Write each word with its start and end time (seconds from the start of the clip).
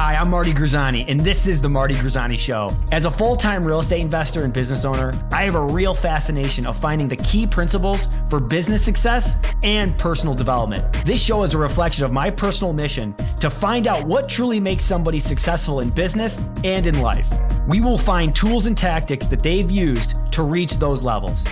Hi, 0.00 0.14
I'm 0.14 0.30
Marty 0.30 0.54
Grisani, 0.54 1.04
and 1.08 1.18
this 1.18 1.48
is 1.48 1.60
The 1.60 1.68
Marty 1.68 1.94
Grisani 1.94 2.38
Show. 2.38 2.68
As 2.92 3.04
a 3.04 3.10
full 3.10 3.34
time 3.34 3.62
real 3.62 3.80
estate 3.80 4.00
investor 4.00 4.44
and 4.44 4.52
business 4.52 4.84
owner, 4.84 5.10
I 5.32 5.42
have 5.42 5.56
a 5.56 5.66
real 5.66 5.92
fascination 5.92 6.68
of 6.68 6.78
finding 6.78 7.08
the 7.08 7.16
key 7.16 7.48
principles 7.48 8.06
for 8.30 8.38
business 8.38 8.80
success 8.80 9.34
and 9.64 9.98
personal 9.98 10.34
development. 10.34 11.04
This 11.04 11.20
show 11.20 11.42
is 11.42 11.52
a 11.52 11.58
reflection 11.58 12.04
of 12.04 12.12
my 12.12 12.30
personal 12.30 12.72
mission 12.72 13.12
to 13.40 13.50
find 13.50 13.88
out 13.88 14.06
what 14.06 14.28
truly 14.28 14.60
makes 14.60 14.84
somebody 14.84 15.18
successful 15.18 15.80
in 15.80 15.90
business 15.90 16.44
and 16.62 16.86
in 16.86 17.00
life. 17.00 17.28
We 17.66 17.80
will 17.80 17.98
find 17.98 18.32
tools 18.36 18.66
and 18.66 18.78
tactics 18.78 19.26
that 19.26 19.42
they've 19.42 19.68
used 19.68 20.30
to 20.30 20.44
reach 20.44 20.74
those 20.74 21.02
levels. 21.02 21.44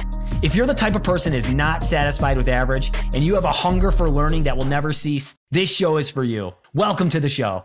If 0.42 0.54
you're 0.54 0.68
the 0.68 0.74
type 0.74 0.94
of 0.94 1.02
person 1.02 1.34
is 1.34 1.50
not 1.50 1.82
satisfied 1.82 2.36
with 2.36 2.46
average 2.46 2.92
and 3.12 3.24
you 3.24 3.34
have 3.34 3.44
a 3.44 3.48
hunger 3.48 3.90
for 3.90 4.06
learning 4.06 4.44
that 4.44 4.56
will 4.56 4.66
never 4.66 4.92
cease, 4.92 5.36
this 5.50 5.68
show 5.68 5.96
is 5.96 6.08
for 6.08 6.22
you. 6.22 6.52
Welcome 6.74 7.08
to 7.08 7.18
the 7.18 7.28
show. 7.28 7.64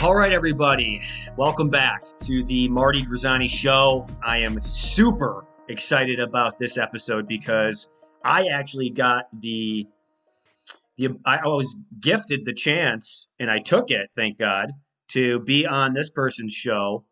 All 0.00 0.14
right, 0.14 0.32
everybody, 0.32 1.02
welcome 1.36 1.70
back 1.70 2.02
to 2.20 2.44
the 2.44 2.68
Marty 2.68 3.02
Grisani 3.02 3.50
Show. 3.50 4.06
I 4.22 4.38
am 4.38 4.60
super 4.62 5.44
excited 5.68 6.20
about 6.20 6.56
this 6.56 6.78
episode 6.78 7.26
because 7.26 7.88
I 8.24 8.46
actually 8.46 8.90
got 8.90 9.24
the 9.40 9.88
the 10.98 11.08
I 11.24 11.48
was 11.48 11.76
gifted 11.98 12.44
the 12.44 12.52
chance 12.52 13.26
and 13.40 13.50
I 13.50 13.58
took 13.58 13.90
it, 13.90 14.10
thank 14.14 14.38
God, 14.38 14.70
to 15.08 15.40
be 15.40 15.66
on 15.66 15.94
this 15.94 16.10
person's 16.10 16.54
show. 16.54 17.04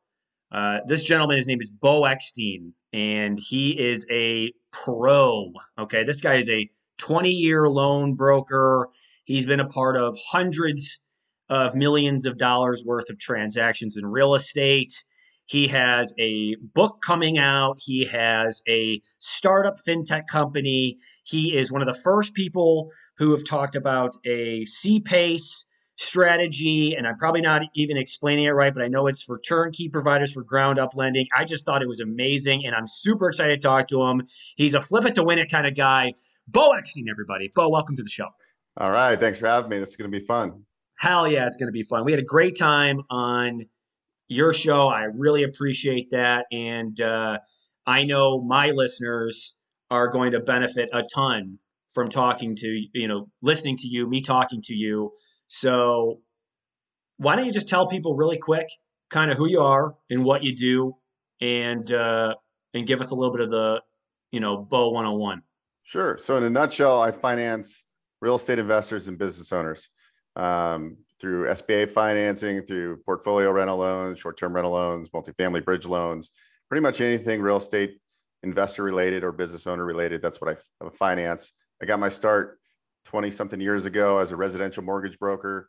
Uh, 0.52 0.78
this 0.86 1.02
gentleman, 1.02 1.38
his 1.38 1.48
name 1.48 1.60
is 1.60 1.70
Beau 1.70 2.04
Eckstein, 2.04 2.72
and 2.92 3.36
he 3.36 3.70
is 3.70 4.06
a 4.12 4.52
pro. 4.70 5.52
Okay, 5.76 6.04
this 6.04 6.20
guy 6.20 6.36
is 6.36 6.48
a 6.48 6.70
20 6.98 7.30
year 7.30 7.68
loan 7.68 8.14
broker. 8.14 8.90
He's 9.24 9.44
been 9.44 9.58
a 9.58 9.66
part 9.66 9.96
of 9.96 10.16
hundreds 10.30 11.00
of 11.48 11.74
millions 11.74 12.26
of 12.26 12.38
dollars 12.38 12.82
worth 12.84 13.10
of 13.10 13.18
transactions 13.18 13.96
in 13.96 14.06
real 14.06 14.34
estate. 14.34 15.04
He 15.46 15.68
has 15.68 16.12
a 16.18 16.56
book 16.74 17.00
coming 17.02 17.38
out. 17.38 17.78
He 17.80 18.04
has 18.06 18.62
a 18.68 19.00
startup 19.18 19.76
fintech 19.86 20.22
company. 20.28 20.96
He 21.24 21.56
is 21.56 21.70
one 21.70 21.82
of 21.82 21.86
the 21.86 22.00
first 22.02 22.34
people 22.34 22.90
who 23.16 23.30
have 23.30 23.44
talked 23.44 23.76
about 23.76 24.16
a 24.26 24.64
C-PACE 24.64 25.64
strategy. 25.98 26.94
And 26.94 27.06
I'm 27.06 27.16
probably 27.16 27.40
not 27.40 27.62
even 27.76 27.96
explaining 27.96 28.44
it 28.44 28.50
right, 28.50 28.74
but 28.74 28.82
I 28.82 28.88
know 28.88 29.06
it's 29.06 29.22
for 29.22 29.38
turnkey 29.38 29.88
providers 29.88 30.32
for 30.32 30.42
ground 30.42 30.80
up 30.80 30.96
lending. 30.96 31.26
I 31.34 31.44
just 31.44 31.64
thought 31.64 31.80
it 31.80 31.88
was 31.88 32.00
amazing. 32.00 32.66
And 32.66 32.74
I'm 32.74 32.88
super 32.88 33.28
excited 33.28 33.60
to 33.60 33.66
talk 33.66 33.86
to 33.88 34.02
him. 34.02 34.22
He's 34.56 34.74
a 34.74 34.80
flip 34.80 35.04
it 35.04 35.14
to 35.14 35.22
win 35.22 35.38
it 35.38 35.50
kind 35.50 35.66
of 35.66 35.76
guy. 35.76 36.12
Beau 36.48 36.72
Eckstein, 36.72 37.06
everybody. 37.08 37.52
Beau, 37.54 37.68
welcome 37.68 37.96
to 37.96 38.02
the 38.02 38.08
show. 38.08 38.28
All 38.78 38.90
right. 38.90 39.18
Thanks 39.18 39.38
for 39.38 39.46
having 39.46 39.70
me. 39.70 39.78
This 39.78 39.90
is 39.90 39.96
going 39.96 40.10
to 40.10 40.18
be 40.18 40.24
fun. 40.24 40.64
Hell 40.98 41.28
yeah, 41.28 41.46
it's 41.46 41.56
going 41.56 41.68
to 41.68 41.72
be 41.72 41.82
fun. 41.82 42.04
We 42.04 42.12
had 42.12 42.20
a 42.20 42.24
great 42.24 42.58
time 42.58 43.02
on 43.10 43.66
your 44.28 44.52
show. 44.52 44.88
I 44.88 45.04
really 45.04 45.42
appreciate 45.42 46.10
that. 46.10 46.46
And 46.50 47.00
uh, 47.00 47.38
I 47.86 48.04
know 48.04 48.40
my 48.40 48.70
listeners 48.70 49.54
are 49.90 50.08
going 50.08 50.32
to 50.32 50.40
benefit 50.40 50.88
a 50.92 51.02
ton 51.14 51.58
from 51.92 52.08
talking 52.08 52.56
to, 52.56 52.86
you 52.92 53.08
know, 53.08 53.28
listening 53.42 53.76
to 53.78 53.88
you, 53.88 54.08
me 54.08 54.20
talking 54.20 54.60
to 54.62 54.74
you. 54.74 55.12
So 55.48 56.20
why 57.18 57.36
don't 57.36 57.46
you 57.46 57.52
just 57.52 57.68
tell 57.68 57.86
people 57.86 58.16
really 58.16 58.38
quick 58.38 58.66
kind 59.10 59.30
of 59.30 59.36
who 59.36 59.46
you 59.46 59.60
are 59.60 59.94
and 60.10 60.24
what 60.24 60.42
you 60.42 60.54
do 60.54 60.94
and 61.40 61.90
uh, 61.92 62.34
and 62.74 62.86
give 62.86 63.00
us 63.00 63.10
a 63.12 63.14
little 63.14 63.32
bit 63.32 63.42
of 63.42 63.50
the, 63.50 63.80
you 64.32 64.40
know, 64.40 64.58
Beau 64.58 64.90
101. 64.90 65.42
Sure. 65.84 66.18
So 66.18 66.36
in 66.36 66.42
a 66.42 66.50
nutshell, 66.50 67.00
I 67.00 67.12
finance 67.12 67.84
real 68.20 68.34
estate 68.34 68.58
investors 68.58 69.08
and 69.08 69.16
business 69.16 69.52
owners 69.52 69.88
um, 70.36 70.96
through 71.18 71.46
SBA 71.46 71.90
financing, 71.90 72.62
through 72.62 72.98
portfolio 72.98 73.50
rental 73.50 73.78
loans, 73.78 74.18
short-term 74.18 74.54
rental 74.54 74.72
loans, 74.72 75.08
multifamily 75.10 75.64
bridge 75.64 75.86
loans, 75.86 76.30
pretty 76.68 76.82
much 76.82 77.00
anything 77.00 77.40
real 77.40 77.56
estate 77.56 77.98
investor 78.42 78.82
related 78.82 79.24
or 79.24 79.32
business 79.32 79.66
owner 79.66 79.84
related. 79.84 80.22
That's 80.22 80.40
what 80.40 80.58
I 80.82 80.88
finance. 80.90 81.52
I 81.82 81.86
got 81.86 81.98
my 81.98 82.08
start 82.08 82.58
20 83.06 83.30
something 83.30 83.60
years 83.60 83.86
ago 83.86 84.18
as 84.18 84.32
a 84.32 84.36
residential 84.36 84.82
mortgage 84.82 85.18
broker. 85.18 85.68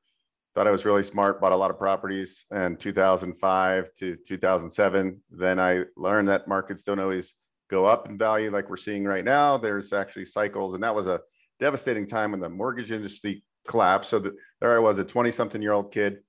Thought 0.53 0.67
I 0.67 0.71
was 0.71 0.85
really 0.85 1.03
smart, 1.03 1.39
bought 1.39 1.51
a 1.51 1.55
lot 1.55 1.71
of 1.71 1.77
properties 1.77 2.45
in 2.51 2.75
2005 2.77 3.93
to 3.99 4.15
2007. 4.15 5.21
Then 5.29 5.59
I 5.59 5.83
learned 5.95 6.27
that 6.29 6.47
markets 6.47 6.83
don't 6.83 6.99
always 6.99 7.35
go 7.69 7.85
up 7.85 8.09
in 8.09 8.17
value 8.17 8.49
like 8.49 8.69
we're 8.69 8.77
seeing 8.77 9.03
right 9.03 9.23
now. 9.23 9.57
There's 9.57 9.93
actually 9.93 10.25
cycles. 10.25 10.73
And 10.73 10.81
that 10.83 10.95
was 10.95 11.07
a 11.07 11.21
devastating 11.59 12.07
time 12.07 12.31
when 12.31 12.39
the 12.39 12.49
mortgage 12.49 12.91
industry 12.91 13.43
collapsed. 13.67 14.09
So 14.09 14.19
the, 14.19 14.35
there 14.61 14.75
I 14.75 14.79
was, 14.79 14.99
a 14.99 15.03
20 15.03 15.31
something 15.31 15.61
year 15.61 15.73
old 15.73 15.91
kid. 15.91 16.19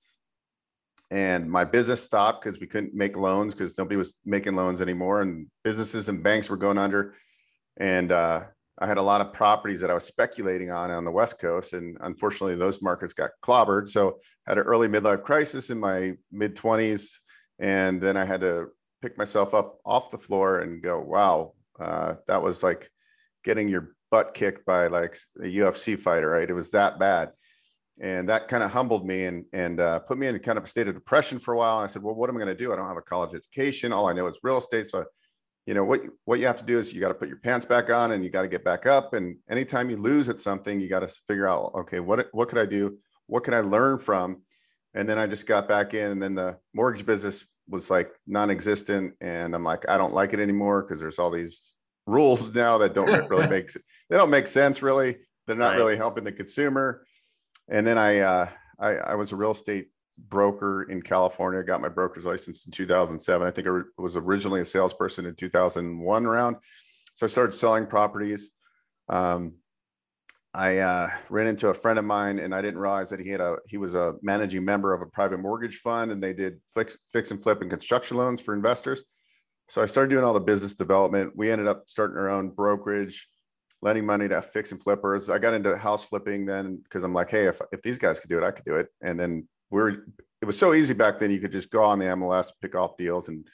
And 1.10 1.50
my 1.50 1.64
business 1.64 2.02
stopped 2.02 2.44
because 2.44 2.60
we 2.60 2.66
couldn't 2.66 2.94
make 2.94 3.16
loans 3.16 3.54
because 3.54 3.78
nobody 3.78 3.96
was 3.96 4.14
making 4.26 4.54
loans 4.54 4.82
anymore. 4.82 5.22
And 5.22 5.46
businesses 5.64 6.10
and 6.10 6.22
banks 6.22 6.50
were 6.50 6.58
going 6.58 6.76
under. 6.76 7.14
And 7.78 8.12
uh, 8.12 8.44
I 8.78 8.86
had 8.86 8.98
a 8.98 9.02
lot 9.02 9.22
of 9.22 9.32
properties 9.32 9.80
that 9.80 9.90
I 9.90 9.94
was 9.94 10.04
speculating 10.04 10.70
on 10.70 10.90
on 10.90 11.04
the 11.04 11.10
West 11.10 11.38
Coast. 11.38 11.72
And 11.72 11.96
unfortunately, 12.00 12.56
those 12.56 12.82
markets 12.82 13.14
got 13.14 13.30
clobbered. 13.42 13.88
So 13.88 14.18
I 14.46 14.50
had 14.50 14.58
an 14.58 14.64
early 14.64 14.86
midlife 14.86 15.22
crisis 15.22 15.70
in 15.70 15.80
my 15.80 16.14
mid 16.30 16.54
20s. 16.54 17.06
And 17.58 18.00
then 18.00 18.16
I 18.16 18.26
had 18.26 18.42
to 18.42 18.66
pick 19.00 19.16
myself 19.16 19.54
up 19.54 19.78
off 19.86 20.10
the 20.10 20.18
floor 20.18 20.60
and 20.60 20.82
go, 20.82 21.00
wow, 21.00 21.54
uh, 21.80 22.16
that 22.26 22.42
was 22.42 22.62
like 22.62 22.90
getting 23.44 23.68
your 23.68 23.94
butt 24.10 24.34
kicked 24.34 24.64
by 24.66 24.86
like 24.88 25.16
a 25.40 25.44
UFC 25.44 25.98
fighter, 25.98 26.30
right? 26.30 26.48
It 26.48 26.54
was 26.54 26.70
that 26.72 26.98
bad. 26.98 27.30
And 28.00 28.28
that 28.28 28.48
kind 28.48 28.62
of 28.62 28.70
humbled 28.70 29.06
me 29.06 29.24
and 29.24 29.44
and 29.52 29.80
uh, 29.80 29.98
put 30.00 30.18
me 30.18 30.28
in 30.28 30.38
kind 30.38 30.56
of 30.56 30.64
a 30.64 30.68
state 30.68 30.88
of 30.88 30.94
depression 30.94 31.38
for 31.38 31.54
a 31.54 31.56
while. 31.56 31.78
And 31.80 31.88
I 31.88 31.92
said, 31.92 32.02
well, 32.02 32.14
what 32.14 32.30
am 32.30 32.36
I 32.36 32.40
going 32.40 32.56
to 32.56 32.64
do? 32.64 32.72
I 32.72 32.76
don't 32.76 32.86
have 32.86 32.96
a 32.96 33.02
college 33.02 33.34
education. 33.34 33.92
All 33.92 34.08
I 34.08 34.12
know 34.12 34.28
is 34.28 34.38
real 34.42 34.58
estate. 34.58 34.88
So, 34.88 35.04
you 35.66 35.74
know, 35.74 35.84
what 35.84 36.02
what 36.24 36.38
you 36.38 36.46
have 36.46 36.58
to 36.58 36.64
do 36.64 36.78
is 36.78 36.92
you 36.92 37.00
got 37.00 37.08
to 37.08 37.14
put 37.14 37.28
your 37.28 37.38
pants 37.38 37.66
back 37.66 37.90
on 37.90 38.12
and 38.12 38.22
you 38.22 38.30
got 38.30 38.42
to 38.42 38.48
get 38.48 38.64
back 38.64 38.86
up. 38.86 39.14
And 39.14 39.36
anytime 39.50 39.90
you 39.90 39.96
lose 39.96 40.28
at 40.28 40.38
something, 40.38 40.80
you 40.80 40.88
got 40.88 41.00
to 41.00 41.08
figure 41.26 41.48
out, 41.48 41.72
okay, 41.74 41.98
what 41.98 42.28
what 42.32 42.48
could 42.48 42.58
I 42.58 42.66
do? 42.66 42.98
What 43.26 43.42
can 43.42 43.54
I 43.54 43.60
learn 43.60 43.98
from? 43.98 44.42
And 44.94 45.08
then 45.08 45.18
I 45.18 45.26
just 45.26 45.46
got 45.46 45.68
back 45.68 45.92
in, 45.92 46.12
and 46.12 46.22
then 46.22 46.34
the 46.34 46.58
mortgage 46.72 47.04
business 47.04 47.44
was 47.68 47.90
like 47.90 48.10
non-existent, 48.26 49.14
and 49.20 49.54
I'm 49.54 49.64
like, 49.64 49.88
I 49.88 49.98
don't 49.98 50.14
like 50.14 50.32
it 50.32 50.40
anymore 50.40 50.82
because 50.82 51.00
there's 51.00 51.18
all 51.18 51.30
these 51.30 51.74
rules 52.08 52.54
now 52.54 52.78
that 52.78 52.94
don't 52.94 53.28
really 53.30 53.46
make 53.46 53.72
they 53.72 54.16
don't 54.16 54.30
make 54.30 54.48
sense 54.48 54.82
really. 54.82 55.18
They're 55.46 55.56
not 55.56 55.70
right. 55.70 55.76
really 55.76 55.96
helping 55.96 56.24
the 56.24 56.32
consumer. 56.32 57.04
And 57.68 57.86
then 57.86 57.98
I, 57.98 58.18
uh, 58.18 58.48
I 58.78 58.88
I 58.94 59.14
was 59.14 59.32
a 59.32 59.36
real 59.36 59.52
estate 59.52 59.88
broker 60.18 60.84
in 60.84 61.00
California. 61.02 61.60
I 61.60 61.62
got 61.62 61.80
my 61.80 61.88
broker's 61.88 62.24
license 62.24 62.66
in 62.66 62.72
2007. 62.72 63.46
I 63.46 63.50
think 63.50 63.68
I 63.68 63.82
was 64.00 64.16
originally 64.16 64.60
a 64.60 64.64
salesperson 64.64 65.26
in 65.26 65.34
2001 65.34 66.26
around. 66.26 66.56
So 67.14 67.26
I 67.26 67.28
started 67.28 67.52
selling 67.52 67.86
properties. 67.86 68.50
Um, 69.08 69.54
I 70.54 70.78
uh, 70.78 71.10
ran 71.28 71.46
into 71.46 71.68
a 71.68 71.74
friend 71.74 71.98
of 71.98 72.04
mine, 72.04 72.38
and 72.38 72.54
I 72.54 72.62
didn't 72.62 72.80
realize 72.80 73.10
that 73.10 73.20
he 73.20 73.28
had 73.28 73.40
a 73.40 73.56
he 73.68 73.76
was 73.76 73.94
a 73.94 74.14
managing 74.22 74.64
member 74.64 74.94
of 74.94 75.02
a 75.02 75.06
private 75.06 75.38
mortgage 75.38 75.76
fund, 75.76 76.10
and 76.10 76.22
they 76.22 76.32
did 76.32 76.60
fix, 76.74 76.96
fix 77.12 77.30
and 77.30 77.40
flip 77.40 77.60
and 77.60 77.70
construction 77.70 78.16
loans 78.16 78.40
for 78.40 78.54
investors 78.54 79.04
so 79.68 79.82
I 79.82 79.86
started 79.86 80.10
doing 80.10 80.24
all 80.24 80.32
the 80.32 80.40
business 80.40 80.74
development. 80.76 81.32
We 81.36 81.50
ended 81.50 81.66
up 81.66 81.84
starting 81.86 82.16
our 82.16 82.30
own 82.30 82.48
brokerage, 82.48 83.28
lending 83.82 84.06
money 84.06 84.26
to 84.28 84.40
fix 84.40 84.72
and 84.72 84.82
flippers. 84.82 85.28
I 85.28 85.38
got 85.38 85.52
into 85.52 85.76
house 85.76 86.04
flipping 86.04 86.46
then 86.46 86.76
because 86.82 87.04
I'm 87.04 87.12
like, 87.12 87.30
hey, 87.30 87.46
if, 87.46 87.60
if 87.70 87.82
these 87.82 87.98
guys 87.98 88.18
could 88.18 88.30
do 88.30 88.38
it, 88.38 88.44
I 88.44 88.50
could 88.50 88.64
do 88.64 88.76
it. 88.76 88.88
And 89.02 89.20
then 89.20 89.46
we're 89.70 90.06
it 90.40 90.46
was 90.46 90.58
so 90.58 90.72
easy 90.72 90.94
back 90.94 91.18
then. 91.18 91.30
You 91.30 91.40
could 91.40 91.52
just 91.52 91.70
go 91.70 91.84
on 91.84 91.98
the 91.98 92.06
MLS, 92.06 92.50
pick 92.62 92.74
off 92.74 92.96
deals, 92.96 93.28
and 93.28 93.46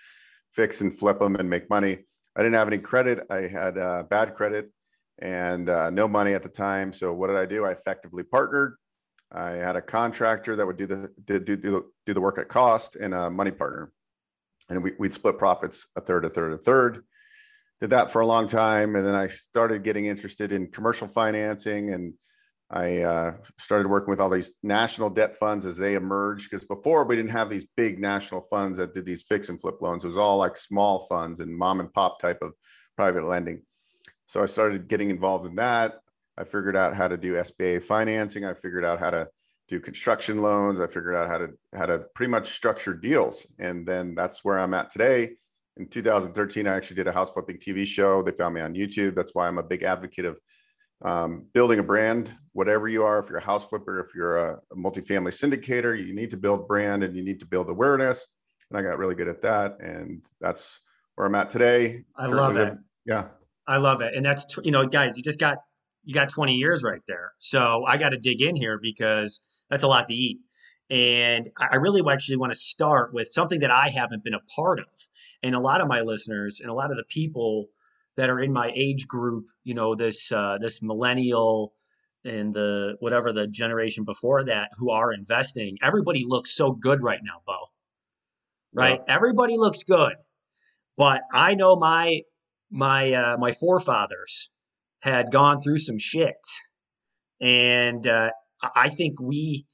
fix 0.53 0.83
and 0.83 0.97
flip 0.97 1.19
them 1.19 1.35
and 1.37 1.51
make 1.51 1.69
money. 1.69 1.99
I 2.37 2.43
didn't 2.43 2.55
have 2.55 2.69
any 2.69 2.79
credit. 2.79 3.27
I 3.31 3.43
had 3.43 3.77
uh, 3.79 4.05
bad 4.05 4.35
credit 4.35 4.71
and 5.21 5.69
uh, 5.69 5.91
no 5.91 6.07
money 6.07 6.35
at 6.35 6.43
the 6.43 6.49
time. 6.49 6.93
So 6.93 7.13
what 7.13 7.29
did 7.29 7.37
I 7.37 7.47
do? 7.47 7.65
I 7.65 7.73
effectively 7.73 8.23
partnered. 8.23 8.77
I 9.33 9.51
had 9.53 9.77
a 9.77 9.83
contractor 9.83 10.55
that 10.57 10.67
would 10.67 10.77
do 10.77 10.87
the 10.87 11.11
do, 11.25 11.41
do, 11.41 11.85
do 12.07 12.15
the 12.15 12.21
work 12.21 12.39
at 12.39 12.49
cost 12.49 12.97
and 12.97 13.15
a 13.15 13.31
money 13.31 13.51
partner 13.51 13.91
and 14.69 14.83
we, 14.83 14.93
would 14.99 15.15
split 15.15 15.39
profits 15.39 15.87
a 15.97 16.01
third, 16.01 16.25
a 16.25 16.31
third, 16.31 16.53
a 16.53 16.59
third. 16.59 17.05
Did 17.81 17.91
that 17.91 18.11
for 18.11 18.21
a 18.21 18.27
long 18.27 18.47
time, 18.47 18.97
and 18.97 19.05
then 19.05 19.15
I 19.15 19.29
started 19.29 19.85
getting 19.85 20.07
interested 20.07 20.53
in 20.53 20.71
commercial 20.71 21.09
financing, 21.09 21.93
and 21.93 22.15
I 22.71 23.01
uh, 23.01 23.35
started 23.59 23.89
working 23.89 24.11
with 24.11 24.21
all 24.21 24.31
these 24.31 24.53
national 24.63 25.11
debt 25.11 25.37
funds 25.37 25.67
as 25.67 25.77
they 25.77 25.95
emerged. 25.95 26.51
Because 26.51 26.67
before 26.67 27.05
we 27.05 27.17
didn't 27.17 27.33
have 27.33 27.51
these 27.51 27.67
big 27.77 27.99
national 27.99 28.43
funds 28.43 28.79
that 28.79 28.95
did 28.95 29.05
these 29.05 29.25
fix 29.25 29.49
and 29.49 29.61
flip 29.61 29.83
loans; 29.83 30.05
it 30.05 30.09
was 30.09 30.17
all 30.17 30.39
like 30.39 30.57
small 30.57 31.07
funds 31.07 31.41
and 31.41 31.55
mom 31.55 31.81
and 31.81 31.93
pop 31.93 32.21
type 32.21 32.39
of 32.43 32.53
private 32.97 33.25
lending. 33.25 33.63
So 34.27 34.43
I 34.43 34.47
started 34.47 34.89
getting 34.89 35.11
involved 35.11 35.47
in 35.47 35.57
that. 35.57 36.01
I 36.39 36.45
figured 36.45 36.77
out 36.77 36.97
how 36.97 37.09
to 37.09 37.17
do 37.17 37.35
SBA 37.35 37.83
financing. 37.83 38.45
I 38.45 38.55
figured 38.55 38.85
out 38.85 38.99
how 38.99 39.11
to 39.11 39.29
do 39.69 39.81
construction 39.81 40.39
loans. 40.39 40.81
I 40.81 40.87
figured 40.87 41.15
out 41.15 41.29
how 41.29 41.39
to 41.39 41.49
how 41.75 41.87
to 41.87 42.01
pretty 42.15 42.31
much 42.31 42.51
structure 42.51 42.95
deals, 42.95 43.47
and 43.59 43.87
then 43.87 44.15
that's 44.15 44.45
where 44.45 44.59
I'm 44.59 44.75
at 44.75 44.91
today. 44.91 45.33
In 45.77 45.89
2013, 45.89 46.67
I 46.67 46.77
actually 46.77 46.97
did 46.97 47.09
a 47.09 47.13
house 47.13 47.33
flipping 47.33 47.59
TV 47.59 47.85
show. 47.85 48.23
They 48.23 48.31
found 48.31 48.55
me 48.55 48.61
on 48.61 48.75
YouTube. 48.75 49.15
That's 49.17 49.35
why 49.35 49.49
I'm 49.49 49.59
a 49.59 49.63
big 49.63 49.83
advocate 49.83 50.25
of 50.25 50.39
um, 51.05 51.47
building 51.53 51.79
a 51.79 51.83
brand, 51.83 52.33
whatever 52.53 52.89
you 52.89 53.05
are, 53.05 53.19
if 53.19 53.29
you're 53.29 53.39
a 53.39 53.45
house 53.45 53.69
flipper, 53.69 54.01
if 54.01 54.15
you're 54.15 54.39
a, 54.39 54.61
a 54.73 54.77
multifamily 54.77 55.33
syndicator, 55.33 55.97
you 55.97 56.15
need 56.15 56.31
to 56.31 56.37
build 56.37 56.67
brand 56.67 57.05
and 57.05 57.17
you 57.17 57.23
need 57.23 57.41
to 57.41 57.47
build 57.47 57.69
awareness. 57.69 58.27
And 58.71 58.79
I 58.79 58.83
got 58.83 58.99
really 58.99 59.15
good 59.15 59.29
at 59.29 59.43
that. 59.43 59.79
And 59.81 60.25
that's 60.41 60.81
where 61.15 61.27
I'm 61.27 61.35
at 61.35 61.51
today. 61.51 62.05
I 62.17 62.27
love 62.27 62.57
it. 62.57 62.75
Yeah. 63.05 63.27
I 63.67 63.77
love 63.77 64.01
it. 64.01 64.15
And 64.15 64.25
that's, 64.25 64.47
you 64.63 64.71
know, 64.71 64.87
guys, 64.87 65.17
you 65.17 65.23
just 65.23 65.39
got, 65.39 65.59
you 66.05 66.15
got 66.15 66.29
20 66.29 66.55
years 66.55 66.83
right 66.83 67.01
there. 67.07 67.33
So 67.39 67.85
I 67.87 67.97
got 67.97 68.11
to 68.11 68.19
dig 68.19 68.41
in 68.41 68.57
here 68.57 68.79
because 68.81 69.41
that's 69.71 69.85
a 69.85 69.89
lot 69.89 70.07
to 70.09 70.15
eat. 70.15 70.39
And 70.91 71.49
I 71.59 71.77
really 71.77 72.03
actually 72.11 72.37
want 72.37 72.53
to 72.53 72.59
start 72.59 73.15
with 73.15 73.29
something 73.29 73.61
that 73.61 73.71
I 73.71 73.89
haven't 73.89 74.23
been 74.23 74.35
a 74.35 74.41
part 74.55 74.81
of. 74.81 74.87
And 75.43 75.55
a 75.55 75.61
lot 75.61 75.81
of 75.81 75.89
my 75.89 76.03
listeners 76.03 76.61
and 76.61 76.71
a 76.71 76.75
lot 76.75 76.91
of 76.91 76.97
the 76.97 77.05
people 77.09 77.69
that 78.17 78.31
are 78.31 78.41
in 78.41 78.53
my 78.53 78.71
age 78.75 79.07
group, 79.09 79.47
you 79.65 79.75
know, 79.75 79.95
this 79.95 80.31
uh, 80.31 80.59
this 80.61 80.83
millennial 80.83 81.73
and 82.25 82.55
the 82.55 82.97
whatever 83.01 83.33
the 83.33 83.47
generation 83.47 84.05
before 84.05 84.45
that 84.45 84.71
who 84.77 84.91
are 84.91 85.13
investing, 85.13 85.79
everybody 85.83 86.25
looks 86.27 86.55
so 86.55 86.73
good 86.73 87.03
right 87.03 87.21
now, 87.23 87.41
Beau. 87.47 87.71
Right? 88.73 89.01
Yeah. 89.07 89.15
Everybody 89.15 89.57
looks 89.57 89.83
good. 89.83 90.15
But 90.97 91.23
I 91.33 91.55
know 91.55 91.77
my 91.77 92.21
my 92.71 93.13
uh, 93.13 93.37
my 93.39 93.53
forefathers 93.53 94.51
had 95.01 95.31
gone 95.31 95.61
through 95.61 95.79
some 95.79 95.99
shit. 95.99 96.35
And 97.41 98.07
uh, 98.07 98.31
I 98.75 98.89
think 98.89 99.21
we 99.21 99.67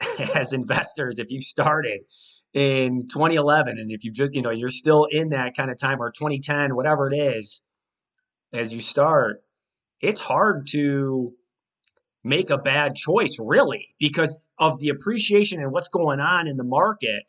as 0.34 0.52
investors, 0.52 1.18
if 1.18 1.30
you 1.30 1.40
started 1.40 2.00
in 2.54 3.08
2011 3.08 3.78
and 3.78 3.90
if 3.90 4.04
you 4.04 4.12
just, 4.12 4.34
you 4.34 4.42
know, 4.42 4.50
you're 4.50 4.70
still 4.70 5.06
in 5.10 5.30
that 5.30 5.56
kind 5.56 5.70
of 5.70 5.78
time 5.78 6.00
or 6.00 6.10
2010, 6.10 6.74
whatever 6.74 7.10
it 7.10 7.16
is, 7.16 7.62
as 8.52 8.72
you 8.72 8.80
start, 8.80 9.42
it's 10.00 10.20
hard 10.20 10.66
to 10.68 11.32
make 12.24 12.50
a 12.50 12.58
bad 12.58 12.94
choice, 12.94 13.36
really, 13.38 13.88
because 13.98 14.40
of 14.58 14.78
the 14.80 14.88
appreciation 14.88 15.60
and 15.60 15.72
what's 15.72 15.88
going 15.88 16.20
on 16.20 16.46
in 16.46 16.56
the 16.56 16.64
market. 16.64 17.24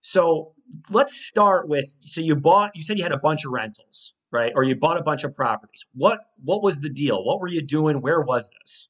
So 0.00 0.54
let's 0.90 1.14
start 1.14 1.68
with 1.68 1.92
so 2.04 2.20
you 2.20 2.36
bought, 2.36 2.70
you 2.74 2.82
said 2.82 2.98
you 2.98 3.04
had 3.04 3.12
a 3.12 3.18
bunch 3.18 3.44
of 3.44 3.52
rentals, 3.52 4.14
right? 4.30 4.52
Or 4.54 4.62
you 4.62 4.76
bought 4.76 4.96
a 4.96 5.02
bunch 5.02 5.24
of 5.24 5.34
properties. 5.34 5.84
What 5.94 6.20
what 6.42 6.62
was 6.62 6.80
the 6.80 6.90
deal? 6.90 7.24
What 7.24 7.40
were 7.40 7.48
you 7.48 7.62
doing? 7.62 8.00
Where 8.00 8.20
was 8.20 8.50
this? 8.60 8.88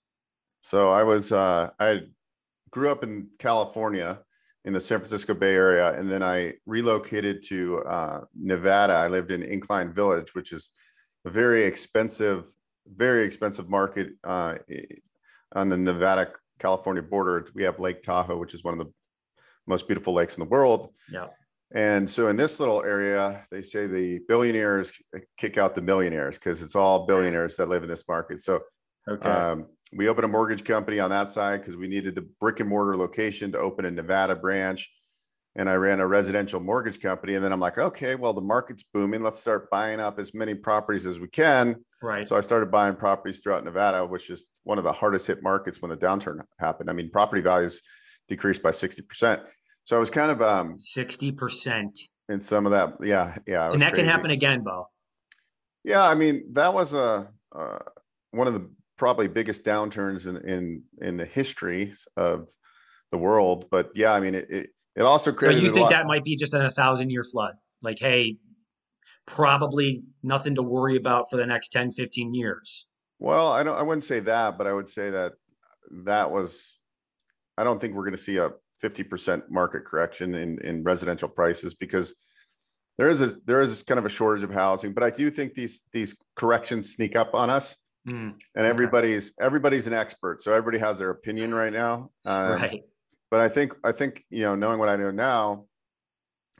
So 0.69 0.91
I 0.91 1.03
was 1.03 1.33
uh 1.33 1.71
I 1.81 2.03
grew 2.71 2.91
up 2.91 3.03
in 3.03 3.29
California 3.39 4.19
in 4.67 4.75
the 4.75 4.81
San 4.81 4.99
Francisco 4.99 5.33
Bay 5.33 5.55
Area, 5.55 5.99
and 5.99 6.11
then 6.11 6.23
I 6.23 6.55
relocated 6.67 7.43
to 7.45 7.79
uh, 7.85 8.21
Nevada. 8.35 8.93
I 8.93 9.09
lived 9.09 9.31
in 9.31 9.43
Incline 9.43 9.95
Village, 9.95 10.35
which 10.35 10.53
is 10.53 10.73
a 11.25 11.31
very 11.31 11.63
expensive, 11.63 12.53
very 12.87 13.25
expensive 13.25 13.71
market 13.71 14.11
uh, 14.25 14.57
on 15.55 15.71
the 15.71 15.79
Nevada 15.79 16.33
California 16.59 17.03
border. 17.03 17.49
We 17.55 17.63
have 17.63 17.81
Lake 17.81 18.03
Tahoe, 18.03 18.37
which 18.37 18.53
is 18.53 18.63
one 18.63 18.79
of 18.79 18.87
the 18.87 18.93
most 19.67 19.89
beautiful 19.89 20.13
lakes 20.13 20.37
in 20.37 20.45
the 20.45 20.51
world. 20.51 20.93
Yeah. 21.11 21.29
And 21.75 22.09
so 22.09 22.29
in 22.29 22.37
this 22.37 22.61
little 22.61 22.83
area, 22.83 23.43
they 23.51 23.63
say 23.63 23.87
the 23.87 24.21
billionaires 24.29 24.93
kick 25.39 25.57
out 25.57 25.75
the 25.75 25.83
millionaires 25.83 26.37
because 26.37 26.61
it's 26.61 26.77
all 26.77 27.07
billionaires 27.07 27.57
that 27.57 27.71
live 27.71 27.85
in 27.85 27.89
this 27.89 28.05
market. 28.07 28.41
So 28.41 28.61
okay. 29.09 29.31
um, 29.31 29.67
we 29.93 30.09
opened 30.09 30.25
a 30.25 30.29
mortgage 30.29 30.65
company 30.65 30.99
on 31.01 31.11
that 31.11 31.31
side 31.31 31.61
because 31.61 31.77
we 31.77 31.89
needed 31.89 32.15
the 32.15 32.29
brick 32.41 32.61
and 32.61 32.69
mortar 32.69 32.97
location 32.97 33.53
to 33.53 33.59
open 33.59 33.85
a 33.85 33.91
Nevada 33.91 34.37
branch 34.37 34.91
and 35.59 35.69
I 35.69 35.75
ran 35.75 35.99
a 35.99 36.07
residential 36.07 36.61
mortgage 36.61 37.01
company. 37.01 37.35
And 37.35 37.45
then 37.45 37.53
I'm 37.53 37.61
like, 37.61 37.79
okay, 37.79 38.15
well, 38.15 38.33
the 38.33 38.41
market's 38.41 38.85
booming. 38.95 39.23
Let's 39.25 39.41
start 39.41 39.69
buying 39.71 39.99
up 39.99 40.21
as 40.21 40.33
many 40.33 40.55
properties 40.55 41.05
as 41.05 41.19
we 41.19 41.29
can. 41.29 41.77
Right. 42.01 42.27
So 42.27 42.37
I 42.37 42.41
started 42.43 42.71
buying 42.71 42.95
properties 42.95 43.41
throughout 43.41 43.65
Nevada, 43.65 44.07
which 44.07 44.31
is 44.31 44.47
one 44.63 44.79
of 44.79 44.85
the 44.85 44.93
hardest 44.93 45.27
hit 45.27 45.43
markets 45.43 45.83
when 45.83 45.91
the 45.91 45.97
downturn 45.97 46.39
happened. 46.61 46.89
I 46.89 46.93
mean, 46.93 47.11
property 47.11 47.43
values 47.43 47.83
decreased 48.29 48.63
by 48.63 48.71
60%. 48.71 49.45
So 49.85 49.97
I 49.97 49.99
was 49.99 50.11
kind 50.11 50.31
of 50.31 50.41
um 50.43 50.77
60% 50.79 51.99
in 52.29 52.41
some 52.41 52.65
of 52.65 52.73
that. 52.73 52.95
Yeah. 53.03 53.37
Yeah. 53.47 53.73
And 53.73 53.81
that 53.81 53.95
crazy. 53.95 54.03
can 54.03 54.11
happen 54.11 54.31
again, 54.31 54.63
Beau. 54.63 54.87
Yeah. 55.83 56.07
I 56.07 56.15
mean, 56.15 56.53
that 56.53 56.73
was 56.73 56.95
a, 56.95 57.29
uh, 57.53 57.79
one 58.31 58.47
of 58.47 58.55
the 58.55 58.71
probably 58.99 59.29
biggest 59.29 59.65
downturns 59.65 60.27
in, 60.27 60.37
in, 60.49 60.83
in 61.01 61.17
the 61.17 61.25
history 61.25 61.95
of 62.17 62.49
the 63.11 63.19
world. 63.19 63.67
But 63.71 63.91
yeah, 63.95 64.13
I 64.13 64.21
mean, 64.21 64.35
it, 64.35 64.51
it 64.51 64.71
it 64.97 65.03
also 65.03 65.33
created. 65.33 65.61
So 65.61 65.67
you 65.67 65.73
think 65.73 65.91
that 65.91 66.07
might 66.07 66.25
be 66.25 66.37
just 66.37 66.55
a 66.55 66.71
thousand 66.71 67.11
year 67.11 67.23
flood? 67.23 67.55
Like, 67.83 67.99
hey, 67.99 68.37
probably 69.27 70.03
nothing 70.23 70.57
to 70.57 70.63
worry 70.63 70.97
about 70.97 71.31
for 71.31 71.37
the 71.37 71.47
next 71.47 71.69
10, 71.69 71.93
15 71.93 72.35
years. 72.35 72.87
Well, 73.21 73.49
I 73.49 73.63
don't. 73.63 73.77
I 73.77 73.83
wouldn't 73.83 74.05
say 74.05 74.21
that, 74.21 74.59
but 74.59 74.67
I 74.67 74.73
would 74.73 74.89
say 74.89 75.11
that 75.11 75.35
that 76.05 76.31
was. 76.31 76.79
I 77.57 77.65
don't 77.65 77.81
think 77.81 77.95
we're 77.95 78.05
going 78.05 78.17
to 78.17 78.23
see 78.23 78.37
a 78.37 78.51
50% 78.83 79.43
market 79.51 79.85
correction 79.85 80.35
in 80.35 80.61
in 80.63 80.83
residential 80.83 81.29
prices 81.29 81.75
because 81.75 82.15
there 82.97 83.09
is 83.09 83.21
a 83.21 83.35
there 83.47 83.61
is 83.61 83.83
kind 83.83 83.99
of 83.99 84.05
a 84.05 84.09
shortage 84.09 84.45
of 84.45 84.51
housing. 84.51 84.93
But 84.93 85.03
I 85.05 85.11
do 85.11 85.31
think 85.31 85.55
these 85.55 85.83
these 85.93 86.17
corrections 86.37 86.95
sneak 86.95 87.17
up 87.17 87.35
on 87.35 87.51
us. 87.51 87.77
Mm, 88.09 88.35
and 88.55 88.67
everybody's 88.67 89.29
okay. 89.31 89.47
everybody's 89.47 89.87
an 89.87 89.93
expert, 89.93 90.43
so 90.43 90.53
everybody 90.53 90.79
has 90.79 90.99
their 90.99 91.11
opinion 91.11 91.55
right 91.55 91.73
now. 91.73 92.11
Um, 92.25 92.53
right 92.63 92.83
but 93.31 93.41
I 93.41 93.49
think 93.49 93.75
I 93.85 93.93
think 93.93 94.25
you 94.31 94.43
know 94.43 94.55
knowing 94.55 94.79
what 94.79 94.89
I 94.89 94.97
know 94.97 95.11
now, 95.11 95.67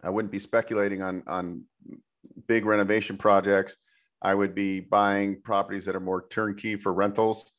I 0.03 0.11
wouldn't 0.11 0.33
be 0.33 0.39
speculating 0.39 1.03
on 1.03 1.23
on 1.27 1.65
big 2.47 2.65
renovation 2.65 3.17
projects. 3.17 3.77
I 4.21 4.35
would 4.35 4.55
be 4.55 4.81
buying 4.81 5.41
properties 5.43 5.85
that 5.87 5.97
are 5.97 6.01
more 6.01 6.27
turnkey 6.29 6.77
for 6.77 6.93
rentals, 6.93 7.51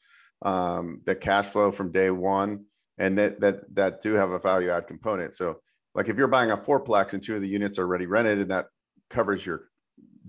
um, 0.43 1.01
that 1.05 1.21
cash 1.21 1.47
flow 1.47 1.71
from 1.71 1.91
day 1.91 2.11
one, 2.11 2.65
and 2.97 3.17
that 3.17 3.39
that 3.39 3.75
that 3.75 4.01
do 4.01 4.13
have 4.13 4.31
a 4.31 4.39
value 4.39 4.69
add 4.69 4.87
component. 4.87 5.33
So, 5.33 5.61
like 5.95 6.09
if 6.09 6.17
you're 6.17 6.27
buying 6.27 6.51
a 6.51 6.57
fourplex 6.57 7.13
and 7.13 7.23
two 7.23 7.35
of 7.35 7.41
the 7.41 7.47
units 7.47 7.79
are 7.79 7.83
already 7.83 8.05
rented, 8.05 8.39
and 8.39 8.51
that 8.51 8.67
covers 9.09 9.45
your 9.45 9.69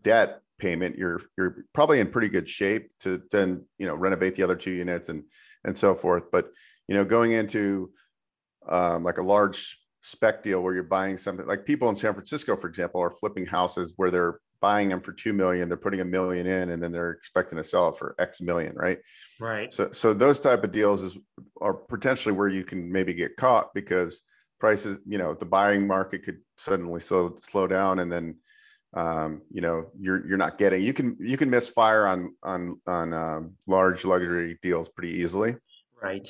debt 0.01 0.41
payment, 0.61 0.97
you're 0.97 1.21
you're 1.37 1.65
probably 1.73 2.01
in 2.01 2.09
pretty 2.09 2.29
good 2.29 2.49
shape 2.49 2.91
to 3.01 3.23
then 3.31 3.65
you 3.79 3.87
know 3.87 3.95
renovate 3.95 4.35
the 4.35 4.43
other 4.43 4.57
two 4.57 4.73
units 4.73 5.09
and 5.09 5.25
and 5.65 5.77
so 5.77 5.95
forth. 5.95 6.25
But 6.31 6.51
you 6.89 6.95
know, 6.95 7.05
going 7.05 7.33
into 7.33 7.91
um, 8.69 9.05
like 9.05 9.19
a 9.19 9.23
large 9.23 9.79
spec 10.03 10.43
deal 10.43 10.61
where 10.61 10.75
you're 10.75 10.83
buying 10.83 11.17
something 11.17 11.47
like 11.47 11.65
people 11.65 11.89
in 11.89 11.97
San 11.97 12.15
Francisco, 12.15 12.57
for 12.57 12.69
example, 12.69 13.01
are 13.01 13.11
flipping 13.11 13.47
houses 13.47 13.95
where 13.97 14.11
they're 14.11 14.41
buying 14.61 14.89
them 14.89 15.01
for 15.01 15.13
two 15.13 15.33
million, 15.33 15.69
they're 15.69 15.77
putting 15.77 16.01
a 16.01 16.05
million 16.05 16.47
in, 16.47 16.71
and 16.71 16.83
then 16.83 16.93
they're 16.93 17.13
expecting 17.13 17.57
to 17.57 17.65
sell 17.65 17.89
it 17.89 17.97
for 17.97 18.15
X 18.19 18.41
million, 18.41 18.75
right? 18.77 18.99
Right. 19.39 19.73
So, 19.73 19.91
so 19.93 20.13
those 20.13 20.39
type 20.39 20.65
of 20.65 20.73
deals 20.73 21.03
is 21.03 21.19
are 21.61 21.75
potentially 21.75 22.35
where 22.35 22.49
you 22.49 22.65
can 22.65 22.91
maybe 22.91 23.15
get 23.15 23.37
caught 23.37 23.73
because 23.75 24.21
prices, 24.59 24.99
you 25.07 25.19
know, 25.19 25.35
the 25.35 25.47
buying 25.47 25.87
market 25.87 26.25
could 26.25 26.39
suddenly 26.57 27.01
slow 27.01 27.39
slow 27.41 27.67
down, 27.67 28.01
and 28.01 28.13
then 28.13 28.37
um, 28.95 29.43
you 29.51 29.61
know 29.61 29.91
you're 29.99 30.27
you're 30.27 30.39
not 30.39 30.59
getting 30.59 30.83
you 30.83 30.93
can 30.93 31.17
you 31.21 31.37
can 31.37 31.49
miss 31.49 31.69
fire 31.69 32.07
on 32.07 32.35
on 32.43 32.81
on 32.87 33.13
um, 33.13 33.55
large 33.67 34.05
luxury 34.05 34.59
deals 34.63 34.89
pretty 34.89 35.15
easily. 35.21 35.57
Right. 36.03 36.29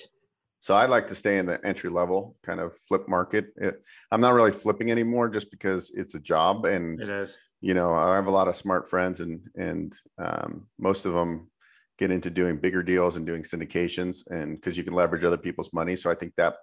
So 0.62 0.74
I 0.74 0.84
like 0.84 1.06
to 1.06 1.14
stay 1.14 1.38
in 1.38 1.46
the 1.46 1.64
entry 1.64 1.88
level 1.88 2.36
kind 2.44 2.60
of 2.60 2.76
flip 2.76 3.08
market. 3.08 3.46
It, 3.56 3.82
I'm 4.12 4.20
not 4.20 4.34
really 4.34 4.52
flipping 4.52 4.90
anymore 4.90 5.30
just 5.30 5.50
because 5.50 5.90
it's 5.94 6.14
a 6.14 6.20
job 6.20 6.66
and 6.66 7.00
it 7.00 7.08
is. 7.08 7.38
You 7.62 7.74
know, 7.74 7.92
I 7.94 8.14
have 8.14 8.26
a 8.26 8.30
lot 8.30 8.48
of 8.48 8.56
smart 8.56 8.88
friends 8.88 9.20
and 9.20 9.40
and 9.56 9.94
um, 10.18 10.66
most 10.78 11.06
of 11.06 11.14
them 11.14 11.50
get 11.98 12.10
into 12.10 12.30
doing 12.30 12.56
bigger 12.56 12.82
deals 12.82 13.16
and 13.16 13.26
doing 13.26 13.42
syndications 13.42 14.18
and 14.30 14.56
because 14.56 14.76
you 14.76 14.84
can 14.84 14.94
leverage 14.94 15.24
other 15.24 15.36
people's 15.38 15.72
money. 15.72 15.96
So 15.96 16.10
I 16.10 16.14
think 16.14 16.34
that 16.36 16.56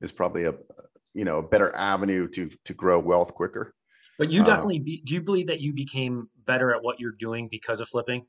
is 0.00 0.10
probably 0.10 0.44
a 0.44 0.54
you 1.14 1.24
know 1.24 1.38
a 1.38 1.42
better 1.42 1.74
avenue 1.76 2.28
to 2.30 2.50
to 2.64 2.74
grow 2.74 2.98
wealth 2.98 3.34
quicker. 3.34 3.72
But 4.18 4.30
you 4.30 4.42
uh, 4.42 4.44
definitely 4.44 4.78
be, 4.78 5.02
do 5.04 5.14
you 5.14 5.22
believe 5.22 5.48
that 5.48 5.60
you 5.60 5.72
became 5.72 6.28
better 6.46 6.74
at 6.74 6.82
what 6.82 7.00
you're 7.00 7.12
doing 7.12 7.48
because 7.50 7.80
of 7.80 7.88
flipping? 7.88 8.26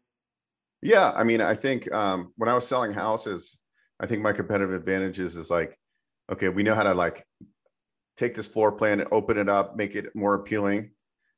Yeah, 0.82 1.12
I 1.16 1.24
mean, 1.24 1.42
I 1.42 1.56
think 1.56 1.92
um, 1.92 2.34
when 2.38 2.50
I 2.50 2.54
was 2.54 2.68
selling 2.68 2.94
houses, 2.94 3.58
I 4.00 4.06
think 4.06 4.22
my 4.22 4.34
competitive 4.34 4.74
advantages 4.74 5.36
is 5.36 5.46
is 5.46 5.52
like, 5.52 5.78
okay, 6.32 6.50
we 6.50 6.64
know 6.64 6.76
how 6.76 6.84
to 6.84 6.94
like 6.94 7.26
take 8.18 8.36
this 8.36 8.48
floor 8.48 8.72
plan 8.72 9.00
and 9.00 9.10
open 9.12 9.38
it 9.38 9.50
up, 9.50 9.76
make 9.76 9.96
it 9.96 10.16
more 10.16 10.36
appealing. 10.36 10.92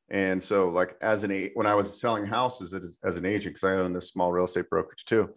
And 0.09 0.41
so, 0.41 0.69
like 0.69 0.95
as 1.01 1.23
an 1.23 1.31
agent, 1.31 1.51
when 1.55 1.67
I 1.67 1.75
was 1.75 1.99
selling 1.99 2.25
houses 2.25 2.73
as, 2.73 2.97
as 3.03 3.17
an 3.17 3.25
agent, 3.25 3.55
because 3.55 3.67
I 3.69 3.73
own 3.73 3.95
a 3.95 4.01
small 4.01 4.31
real 4.31 4.45
estate 4.45 4.69
brokerage 4.69 5.05
too, 5.05 5.29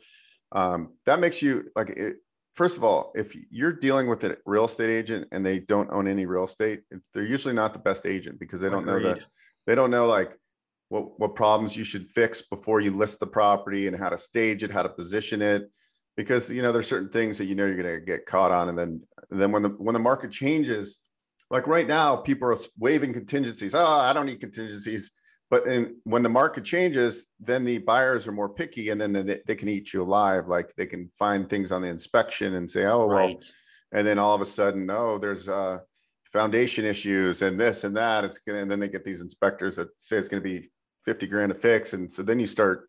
um, 0.52 0.94
that 1.06 1.20
makes 1.20 1.42
you 1.42 1.70
like. 1.74 1.90
It, 1.90 2.16
first 2.54 2.76
of 2.76 2.84
all, 2.84 3.12
if 3.14 3.36
you're 3.50 3.72
dealing 3.72 4.08
with 4.08 4.24
a 4.24 4.36
real 4.46 4.64
estate 4.64 4.90
agent 4.90 5.28
and 5.32 5.44
they 5.44 5.58
don't 5.58 5.90
own 5.90 6.08
any 6.08 6.26
real 6.26 6.44
estate, 6.44 6.80
they're 7.12 7.24
usually 7.24 7.54
not 7.54 7.72
the 7.72 7.78
best 7.78 8.06
agent 8.06 8.38
because 8.38 8.60
they 8.60 8.68
don't 8.70 8.88
Agreed. 8.88 9.02
know 9.02 9.14
that 9.14 9.24
they 9.66 9.74
don't 9.74 9.90
know 9.90 10.06
like 10.06 10.36
what 10.88 11.18
what 11.18 11.34
problems 11.34 11.76
you 11.76 11.84
should 11.84 12.10
fix 12.10 12.42
before 12.42 12.80
you 12.80 12.90
list 12.90 13.20
the 13.20 13.26
property 13.26 13.86
and 13.86 13.96
how 13.96 14.08
to 14.08 14.18
stage 14.18 14.62
it, 14.62 14.70
how 14.70 14.82
to 14.82 14.88
position 14.88 15.42
it. 15.42 15.70
Because 16.16 16.50
you 16.50 16.60
know 16.60 16.72
there's 16.72 16.88
certain 16.88 17.10
things 17.10 17.38
that 17.38 17.46
you 17.46 17.54
know 17.54 17.66
you're 17.66 17.80
going 17.82 18.00
to 18.00 18.04
get 18.04 18.26
caught 18.26 18.50
on 18.50 18.68
and 18.68 18.78
then 18.78 19.00
and 19.30 19.40
then 19.40 19.52
when 19.52 19.62
the 19.62 19.70
when 19.70 19.94
the 19.94 20.00
market 20.00 20.30
changes 20.30 20.96
like 21.50 21.66
right 21.66 21.86
now 21.86 22.16
people 22.16 22.48
are 22.48 22.56
waiving 22.78 23.12
contingencies. 23.12 23.74
Oh 23.74 23.86
i 23.86 24.12
don't 24.12 24.26
need 24.26 24.40
contingencies 24.40 25.10
but 25.50 25.66
in, 25.66 25.96
when 26.04 26.22
the 26.22 26.28
market 26.28 26.64
changes, 26.64 27.26
then 27.40 27.64
the 27.64 27.78
buyers 27.78 28.28
are 28.28 28.32
more 28.32 28.48
picky, 28.48 28.90
and 28.90 29.00
then 29.00 29.12
they, 29.12 29.40
they 29.46 29.56
can 29.56 29.68
eat 29.68 29.92
you 29.92 30.02
alive. 30.02 30.46
Like 30.46 30.72
they 30.76 30.86
can 30.86 31.10
find 31.18 31.50
things 31.50 31.72
on 31.72 31.82
the 31.82 31.88
inspection 31.88 32.54
and 32.54 32.70
say, 32.70 32.84
"Oh, 32.84 33.06
right. 33.06 33.34
well," 33.34 33.44
and 33.92 34.06
then 34.06 34.18
all 34.18 34.34
of 34.34 34.40
a 34.40 34.46
sudden, 34.46 34.88
oh, 34.90 35.18
there's 35.18 35.48
uh, 35.48 35.78
foundation 36.32 36.84
issues 36.84 37.42
and 37.42 37.58
this 37.58 37.82
and 37.82 37.96
that. 37.96 38.22
It's 38.22 38.38
gonna, 38.38 38.60
and 38.60 38.70
then 38.70 38.78
they 38.78 38.88
get 38.88 39.04
these 39.04 39.20
inspectors 39.20 39.74
that 39.76 39.88
say 39.96 40.16
it's 40.16 40.28
going 40.28 40.42
to 40.42 40.48
be 40.48 40.70
fifty 41.04 41.26
grand 41.26 41.52
to 41.52 41.58
fix, 41.58 41.94
and 41.94 42.10
so 42.10 42.22
then 42.22 42.38
you 42.38 42.46
start, 42.46 42.88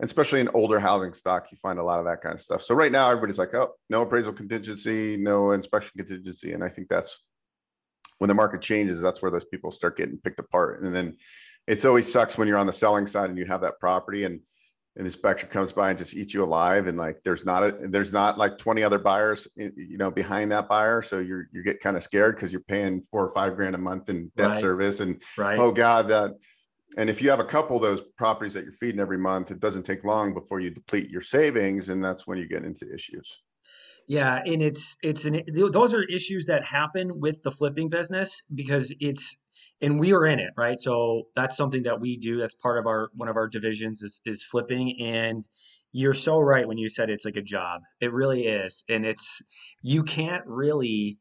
especially 0.00 0.38
in 0.38 0.48
older 0.54 0.78
housing 0.78 1.12
stock, 1.12 1.50
you 1.50 1.58
find 1.58 1.80
a 1.80 1.84
lot 1.84 1.98
of 1.98 2.04
that 2.04 2.22
kind 2.22 2.36
of 2.36 2.40
stuff. 2.40 2.62
So 2.62 2.76
right 2.76 2.92
now, 2.92 3.10
everybody's 3.10 3.38
like, 3.38 3.52
"Oh, 3.54 3.74
no 3.88 4.02
appraisal 4.02 4.32
contingency, 4.32 5.16
no 5.16 5.50
inspection 5.50 5.90
contingency," 5.96 6.52
and 6.52 6.62
I 6.62 6.68
think 6.68 6.88
that's 6.88 7.18
when 8.18 8.28
the 8.28 8.34
market 8.34 8.62
changes. 8.62 9.02
That's 9.02 9.22
where 9.22 9.32
those 9.32 9.46
people 9.46 9.72
start 9.72 9.96
getting 9.96 10.18
picked 10.18 10.38
apart, 10.38 10.84
and 10.84 10.94
then 10.94 11.16
it's 11.66 11.84
always 11.84 12.10
sucks 12.10 12.36
when 12.36 12.48
you're 12.48 12.58
on 12.58 12.66
the 12.66 12.72
selling 12.72 13.06
side 13.06 13.30
and 13.30 13.38
you 13.38 13.44
have 13.44 13.60
that 13.60 13.78
property 13.78 14.24
and 14.24 14.40
an 14.96 15.06
inspector 15.06 15.46
comes 15.46 15.72
by 15.72 15.90
and 15.90 15.98
just 15.98 16.14
eats 16.14 16.34
you 16.34 16.42
alive. 16.42 16.86
And 16.86 16.98
like 16.98 17.20
there's 17.24 17.44
not 17.44 17.62
a 17.62 17.72
there's 17.88 18.12
not 18.12 18.38
like 18.38 18.58
20 18.58 18.82
other 18.82 18.98
buyers 18.98 19.46
you 19.56 19.96
know 19.96 20.10
behind 20.10 20.50
that 20.52 20.68
buyer. 20.68 21.00
So 21.00 21.18
you're 21.18 21.46
you 21.52 21.62
get 21.62 21.80
kind 21.80 21.96
of 21.96 22.02
scared 22.02 22.36
because 22.36 22.52
you're 22.52 22.62
paying 22.62 23.00
four 23.02 23.24
or 23.24 23.32
five 23.32 23.56
grand 23.56 23.74
a 23.74 23.78
month 23.78 24.08
in 24.08 24.30
debt 24.36 24.50
right. 24.50 24.60
service. 24.60 25.00
And 25.00 25.22
right. 25.38 25.58
oh 25.58 25.70
god 25.70 26.08
that 26.08 26.32
and 26.96 27.08
if 27.08 27.22
you 27.22 27.30
have 27.30 27.40
a 27.40 27.44
couple 27.44 27.76
of 27.76 27.82
those 27.82 28.02
properties 28.18 28.52
that 28.54 28.64
you're 28.64 28.72
feeding 28.72 29.00
every 29.00 29.18
month 29.18 29.52
it 29.52 29.60
doesn't 29.60 29.84
take 29.84 30.02
long 30.04 30.34
before 30.34 30.60
you 30.60 30.70
deplete 30.70 31.08
your 31.08 31.22
savings. 31.22 31.88
And 31.88 32.04
that's 32.04 32.26
when 32.26 32.38
you 32.38 32.48
get 32.48 32.64
into 32.64 32.92
issues. 32.92 33.40
Yeah. 34.08 34.40
And 34.44 34.60
it's 34.60 34.96
it's 35.02 35.24
an 35.24 35.42
those 35.52 35.94
are 35.94 36.02
issues 36.02 36.46
that 36.46 36.64
happen 36.64 37.20
with 37.20 37.44
the 37.44 37.52
flipping 37.52 37.88
business 37.88 38.42
because 38.52 38.92
it's 38.98 39.38
and 39.82 39.98
we 39.98 40.12
are 40.12 40.26
in 40.26 40.38
it, 40.38 40.52
right? 40.56 40.78
So 40.78 41.24
that's 41.34 41.56
something 41.56 41.84
that 41.84 42.00
we 42.00 42.16
do. 42.16 42.38
That's 42.38 42.54
part 42.54 42.78
of 42.78 42.86
our 42.86 43.10
one 43.14 43.28
of 43.28 43.36
our 43.36 43.48
divisions 43.48 44.02
is 44.02 44.20
is 44.24 44.42
flipping. 44.42 45.00
And 45.00 45.46
you're 45.92 46.14
so 46.14 46.38
right 46.38 46.68
when 46.68 46.78
you 46.78 46.88
said 46.88 47.10
it's 47.10 47.24
like 47.24 47.36
a 47.36 47.42
job. 47.42 47.82
It 48.00 48.12
really 48.12 48.46
is, 48.46 48.84
and 48.88 49.04
it's 49.04 49.42
you 49.82 50.02
can't 50.02 50.46
really 50.46 51.18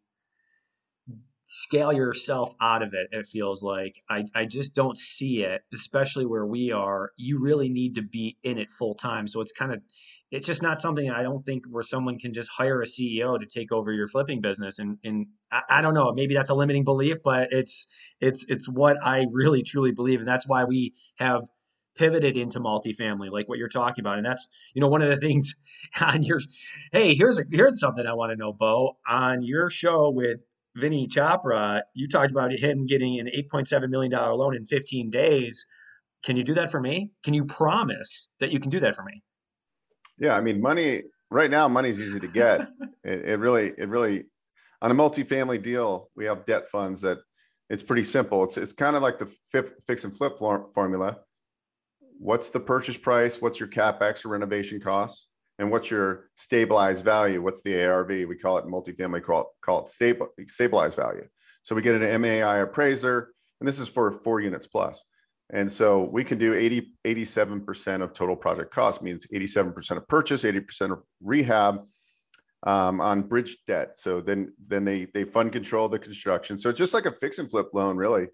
scale 1.51 1.91
yourself 1.91 2.53
out 2.61 2.83
of 2.83 2.93
it 2.93 3.07
it 3.11 3.25
feels 3.25 3.63
like 3.63 3.95
I, 4.07 4.23
I 4.35 4.45
just 4.45 4.75
don't 4.75 4.95
see 4.95 5.41
it 5.41 5.63
especially 5.73 6.27
where 6.27 6.45
we 6.45 6.71
are 6.71 7.09
you 7.17 7.39
really 7.39 7.69
need 7.69 7.95
to 7.95 8.03
be 8.03 8.37
in 8.43 8.59
it 8.59 8.69
full 8.69 8.93
time 8.93 9.25
so 9.25 9.41
it's 9.41 9.51
kind 9.51 9.73
of 9.73 9.81
it's 10.31 10.45
just 10.45 10.61
not 10.61 10.79
something 10.79 11.09
i 11.09 11.23
don't 11.23 11.45
think 11.45 11.63
where 11.69 11.83
someone 11.83 12.17
can 12.17 12.33
just 12.33 12.49
hire 12.49 12.81
a 12.81 12.85
ceo 12.85 13.39
to 13.39 13.45
take 13.45 13.71
over 13.71 13.91
your 13.91 14.07
flipping 14.07 14.41
business 14.41 14.79
and 14.79 14.97
and 15.03 15.27
I, 15.51 15.61
I 15.69 15.81
don't 15.81 15.93
know 15.93 16.11
maybe 16.13 16.33
that's 16.33 16.49
a 16.49 16.55
limiting 16.55 16.83
belief 16.83 17.17
but 17.23 17.49
it's 17.51 17.87
it's 18.19 18.45
it's 18.47 18.67
what 18.67 18.97
i 19.03 19.25
really 19.31 19.63
truly 19.63 19.91
believe 19.91 20.19
and 20.19 20.27
that's 20.27 20.47
why 20.47 20.63
we 20.63 20.93
have 21.17 21.41
pivoted 21.95 22.37
into 22.37 22.59
multifamily 22.59 23.31
like 23.31 23.49
what 23.49 23.57
you're 23.57 23.67
talking 23.67 24.01
about 24.01 24.17
and 24.17 24.25
that's 24.25 24.47
you 24.73 24.81
know 24.81 24.87
one 24.87 25.01
of 25.01 25.09
the 25.09 25.17
things 25.27 25.55
on 26.01 26.23
your 26.23 26.39
hey 26.91 27.15
here's 27.15 27.39
a 27.39 27.43
here's 27.49 27.79
something 27.79 28.05
i 28.05 28.13
want 28.13 28.31
to 28.31 28.37
know 28.37 28.53
Beau 28.53 28.97
on 29.07 29.41
your 29.41 29.69
show 29.69 30.09
with 30.09 30.39
Vinney 30.77 31.07
Chopra, 31.07 31.81
you 31.93 32.07
talked 32.07 32.31
about 32.31 32.53
him 32.53 32.85
getting 32.85 33.19
an 33.19 33.27
$8.7 33.27 33.89
million 33.89 34.11
loan 34.11 34.55
in 34.55 34.63
15 34.63 35.09
days. 35.09 35.65
Can 36.23 36.37
you 36.37 36.43
do 36.43 36.53
that 36.53 36.69
for 36.69 36.79
me? 36.79 37.11
Can 37.23 37.33
you 37.33 37.43
promise 37.43 38.29
that 38.39 38.51
you 38.51 38.59
can 38.59 38.69
do 38.69 38.79
that 38.79 38.95
for 38.95 39.03
me? 39.03 39.23
Yeah, 40.19 40.35
I 40.35 40.41
mean, 40.41 40.61
money 40.61 41.03
right 41.29 41.49
now, 41.49 41.67
money's 41.67 41.99
easy 41.99 42.19
to 42.19 42.27
get. 42.27 42.61
it, 43.03 43.25
it 43.25 43.39
really, 43.39 43.73
it 43.77 43.89
really, 43.89 44.25
on 44.81 44.91
a 44.91 44.95
multifamily 44.95 45.61
deal, 45.61 46.09
we 46.15 46.25
have 46.25 46.45
debt 46.45 46.69
funds 46.69 47.01
that 47.01 47.19
it's 47.69 47.83
pretty 47.83 48.03
simple. 48.03 48.43
It's 48.43 48.57
it's 48.57 48.73
kind 48.73 48.95
of 48.95 49.01
like 49.01 49.19
the 49.19 49.27
fix 49.85 50.03
and 50.03 50.15
flip 50.15 50.39
formula. 50.39 51.17
What's 52.17 52.49
the 52.49 52.59
purchase 52.59 52.97
price? 52.97 53.41
What's 53.41 53.59
your 53.59 53.69
capex 53.69 54.25
or 54.25 54.29
renovation 54.29 54.79
costs? 54.81 55.29
and 55.59 55.69
what's 55.69 55.91
your 55.91 56.29
stabilized 56.35 57.05
value? 57.05 57.41
What's 57.41 57.61
the 57.61 57.85
ARV? 57.85 58.07
We 58.07 58.35
call 58.37 58.57
it 58.57 58.65
multifamily, 58.65 59.21
call 59.21 59.41
it, 59.41 59.47
call 59.61 59.83
it 59.83 59.89
stable, 59.89 60.29
stabilized 60.47 60.95
value. 60.95 61.27
So 61.63 61.75
we 61.75 61.81
get 61.81 62.01
an 62.01 62.21
MAI 62.21 62.59
appraiser, 62.59 63.33
and 63.59 63.67
this 63.67 63.79
is 63.79 63.89
for 63.89 64.09
four 64.23 64.39
units 64.39 64.65
plus. 64.65 65.03
And 65.51 65.71
so 65.71 66.03
we 66.03 66.23
can 66.23 66.37
do 66.37 66.53
80, 66.53 66.93
87% 67.05 68.03
of 68.03 68.13
total 68.13 68.35
project 68.35 68.71
cost, 68.71 69.01
means 69.01 69.25
87% 69.27 69.91
of 69.97 70.07
purchase, 70.07 70.43
80% 70.43 70.91
of 70.91 70.99
rehab 71.23 71.85
um, 72.67 73.01
on 73.01 73.23
bridge 73.23 73.57
debt. 73.65 73.97
So 73.97 74.21
then, 74.21 74.53
then 74.67 74.85
they, 74.85 75.05
they 75.13 75.23
fund 75.23 75.51
control 75.51 75.89
the 75.89 75.97
construction. 75.97 76.57
So 76.57 76.69
it's 76.69 76.77
just 76.77 76.93
like 76.93 77.05
a 77.05 77.11
fix 77.11 77.39
and 77.39 77.49
flip 77.49 77.69
loan, 77.73 77.97
really. 77.97 78.27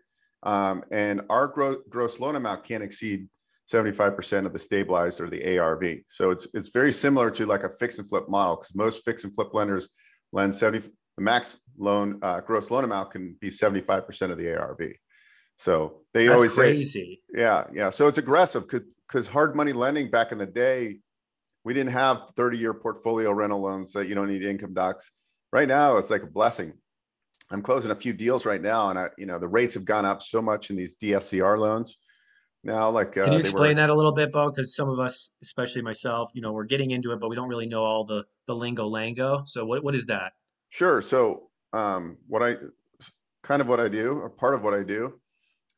Um, 0.44 0.84
and 0.92 1.22
our 1.30 1.48
gross, 1.48 1.78
gross 1.90 2.20
loan 2.20 2.36
amount 2.36 2.66
can't 2.66 2.84
exceed 2.84 3.28
75% 3.72 4.46
of 4.46 4.54
the 4.54 4.60
stabilized 4.60 5.22
or 5.22 5.30
the 5.30 5.58
ARV. 5.58 6.00
So 6.10 6.30
it's 6.30 6.48
it's 6.54 6.70
very 6.70 6.92
similar 6.92 7.32
to 7.32 7.48
like 7.48 7.64
a 7.64 7.70
fix 7.70 7.98
and 7.98 8.08
flip 8.08 8.30
model 8.30 8.58
because 8.58 8.76
most 8.76 9.04
fix 9.04 9.24
and 9.24 9.34
flip 9.34 9.56
lenders 9.56 9.90
lend 10.32 10.54
70 10.54 10.88
the 11.18 11.24
max 11.24 11.58
loan 11.78 12.20
uh, 12.22 12.42
gross 12.42 12.70
loan 12.70 12.84
amount 12.84 13.12
can 13.12 13.36
be 13.40 13.50
75% 13.50 14.32
of 14.32 14.38
the 14.38 14.54
ARV. 14.56 14.82
So 15.58 16.02
they 16.14 16.28
That's 16.28 16.36
always 16.36 16.54
crazy. 16.54 16.82
say 16.82 17.20
yeah, 17.40 17.66
yeah. 17.74 17.90
So 17.90 18.08
it's 18.08 18.18
aggressive 18.18 18.68
because 18.68 19.28
hard 19.28 19.56
money 19.56 19.74
lending 19.74 20.10
back 20.10 20.32
in 20.32 20.38
the 20.38 20.46
day, 20.46 20.98
we 21.64 21.74
didn't 21.74 21.94
have 21.94 22.30
30 22.36 22.58
year 22.58 22.74
portfolio 22.74 23.32
rental 23.32 23.62
loans 23.62 23.92
that 23.94 24.08
you 24.08 24.16
don't 24.16 24.30
need 24.30 24.44
income 24.44 24.74
docs. 24.74 25.12
Right 25.54 25.68
now, 25.68 25.98
it's 25.98 26.10
like 26.10 26.24
a 26.24 26.28
blessing. 26.28 26.74
I'm 27.52 27.62
closing 27.62 27.92
a 27.92 27.96
few 27.96 28.12
deals 28.12 28.46
right 28.46 28.62
now, 28.62 28.90
and 28.90 28.98
I, 29.00 29.10
you 29.18 29.28
know, 29.28 29.40
the 29.40 29.48
rates 29.48 29.76
have 29.76 29.86
gone 29.86 30.04
up 30.04 30.22
so 30.22 30.42
much 30.42 30.72
in 30.72 30.76
these 30.76 30.96
DSCR 30.96 31.58
loans 31.60 31.98
now 32.66 32.90
like 32.90 33.16
uh, 33.16 33.24
can 33.24 33.34
you 33.34 33.40
explain 33.40 33.70
were... 33.70 33.76
that 33.76 33.90
a 33.90 33.94
little 33.94 34.12
bit 34.12 34.32
Beau 34.32 34.50
because 34.50 34.76
some 34.76 34.90
of 34.90 35.00
us 35.00 35.30
especially 35.42 35.82
myself 35.82 36.32
you 36.34 36.42
know 36.42 36.52
we're 36.52 36.66
getting 36.66 36.92
into 36.92 37.12
it 37.12 37.20
but 37.20 37.30
we 37.30 37.36
don't 37.36 37.48
really 37.48 37.68
know 37.68 37.84
all 37.84 38.04
the 38.04 38.26
the 38.48 38.56
lingo 38.56 38.90
lango 38.90 39.48
so 39.48 39.64
what, 39.64 39.84
what 39.84 39.96
is 39.96 40.08
that 40.08 40.34
sure 40.70 41.00
so 41.00 41.50
um, 41.72 42.18
what 42.28 42.42
i 42.42 42.56
kind 43.44 43.62
of 43.62 43.68
what 43.68 43.80
i 43.80 43.88
do 43.88 44.14
or 44.14 44.30
part 44.30 44.56
of 44.56 44.64
what 44.64 44.74
i 44.74 44.84
do 44.84 45.14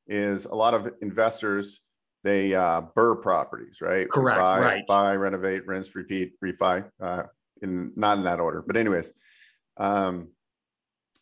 is 0.08 0.46
a 0.46 0.56
lot 0.56 0.74
of 0.74 0.94
investors 1.02 1.82
they 2.24 2.54
uh, 2.54 2.82
BRRRR 2.96 3.22
properties 3.22 3.82
right 3.82 4.10
correct 4.10 4.40
buy, 4.40 4.60
right 4.60 4.88
buy 4.88 5.16
renovate 5.16 5.66
rinse 5.68 5.96
repeat 5.96 6.34
refi 6.44 6.84
uh, 7.02 7.24
in 7.62 7.92
not 7.96 8.18
in 8.18 8.24
that 8.24 8.40
order 8.40 8.64
but 8.66 8.78
anyways 8.78 9.14
um, 9.78 10.30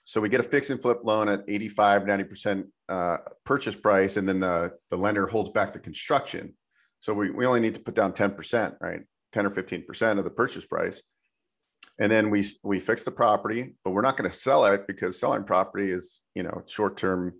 so 0.05 0.21
we 0.21 0.29
get 0.29 0.39
a 0.39 0.43
fix 0.43 0.69
and 0.69 0.79
flip 0.79 0.99
loan 1.03 1.27
at 1.27 1.43
85, 1.47 2.03
90% 2.03 2.63
uh, 2.89 3.17
purchase 3.43 3.75
price, 3.75 4.17
and 4.17 4.29
then 4.29 4.39
the, 4.39 4.71
the 4.91 4.97
lender 4.97 5.25
holds 5.25 5.49
back 5.49 5.73
the 5.73 5.79
construction. 5.79 6.53
So 6.99 7.11
we, 7.11 7.31
we 7.31 7.45
only 7.47 7.59
need 7.59 7.73
to 7.73 7.81
put 7.81 7.95
down 7.95 8.13
10%, 8.13 8.75
right? 8.79 9.01
10 9.33 9.47
or 9.47 9.49
15% 9.49 10.19
of 10.19 10.23
the 10.23 10.29
purchase 10.29 10.65
price. 10.65 11.01
And 11.99 12.11
then 12.11 12.29
we, 12.29 12.43
we 12.63 12.79
fix 12.79 13.03
the 13.03 13.11
property, 13.11 13.73
but 13.83 13.91
we're 13.91 14.01
not 14.01 14.15
going 14.15 14.29
to 14.29 14.35
sell 14.35 14.65
it 14.65 14.85
because 14.85 15.19
selling 15.19 15.43
property 15.43 15.91
is, 15.91 16.21
you 16.35 16.43
know, 16.43 16.61
short 16.67 16.97
term. 16.97 17.33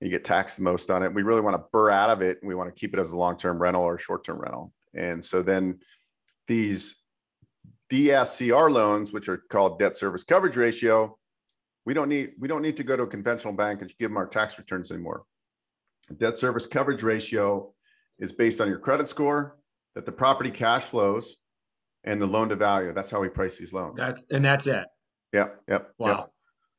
You 0.00 0.10
get 0.10 0.24
taxed 0.24 0.56
the 0.56 0.62
most 0.62 0.90
on 0.90 1.02
it. 1.02 1.14
We 1.14 1.22
really 1.22 1.40
want 1.40 1.56
to 1.56 1.64
BRRRR 1.72 1.92
out 1.92 2.10
of 2.10 2.22
it. 2.22 2.38
And 2.40 2.48
we 2.48 2.54
want 2.54 2.74
to 2.74 2.78
keep 2.78 2.94
it 2.94 3.00
as 3.00 3.12
a 3.12 3.16
long 3.16 3.36
term 3.36 3.60
rental 3.60 3.82
or 3.82 3.96
short 3.98 4.24
term 4.24 4.38
rental. 4.38 4.72
And 4.94 5.24
so 5.24 5.42
then 5.42 5.80
these 6.46 6.96
DSCR 7.90 8.70
loans, 8.70 9.12
which 9.12 9.28
are 9.28 9.38
called 9.50 9.78
debt 9.78 9.96
service 9.96 10.24
coverage 10.24 10.56
ratio, 10.56 11.16
we 11.86 11.94
don't 11.94 12.08
need 12.08 12.32
we 12.38 12.48
don't 12.48 12.62
need 12.62 12.76
to 12.78 12.84
go 12.84 12.96
to 12.96 13.02
a 13.04 13.06
conventional 13.06 13.52
bank 13.52 13.82
and 13.82 13.92
give 13.98 14.10
them 14.10 14.16
our 14.16 14.26
tax 14.26 14.58
returns 14.58 14.90
anymore. 14.90 15.24
Debt 16.18 16.36
service 16.36 16.66
coverage 16.66 17.02
ratio 17.02 17.72
is 18.18 18.32
based 18.32 18.60
on 18.60 18.68
your 18.68 18.78
credit 18.78 19.08
score, 19.08 19.58
that 19.94 20.06
the 20.06 20.12
property 20.12 20.50
cash 20.50 20.84
flows, 20.84 21.36
and 22.04 22.20
the 22.20 22.26
loan 22.26 22.48
to 22.48 22.56
value. 22.56 22.92
That's 22.92 23.10
how 23.10 23.20
we 23.20 23.28
price 23.28 23.58
these 23.58 23.72
loans. 23.72 23.96
That's 23.96 24.24
and 24.30 24.44
that's 24.44 24.66
it. 24.66 24.86
Yeah. 25.32 25.48
Yep. 25.68 25.94
Wow. 25.98 26.08
Yep. 26.08 26.28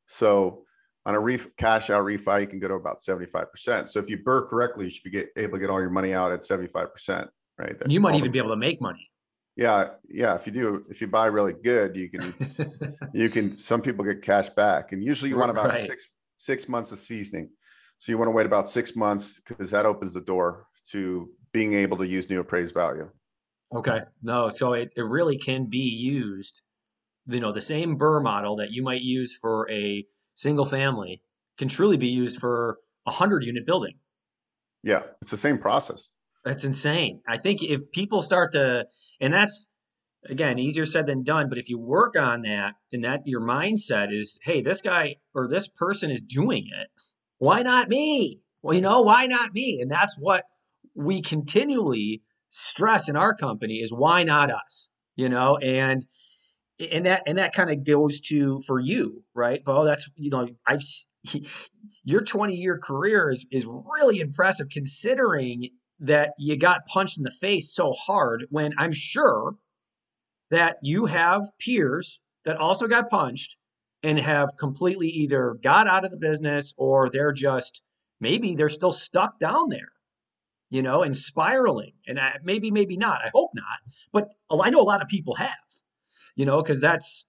So 0.06 0.65
on 1.06 1.14
a 1.14 1.20
ref, 1.20 1.46
cash 1.56 1.88
out 1.88 2.04
refi, 2.04 2.42
you 2.42 2.46
can 2.46 2.58
go 2.58 2.68
to 2.68 2.74
about 2.74 2.98
75%. 3.00 3.88
So 3.88 4.00
if 4.00 4.10
you 4.10 4.18
BRRRR 4.18 4.48
correctly, 4.48 4.84
you 4.86 4.90
should 4.90 5.04
be 5.04 5.10
get, 5.10 5.28
able 5.36 5.54
to 5.54 5.60
get 5.60 5.70
all 5.70 5.80
your 5.80 5.88
money 5.88 6.12
out 6.12 6.32
at 6.32 6.40
75%, 6.40 7.28
right? 7.58 7.76
you 7.86 8.00
might 8.00 8.16
even 8.16 8.32
be 8.32 8.38
able 8.38 8.50
to 8.50 8.56
make 8.56 8.80
money 8.82 9.08
yeah 9.56 9.88
yeah 10.08 10.34
if 10.34 10.46
you 10.46 10.52
do 10.52 10.84
if 10.90 11.00
you 11.00 11.06
buy 11.06 11.26
really 11.26 11.54
good 11.54 11.96
you 11.96 12.10
can 12.10 12.94
you 13.14 13.28
can 13.28 13.54
some 13.54 13.80
people 13.80 14.04
get 14.04 14.22
cash 14.22 14.48
back 14.50 14.92
and 14.92 15.02
usually 15.02 15.30
you 15.30 15.36
want 15.36 15.50
about 15.50 15.70
right. 15.70 15.86
six 15.86 16.08
six 16.38 16.68
months 16.68 16.92
of 16.92 16.98
seasoning 16.98 17.48
so 17.98 18.12
you 18.12 18.18
want 18.18 18.28
to 18.28 18.32
wait 18.32 18.46
about 18.46 18.68
six 18.68 18.94
months 18.94 19.40
because 19.48 19.70
that 19.70 19.86
opens 19.86 20.12
the 20.12 20.20
door 20.20 20.66
to 20.90 21.30
being 21.52 21.72
able 21.72 21.96
to 21.96 22.06
use 22.06 22.28
new 22.28 22.40
appraised 22.40 22.74
value 22.74 23.08
okay 23.74 24.02
no 24.22 24.50
so 24.50 24.74
it, 24.74 24.92
it 24.94 25.02
really 25.02 25.38
can 25.38 25.64
be 25.64 25.78
used 25.78 26.62
you 27.26 27.40
know 27.40 27.50
the 27.50 27.60
same 27.60 27.98
BRRRR 27.98 28.22
model 28.22 28.56
that 28.56 28.70
you 28.70 28.82
might 28.82 29.02
use 29.02 29.34
for 29.34 29.68
a 29.70 30.04
single 30.36 30.64
family 30.64 31.20
can 31.58 31.66
truly 31.66 31.96
be 31.96 32.06
used 32.06 32.38
for 32.38 32.78
a 33.06 33.10
hundred 33.10 33.42
unit 33.44 33.66
building 33.66 33.94
yeah 34.84 35.02
it's 35.20 35.32
the 35.32 35.36
same 35.36 35.58
process 35.58 36.10
that's 36.46 36.64
insane. 36.64 37.22
I 37.26 37.38
think 37.38 37.64
if 37.64 37.90
people 37.90 38.22
start 38.22 38.52
to, 38.52 38.86
and 39.20 39.34
that's 39.34 39.68
again 40.26 40.60
easier 40.60 40.84
said 40.84 41.06
than 41.06 41.24
done, 41.24 41.48
but 41.48 41.58
if 41.58 41.68
you 41.68 41.76
work 41.76 42.16
on 42.16 42.42
that 42.42 42.74
and 42.92 43.02
that 43.02 43.22
your 43.26 43.40
mindset 43.40 44.16
is, 44.16 44.38
hey, 44.44 44.62
this 44.62 44.80
guy 44.80 45.16
or 45.34 45.48
this 45.48 45.66
person 45.66 46.08
is 46.08 46.22
doing 46.22 46.68
it, 46.68 46.86
why 47.38 47.62
not 47.62 47.88
me? 47.88 48.42
Well, 48.62 48.76
you 48.76 48.80
know, 48.80 49.02
why 49.02 49.26
not 49.26 49.54
me? 49.54 49.80
And 49.82 49.90
that's 49.90 50.16
what 50.16 50.44
we 50.94 51.20
continually 51.20 52.22
stress 52.48 53.08
in 53.08 53.16
our 53.16 53.34
company 53.34 53.80
is 53.80 53.92
why 53.92 54.22
not 54.22 54.52
us? 54.52 54.88
You 55.16 55.28
know, 55.28 55.56
and 55.56 56.06
and 56.78 57.06
that 57.06 57.22
and 57.26 57.38
that 57.38 57.54
kind 57.54 57.70
of 57.70 57.84
goes 57.84 58.20
to 58.20 58.60
for 58.66 58.80
you, 58.80 59.22
right? 59.34 59.64
Beau, 59.64 59.84
that's 59.84 60.08
you 60.16 60.30
know, 60.30 60.48
I've 60.66 60.82
your 62.04 62.22
20 62.22 62.54
year 62.54 62.78
career 62.78 63.30
is 63.30 63.46
is 63.50 63.66
really 63.66 64.20
impressive 64.20 64.68
considering 64.70 65.70
that 66.00 66.32
you 66.38 66.56
got 66.58 66.86
punched 66.86 67.18
in 67.18 67.24
the 67.24 67.30
face 67.30 67.74
so 67.74 67.92
hard 67.92 68.44
when 68.50 68.74
I'm 68.76 68.92
sure 68.92 69.54
that 70.50 70.76
you 70.82 71.06
have 71.06 71.42
peers 71.58 72.20
that 72.44 72.58
also 72.58 72.86
got 72.86 73.08
punched 73.08 73.56
and 74.02 74.18
have 74.18 74.50
completely 74.58 75.08
either 75.08 75.56
got 75.62 75.88
out 75.88 76.04
of 76.04 76.10
the 76.10 76.18
business 76.18 76.74
or 76.76 77.08
they're 77.08 77.32
just 77.32 77.82
maybe 78.20 78.54
they're 78.54 78.68
still 78.68 78.92
stuck 78.92 79.40
down 79.40 79.70
there 79.70 79.88
you 80.70 80.82
know 80.82 81.02
and 81.02 81.16
spiraling. 81.16 81.92
And 82.06 82.20
I, 82.20 82.36
maybe 82.42 82.70
maybe 82.70 82.96
not. 82.96 83.24
I 83.24 83.30
hope 83.34 83.50
not. 83.54 83.78
But 84.12 84.28
i 84.50 84.70
know 84.70 84.80
a 84.80 84.82
lot 84.82 85.02
of 85.02 85.08
people 85.08 85.34
have 85.36 85.54
you 86.36 86.46
know 86.46 86.62
because 86.62 86.80
that's 86.80 87.26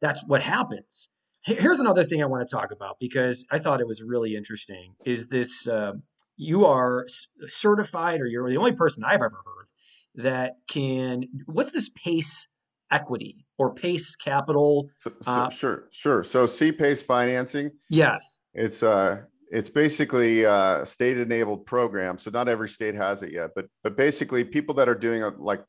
that's 0.00 0.24
what 0.26 0.42
happens. 0.42 1.08
Here's 1.44 1.80
another 1.80 2.04
thing 2.04 2.22
i 2.22 2.26
want 2.26 2.46
to 2.46 2.54
talk 2.54 2.72
about 2.72 2.96
because 3.00 3.46
i 3.50 3.58
thought 3.58 3.80
it 3.80 3.86
was 3.86 4.02
really 4.02 4.34
interesting 4.34 4.94
is 5.06 5.28
this 5.28 5.66
uh, 5.66 5.92
you 6.36 6.66
are 6.66 7.06
certified 7.46 8.20
or 8.20 8.26
you're 8.26 8.50
the 8.50 8.58
only 8.58 8.72
person 8.72 9.02
i've 9.04 9.22
ever 9.22 9.40
heard 9.46 9.68
that 10.24 10.54
can 10.68 11.24
what's 11.46 11.70
this 11.70 11.90
pace 11.90 12.48
equity 12.90 13.46
or 13.58 13.74
pace 13.74 14.16
capital? 14.16 14.88
So, 14.98 15.12
so, 15.22 15.30
uh, 15.30 15.50
sure 15.50 15.84
sure. 15.90 16.24
So 16.24 16.46
c 16.46 16.72
pace 16.72 17.02
financing? 17.02 17.70
Yes. 17.90 18.40
It's 18.54 18.82
uh 18.82 19.22
it's 19.50 19.70
basically 19.70 20.44
a 20.44 20.82
state 20.84 21.16
enabled 21.16 21.64
program 21.64 22.18
so 22.18 22.30
not 22.30 22.48
every 22.48 22.68
state 22.68 22.94
has 22.94 23.22
it 23.22 23.32
yet 23.32 23.48
but 23.54 23.64
but 23.82 23.96
basically 23.96 24.44
people 24.44 24.74
that 24.74 24.90
are 24.90 24.94
doing 24.94 25.22
a, 25.22 25.30
like 25.38 25.64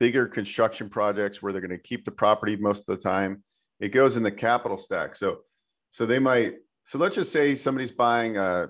bigger 0.00 0.26
construction 0.26 0.88
projects 0.88 1.42
where 1.42 1.52
they're 1.52 1.60
going 1.60 1.70
to 1.70 1.78
keep 1.78 2.04
the 2.04 2.10
property 2.10 2.56
most 2.56 2.88
of 2.88 2.96
the 2.96 3.02
time 3.02 3.42
it 3.80 3.88
goes 3.88 4.16
in 4.16 4.22
the 4.22 4.30
capital 4.30 4.76
stack 4.76 5.14
so 5.14 5.38
so 5.90 6.04
they 6.06 6.18
might 6.18 6.54
so 6.84 6.98
let's 6.98 7.16
just 7.16 7.32
say 7.32 7.54
somebody's 7.54 7.90
buying 7.90 8.36
a, 8.36 8.68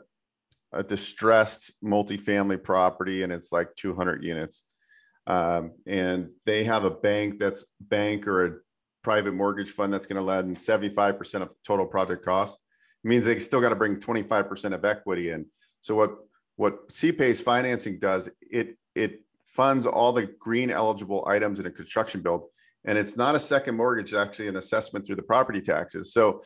a 0.73 0.83
distressed 0.83 1.73
multifamily 1.83 2.63
property 2.63 3.23
and 3.23 3.33
it's 3.33 3.53
like 3.53 3.75
200 3.77 4.23
units 4.23 4.65
um, 5.27 5.73
and 5.87 6.29
they 6.45 6.65
have 6.65 6.85
a 6.85 6.91
bank 6.91 7.39
that's 7.39 7.65
bank 7.81 8.27
or 8.27 8.47
a 8.47 8.53
private 9.03 9.35
mortgage 9.35 9.71
fund 9.71 9.93
that's 9.93 10.07
going 10.07 10.17
to 10.17 10.23
lend 10.23 10.57
75% 10.57 11.43
of 11.43 11.53
total 11.65 11.87
project 11.87 12.25
cost 12.25 12.57
means 13.05 13.25
they 13.25 13.39
still 13.39 13.61
got 13.61 13.71
to 13.71 13.77
bring 13.77 13.97
25% 13.97 14.75
of 14.75 14.85
equity 14.85 15.31
in. 15.31 15.47
So 15.83 15.95
what 15.95 16.17
what 16.57 16.89
CPACE 16.89 17.43
financing 17.43 17.99
does, 17.99 18.29
it 18.41 18.77
it 18.95 19.24
funds 19.55 19.87
all 19.87 20.13
the 20.13 20.27
green 20.39 20.71
eligible 20.71 21.25
items 21.29 21.61
in 21.61 21.67
a 21.67 21.71
construction 21.71 22.21
build. 22.21 22.49
And 22.85 22.99
it's 22.99 23.17
not 23.17 23.35
a 23.35 23.41
second 23.41 23.77
mortgage, 23.77 24.13
it's 24.13 24.21
actually 24.21 24.49
an 24.49 24.57
assessment 24.57 25.07
through 25.07 25.17
the 25.17 25.23
property 25.23 25.61
taxes. 25.61 26.13
So 26.13 26.43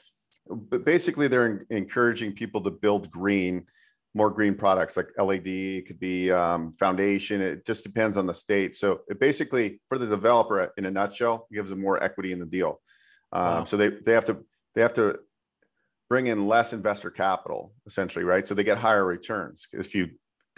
but 0.49 0.85
basically 0.85 1.29
they're 1.29 1.67
encouraging 1.71 2.33
people 2.33 2.62
to 2.62 2.71
build 2.71 3.11
green, 3.11 3.67
more 4.15 4.31
green 4.31 4.55
products 4.55 4.97
like 4.97 5.09
LED, 5.19 5.47
it 5.47 5.87
could 5.87 6.00
be 6.00 6.31
um, 6.31 6.75
foundation. 6.79 7.41
It 7.41 7.67
just 7.67 7.85
depends 7.85 8.17
on 8.17 8.27
the 8.27 8.35
state. 8.35 8.75
So 8.75 9.00
it 9.09 9.21
basically 9.21 9.81
for 9.88 9.99
the 9.99 10.07
developer 10.07 10.73
in 10.77 10.87
a 10.87 10.91
nutshell, 10.91 11.47
gives 11.53 11.71
them 11.71 11.81
more 11.81 12.03
equity 12.03 12.33
in 12.33 12.38
the 12.38 12.47
deal. 12.47 12.81
Um, 13.33 13.45
wow. 13.45 13.65
So 13.65 13.77
they, 13.77 13.91
they 13.91 14.12
have 14.12 14.25
to, 14.27 14.38
they 14.75 14.81
have 14.81 14.95
to 14.95 15.19
bring 16.09 16.29
in 16.29 16.49
less 16.49 16.73
investor 16.73 17.11
capital 17.11 17.75
essentially 17.87 18.25
right 18.25 18.49
so 18.49 18.55
they 18.55 18.65
get 18.65 18.79
higher 18.79 19.05
returns 19.05 19.67
if 19.73 19.95
you 19.95 20.09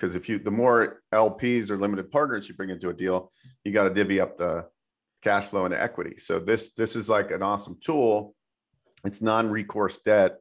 because 0.00 0.14
if 0.14 0.28
you 0.28 0.38
the 0.38 0.50
more 0.50 1.02
lps 1.12 1.70
or 1.70 1.76
limited 1.76 2.10
partners 2.10 2.48
you 2.48 2.54
bring 2.54 2.70
into 2.70 2.88
a 2.88 2.94
deal 2.94 3.30
you 3.64 3.72
got 3.72 3.84
to 3.84 3.90
divvy 3.90 4.20
up 4.20 4.36
the 4.36 4.64
cash 5.22 5.44
flow 5.44 5.66
and 5.66 5.74
equity 5.74 6.16
so 6.16 6.38
this 6.38 6.70
this 6.74 6.96
is 6.96 7.08
like 7.08 7.30
an 7.30 7.42
awesome 7.42 7.76
tool 7.82 8.34
it's 9.04 9.20
non-recourse 9.20 10.00
debt 10.00 10.38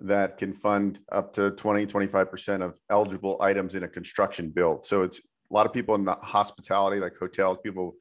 that 0.00 0.36
can 0.36 0.52
fund 0.52 1.00
up 1.12 1.32
to 1.32 1.50
20 1.52 1.86
25% 1.86 2.62
of 2.62 2.78
eligible 2.90 3.38
items 3.40 3.74
in 3.74 3.84
a 3.84 3.88
construction 3.88 4.50
build 4.50 4.84
so 4.84 5.02
it's 5.02 5.18
a 5.18 5.54
lot 5.54 5.66
of 5.66 5.72
people 5.72 5.94
in 5.94 6.04
the 6.04 6.16
hospitality 6.22 7.00
like 7.00 7.16
hotels 7.16 7.58
people 7.62 7.94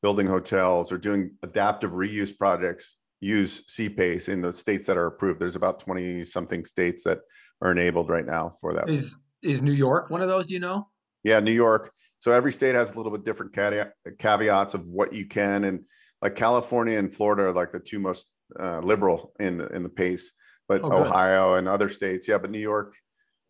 building 0.00 0.26
hotels 0.26 0.90
or 0.90 0.96
doing 0.96 1.32
adaptive 1.42 1.90
reuse 1.90 2.36
projects 2.36 2.96
use 3.22 3.66
CPACE 3.66 4.30
in 4.30 4.40
the 4.40 4.50
states 4.50 4.86
that 4.86 4.96
are 4.96 5.04
approved. 5.04 5.38
There's 5.38 5.54
about 5.54 5.78
20 5.78 6.24
something 6.24 6.64
states 6.64 7.04
that 7.04 7.18
are 7.60 7.70
enabled 7.70 8.08
right 8.08 8.24
now 8.24 8.56
for 8.62 8.72
that. 8.72 8.88
Is 8.88 9.18
is 9.42 9.62
New 9.62 9.72
York 9.72 10.10
one 10.10 10.22
of 10.22 10.28
those, 10.28 10.46
do 10.46 10.54
you 10.54 10.60
know? 10.60 10.88
Yeah, 11.22 11.40
New 11.40 11.52
York. 11.52 11.92
So 12.18 12.32
every 12.32 12.52
state 12.52 12.74
has 12.74 12.92
a 12.92 12.96
little 12.96 13.12
bit 13.12 13.24
different 13.24 13.52
caveats 14.18 14.74
of 14.74 14.88
what 14.90 15.12
you 15.12 15.26
can 15.26 15.64
and 15.64 15.84
like 16.22 16.36
California 16.36 16.98
and 16.98 17.12
Florida 17.12 17.44
are 17.44 17.52
like 17.52 17.72
the 17.72 17.80
two 17.80 17.98
most 17.98 18.30
uh, 18.58 18.80
liberal 18.80 19.32
in 19.40 19.58
the 19.58 19.68
in 19.68 19.82
the 19.82 19.88
pace, 19.88 20.32
but 20.68 20.82
oh, 20.82 21.04
Ohio 21.04 21.54
and 21.54 21.66
other 21.66 21.88
states, 21.88 22.28
yeah, 22.28 22.38
but 22.38 22.50
New 22.50 22.58
York 22.58 22.94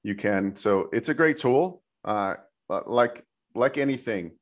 you 0.03 0.15
can. 0.15 0.57
So 0.57 0.89
it's 0.93 1.09
a 1.09 1.15
great 1.15 1.39
tool. 1.39 1.83
Uh, 2.05 2.37
like 2.87 3.25
like 3.55 3.79
anything, 3.79 4.33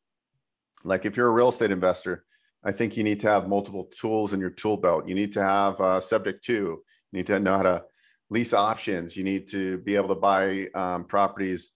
like 0.85 1.07
if 1.07 1.17
you're 1.17 1.29
a 1.29 1.33
real 1.33 1.49
estate 1.49 1.71
investor, 1.71 2.25
I 2.65 2.73
think 2.73 2.97
you 2.97 3.05
need 3.05 3.21
to 3.21 3.29
have 3.29 3.49
multiple 3.49 3.91
tools 3.99 4.35
in 4.35 4.41
your 4.41 4.51
tool 4.51 4.77
belt. 4.77 5.09
You 5.09 5.15
need 5.15 5.33
to 5.33 5.43
have 5.43 5.81
uh, 5.81 6.01
subject 6.01 6.45
to. 6.45 6.53
You 6.53 6.83
need 7.13 7.27
to 7.29 7.41
know 7.41 7.57
how 7.57 7.63
to 7.63 7.85
lease 8.31 8.53
options. 8.53 9.17
You 9.17 9.25
need 9.25 9.49
to 9.49 9.79
be 9.79 9.97
able 9.97 10.09
to 10.09 10.15
buy 10.15 10.69
um, 10.75 11.05
properties 11.05 11.73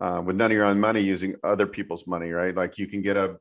uh, 0.00 0.22
with 0.24 0.36
none 0.36 0.50
of 0.50 0.56
your 0.56 0.66
own 0.66 0.78
money 0.78 1.00
using 1.00 1.34
other 1.42 1.66
people's 1.66 2.06
money, 2.06 2.30
right? 2.30 2.54
Like 2.54 2.78
you 2.78 2.86
can 2.86 3.02
get 3.02 3.16
a 3.16 3.36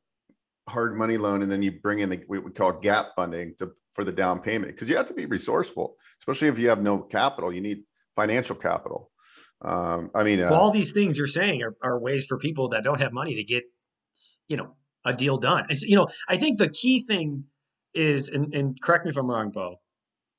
hard 0.67 0.97
money 0.97 1.17
loan 1.17 1.43
and 1.43 1.51
then 1.51 1.62
you 1.62 1.71
bring 1.71 1.99
in 1.99 2.10
the 2.10 2.21
what 2.28 2.43
we 2.43 2.51
call 2.51 2.73
gap 2.73 3.10
funding 3.15 3.54
to 3.60 3.71
for 3.91 4.04
the 4.04 4.12
down 4.12 4.39
payment 4.39 4.73
because 4.73 4.89
you 4.89 4.97
have 4.97 5.08
to 5.08 5.13
be 5.13 5.25
resourceful, 5.25 5.95
especially 6.21 6.47
if 6.49 6.60
you 6.60 6.69
have 6.69 6.82
no 6.82 6.99
capital. 6.99 7.54
You 7.54 7.62
need 7.62 7.84
financial 8.15 8.56
capital. 8.56 9.12
Um, 9.62 10.12
I 10.13 10.23
mean, 10.23 10.39
so 10.39 10.54
uh, 10.54 10.58
all 10.58 10.71
these 10.71 10.91
things 10.91 11.17
you're 11.17 11.28
saying 11.28 11.63
are, 11.63 11.75
are 11.82 11.99
ways 11.99 12.25
for 12.25 12.38
people 12.38 12.69
that 12.69 12.84
don't 12.84 12.99
have 12.99 13.13
money 13.13 13.36
to 13.36 13.43
get, 13.43 13.63
you 14.47 14.58
know, 14.58 14.75
a 15.06 15.13
deal 15.13 15.38
done. 15.38 15.65
It's, 15.69 15.82
you 15.82 15.95
know, 15.95 16.08
I 16.28 16.38
think 16.38 16.58
the 16.58 16.69
key 16.69 17.01
thing 17.01 17.45
is, 17.93 18.30
and, 18.30 18.54
and 18.54 18.80
correct 18.82 19.06
me 19.06 19.12
if 19.12 19.17
I'm 19.17 19.28
wrong, 19.28 19.51
Beau, 19.51 19.78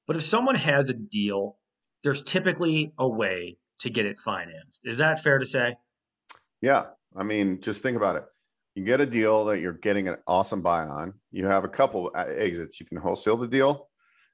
but 0.06 0.16
if 0.16 0.22
someone 0.22 0.54
has 0.56 0.90
a 0.90 0.94
deal, 0.94 1.56
there's 2.02 2.22
typically 2.22 2.92
a 2.98 3.08
way 3.08 3.58
to 3.80 3.90
get 3.90 4.06
it 4.06 4.18
financed. 4.18 4.86
Is 4.86 4.98
that 4.98 5.22
fair 5.22 5.38
to 5.38 5.46
say? 5.46 5.76
Yeah. 6.60 6.86
I 7.16 7.22
mean, 7.22 7.60
just 7.60 7.82
think 7.82 7.96
about 7.96 8.16
it. 8.16 8.24
You 8.74 8.84
get 8.84 9.00
a 9.00 9.06
deal 9.06 9.44
that 9.46 9.60
you're 9.60 9.72
getting 9.72 10.08
an 10.08 10.16
awesome 10.26 10.60
buy 10.60 10.84
on. 10.84 11.14
You 11.32 11.46
have 11.46 11.64
a 11.64 11.68
couple 11.68 12.10
exits. 12.14 12.78
You 12.78 12.86
can 12.86 12.98
wholesale 12.98 13.36
the 13.36 13.48
deal. 13.48 13.88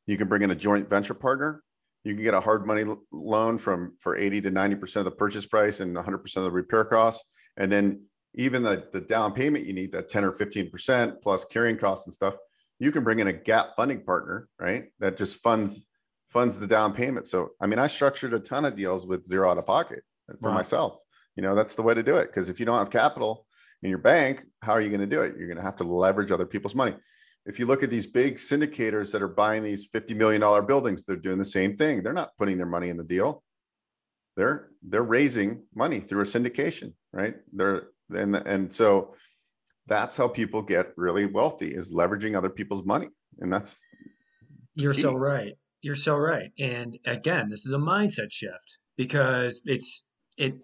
You 0.07 0.19
can 0.19 0.29
bring 0.29 0.43
in 0.43 0.51
a 0.51 0.57
joint 0.57 0.91
venture 0.91 1.15
partner. 1.15 1.63
You 2.05 2.15
can 2.15 2.25
get 2.25 2.35
a 2.35 2.41
hard 2.41 2.67
money 2.67 2.85
loan 3.13 3.59
from 3.59 3.95
for 4.01 4.17
80 4.17 4.41
to 4.43 4.51
90% 4.51 4.97
of 4.97 5.05
the 5.05 5.13
purchase 5.13 5.47
price 5.47 5.79
and 5.79 5.95
100% 5.95 6.37
of 6.37 6.43
the 6.43 6.51
repair 6.51 6.85
costs. 6.85 7.25
And 7.57 7.71
then 7.71 8.03
even 8.35 8.63
the, 8.63 8.87
the 8.93 9.01
down 9.01 9.33
payment 9.33 9.67
you 9.67 9.73
need 9.73 9.93
that 9.93 10.09
10 10.09 10.25
or 10.25 10.33
15% 10.33 11.23
plus 11.23 11.45
carrying 11.47 11.77
costs 11.77 12.07
and 12.07 12.15
stuff 12.15 12.35
you 12.79 12.91
can 12.91 13.05
bring 13.05 13.19
in 13.19 13.29
a 13.29 13.33
gap 13.33 13.77
funding 13.77 14.03
partner 14.03 14.49
right 14.59 14.87
that 14.99 15.17
just 15.17 15.37
funds 15.37 15.87
funds 16.33 16.59
the 16.59 16.67
down 16.67 16.93
payment. 16.93 17.27
So 17.27 17.51
i 17.61 17.67
mean 17.67 17.79
i 17.79 17.87
structured 17.87 18.35
a 18.35 18.41
ton 18.41 18.65
of 18.65 18.77
deals 18.77 19.07
with 19.07 19.27
zero 19.27 19.51
out 19.51 19.59
of 19.59 19.67
pocket 19.67 20.03
for 20.41 20.51
wow. 20.51 20.55
myself. 20.55 20.99
You 21.37 21.43
know 21.43 21.55
that's 21.55 21.75
the 21.75 21.83
way 21.83 21.95
to 21.95 22.03
do 22.03 22.17
it. 22.17 22.27
Because 22.27 22.49
if 22.49 22.59
you 22.61 22.67
don't 22.67 22.79
have 22.79 22.91
capital 22.91 23.47
in 23.83 23.91
your 23.91 23.99
bank 23.99 24.45
how 24.63 24.73
are 24.73 24.81
you 24.81 24.89
going 24.89 25.01
to 25.01 25.07
do 25.07 25.23
it? 25.23 25.37
You're 25.37 25.49
going 25.49 25.59
to 25.59 25.63
have 25.63 25.77
to 25.77 25.85
leverage 25.85 26.33
other 26.33 26.47
people's 26.47 26.75
money. 26.75 26.95
If 27.45 27.59
you 27.59 27.67
look 27.67 27.83
at 27.83 27.91
these 27.91 28.07
big 28.07 28.37
syndicators 28.37 29.11
that 29.11 29.23
are 29.23 29.29
buying 29.29 29.65
these 29.65 29.87
50 29.87 30.15
million 30.15 30.41
dollar 30.41 30.63
buildings 30.63 31.05
they're 31.05 31.17
doing 31.17 31.39
the 31.39 31.45
same 31.45 31.77
thing. 31.77 32.03
They're 32.03 32.13
not 32.13 32.37
putting 32.39 32.57
their 32.57 32.67
money 32.67 32.89
in 32.89 32.97
the 32.97 33.05
deal. 33.05 33.43
They're 34.37 34.71
they're 34.83 35.03
raising 35.03 35.65
money 35.75 36.01
through 36.01 36.23
a 36.23 36.25
syndication 36.25 36.95
right? 37.13 37.37
They're 37.53 37.89
and 38.11 38.37
and 38.37 38.73
so 38.73 39.15
that's 39.87 40.17
how 40.17 40.29
people 40.29 40.63
get 40.63 40.93
really 40.97 41.27
wealthy 41.27 41.75
is 41.75 41.93
leveraging 41.93 42.37
other 42.37 42.51
people's 42.51 42.85
money. 42.85 43.09
And 43.41 43.53
that's 43.53 43.81
you're 44.75 44.95
key. 44.95 45.03
so 45.03 45.15
right 45.15 45.55
you're 45.83 45.97
so 45.97 46.17
right. 46.17 46.51
And 46.59 46.99
again 47.05 47.49
this 47.49 47.67
is 47.67 47.73
a 47.73 47.79
mindset 47.79 48.33
shift 48.33 48.79
because 48.97 49.61
it's 49.65 50.03
it 50.37 50.55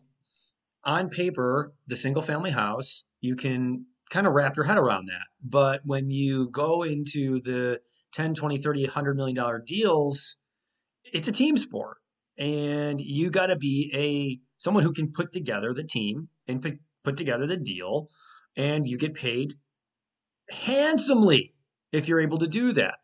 on 0.84 1.08
paper 1.08 1.72
the 1.86 1.96
single 1.96 2.22
family 2.22 2.50
house 2.50 3.04
you 3.20 3.36
can 3.36 3.84
kind 4.10 4.26
of 4.26 4.32
wrap 4.32 4.56
your 4.56 4.64
head 4.64 4.78
around 4.78 5.06
that. 5.08 5.26
But 5.42 5.82
when 5.84 6.10
you 6.10 6.48
go 6.50 6.82
into 6.82 7.40
the 7.42 7.80
10 8.14 8.34
20 8.34 8.58
30 8.58 8.84
100 8.84 9.16
million 9.16 9.36
dollar 9.36 9.62
deals 9.64 10.36
it's 11.12 11.28
a 11.28 11.32
team 11.32 11.56
sport. 11.56 11.98
And 12.38 13.00
you 13.00 13.30
got 13.30 13.46
to 13.46 13.56
be 13.56 13.90
a 13.94 14.38
someone 14.58 14.84
who 14.84 14.92
can 14.92 15.10
put 15.10 15.32
together 15.32 15.74
the 15.74 15.84
team 15.84 16.28
and 16.46 16.62
put 17.04 17.16
together 17.16 17.46
the 17.46 17.56
deal 17.56 18.08
and 18.56 18.86
you 18.86 18.98
get 18.98 19.14
paid 19.14 19.54
handsomely 20.50 21.54
if 21.92 22.08
you're 22.08 22.20
able 22.20 22.38
to 22.38 22.46
do 22.46 22.72
that. 22.72 22.96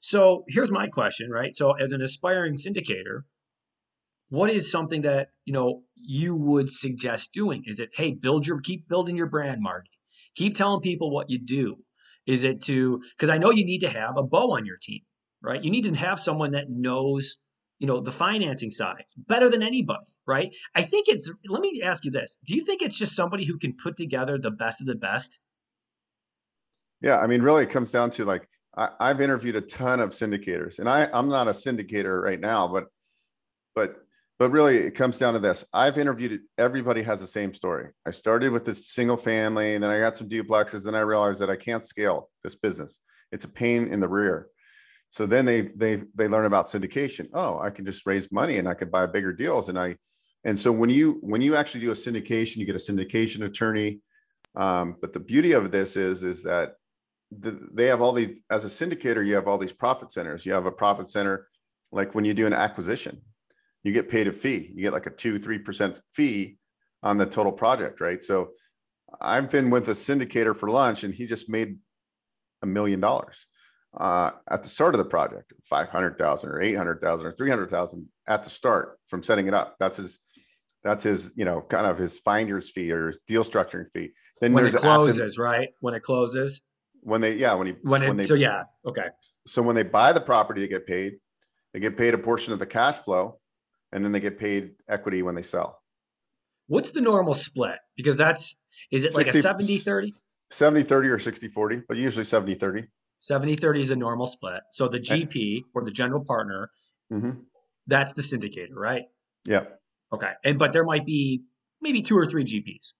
So 0.00 0.44
here's 0.48 0.70
my 0.70 0.88
question, 0.88 1.30
right? 1.30 1.54
So 1.54 1.72
as 1.72 1.92
an 1.92 2.02
aspiring 2.02 2.54
syndicator, 2.54 3.22
what 4.30 4.50
is 4.50 4.70
something 4.70 5.02
that 5.02 5.28
you 5.44 5.52
know 5.52 5.82
you 5.94 6.36
would 6.36 6.70
suggest 6.70 7.32
doing? 7.32 7.62
Is 7.66 7.80
it 7.80 7.90
hey, 7.94 8.12
build 8.12 8.46
your 8.46 8.60
keep 8.60 8.88
building 8.88 9.16
your 9.16 9.28
brand, 9.28 9.58
Marty. 9.60 9.90
Keep 10.36 10.56
telling 10.56 10.80
people 10.80 11.10
what 11.10 11.30
you 11.30 11.38
do. 11.38 11.76
Is 12.26 12.44
it 12.44 12.62
to 12.64 13.02
because 13.16 13.30
I 13.30 13.38
know 13.38 13.50
you 13.50 13.64
need 13.64 13.80
to 13.80 13.88
have 13.88 14.16
a 14.16 14.22
Beau 14.22 14.52
on 14.52 14.66
your 14.66 14.76
team, 14.80 15.00
right? 15.42 15.62
You 15.62 15.70
need 15.70 15.84
to 15.84 15.94
have 15.94 16.20
someone 16.20 16.52
that 16.52 16.66
knows, 16.68 17.38
you 17.78 17.86
know, 17.86 18.00
the 18.00 18.12
financing 18.12 18.70
side 18.70 19.04
better 19.16 19.48
than 19.48 19.62
anybody, 19.62 20.12
right? 20.26 20.54
I 20.74 20.82
think 20.82 21.08
it's 21.08 21.32
let 21.48 21.62
me 21.62 21.80
ask 21.82 22.04
you 22.04 22.10
this. 22.10 22.38
Do 22.44 22.54
you 22.54 22.64
think 22.64 22.82
it's 22.82 22.98
just 22.98 23.16
somebody 23.16 23.46
who 23.46 23.58
can 23.58 23.74
put 23.82 23.96
together 23.96 24.38
the 24.38 24.50
best 24.50 24.82
of 24.82 24.86
the 24.86 24.94
best? 24.94 25.40
Yeah, 27.00 27.18
I 27.18 27.26
mean, 27.26 27.42
really 27.42 27.62
it 27.62 27.70
comes 27.70 27.90
down 27.90 28.10
to 28.10 28.24
like 28.24 28.48
I, 28.76 28.90
I've 29.00 29.20
interviewed 29.20 29.56
a 29.56 29.60
ton 29.60 30.00
of 30.00 30.10
syndicators 30.10 30.78
and 30.78 30.88
I, 30.88 31.08
I'm 31.12 31.28
not 31.28 31.48
a 31.48 31.52
syndicator 31.52 32.22
right 32.22 32.40
now, 32.40 32.68
but 32.68 32.86
but 33.74 33.96
but 34.38 34.50
really 34.50 34.76
it 34.76 34.92
comes 34.92 35.18
down 35.18 35.34
to 35.34 35.40
this. 35.40 35.64
I've 35.72 35.98
interviewed 35.98 36.40
everybody 36.56 37.02
has 37.02 37.20
the 37.20 37.26
same 37.26 37.52
story. 37.52 37.88
I 38.06 38.12
started 38.12 38.52
with 38.52 38.64
this 38.64 38.88
single 38.88 39.16
family 39.16 39.74
and 39.74 39.82
then 39.82 39.90
i 39.90 39.98
got 39.98 40.16
some 40.16 40.28
duplexes 40.28 40.84
then 40.84 40.94
i 40.94 41.00
realized 41.00 41.40
that 41.40 41.50
i 41.50 41.56
can't 41.56 41.84
scale 41.84 42.30
this 42.44 42.54
business. 42.54 42.98
It's 43.32 43.44
a 43.44 43.48
pain 43.48 43.88
in 43.88 44.00
the 44.00 44.08
rear. 44.08 44.48
So 45.10 45.26
then 45.26 45.44
they 45.44 45.62
they 45.62 46.02
they 46.14 46.28
learn 46.28 46.46
about 46.46 46.66
syndication. 46.66 47.28
Oh 47.34 47.58
i 47.58 47.70
can 47.70 47.84
just 47.84 48.06
raise 48.06 48.30
money 48.30 48.58
and 48.58 48.68
i 48.68 48.74
could 48.74 48.90
buy 48.90 49.06
bigger 49.06 49.32
deals 49.32 49.68
and 49.68 49.78
i 49.78 49.96
and 50.44 50.58
so 50.58 50.70
when 50.70 50.90
you 50.90 51.18
when 51.20 51.40
you 51.40 51.56
actually 51.56 51.80
do 51.80 51.90
a 51.90 51.94
syndication 51.94 52.56
you 52.56 52.66
get 52.66 52.76
a 52.76 52.78
syndication 52.78 53.44
attorney. 53.44 54.00
Um, 54.56 54.96
but 55.00 55.12
the 55.12 55.20
beauty 55.20 55.52
of 55.52 55.70
this 55.70 55.96
is 55.96 56.22
is 56.22 56.42
that 56.44 56.74
the, 57.30 57.58
they 57.72 57.86
have 57.86 58.00
all 58.00 58.12
the 58.12 58.38
as 58.50 58.64
a 58.64 58.68
syndicator 58.68 59.26
you 59.26 59.34
have 59.34 59.46
all 59.46 59.58
these 59.58 59.72
profit 59.72 60.12
centers 60.12 60.46
you 60.46 60.52
have 60.52 60.66
a 60.66 60.70
profit 60.70 61.08
center 61.08 61.46
like 61.92 62.14
when 62.14 62.24
you 62.24 62.32
do 62.32 62.46
an 62.46 62.52
acquisition 62.52 63.20
you 63.88 63.92
get 63.92 64.08
paid 64.08 64.28
a 64.28 64.32
fee. 64.32 64.70
You 64.74 64.82
get 64.82 64.92
like 64.92 65.06
a 65.06 65.10
two, 65.10 65.38
three 65.38 65.58
percent 65.58 66.00
fee 66.12 66.58
on 67.02 67.16
the 67.16 67.26
total 67.26 67.52
project, 67.52 68.00
right? 68.00 68.22
So 68.22 68.50
I've 69.20 69.50
been 69.50 69.70
with 69.70 69.88
a 69.88 69.92
syndicator 69.92 70.56
for 70.56 70.70
lunch 70.70 71.04
and 71.04 71.14
he 71.14 71.26
just 71.26 71.48
made 71.48 71.78
a 72.62 72.66
million 72.66 73.00
dollars 73.00 73.46
uh, 73.96 74.32
at 74.50 74.62
the 74.62 74.68
start 74.68 74.94
of 74.94 74.98
the 74.98 75.04
project, 75.04 75.52
500,000 75.64 76.50
or 76.50 76.60
800,000 76.60 77.26
or 77.26 77.32
300,000 77.32 78.08
at 78.26 78.44
the 78.44 78.50
start 78.50 78.98
from 79.06 79.22
setting 79.22 79.46
it 79.46 79.54
up. 79.54 79.76
That's 79.78 79.96
his, 79.96 80.18
that's 80.82 81.04
his, 81.04 81.32
you 81.36 81.44
know, 81.44 81.62
kind 81.62 81.86
of 81.86 81.96
his 81.96 82.18
finder's 82.20 82.70
fee 82.70 82.92
or 82.92 83.06
his 83.06 83.20
deal 83.26 83.44
structuring 83.44 83.90
fee. 83.92 84.10
Then 84.40 84.52
when 84.52 84.66
it 84.66 84.74
closes, 84.74 85.38
right? 85.38 85.70
When 85.80 85.94
it 85.94 86.02
closes. 86.02 86.60
When 87.08 87.22
they, 87.22 87.34
yeah, 87.36 87.54
when 87.54 87.68
he, 87.68 87.74
when, 87.82 88.02
it, 88.02 88.08
when 88.08 88.16
they, 88.18 88.24
so 88.24 88.34
yeah. 88.34 88.64
Okay. 88.86 89.06
So 89.46 89.62
when 89.62 89.74
they 89.74 89.82
buy 89.82 90.12
the 90.12 90.20
property, 90.20 90.60
they 90.60 90.68
get 90.68 90.86
paid, 90.86 91.14
they 91.72 91.80
get 91.80 91.96
paid 91.96 92.12
a 92.12 92.18
portion 92.18 92.52
of 92.52 92.58
the 92.58 92.66
cash 92.66 92.96
flow 92.96 93.38
and 93.92 94.04
then 94.04 94.12
they 94.12 94.20
get 94.20 94.38
paid 94.38 94.72
equity 94.88 95.22
when 95.22 95.34
they 95.34 95.42
sell. 95.42 95.80
What's 96.66 96.92
the 96.92 97.00
normal 97.00 97.32
split? 97.32 97.78
Because 97.96 98.16
that's 98.16 98.58
is 98.92 99.04
it 99.04 99.12
60, 99.12 99.16
like 99.16 99.34
a 99.34 99.38
70 99.38 99.78
30? 99.78 100.14
70 100.50 100.82
30 100.82 101.08
or 101.08 101.18
60 101.18 101.48
40, 101.48 101.82
but 101.88 101.96
usually 101.96 102.24
70 102.24 102.54
30. 102.54 102.84
70 103.20 103.56
30 103.56 103.80
is 103.80 103.90
a 103.90 103.96
normal 103.96 104.26
split. 104.26 104.60
So 104.70 104.88
the 104.88 105.00
GP 105.00 105.62
or 105.74 105.82
the 105.82 105.90
general 105.90 106.24
partner, 106.24 106.70
mm-hmm. 107.12 107.40
that's 107.86 108.12
the 108.12 108.22
syndicator, 108.22 108.74
right? 108.74 109.04
Yeah. 109.44 109.64
Okay. 110.12 110.32
And 110.44 110.58
but 110.58 110.72
there 110.72 110.84
might 110.84 111.06
be 111.06 111.42
maybe 111.80 112.02
two 112.02 112.16
or 112.16 112.26
three 112.26 112.44
GPs, 112.44 112.92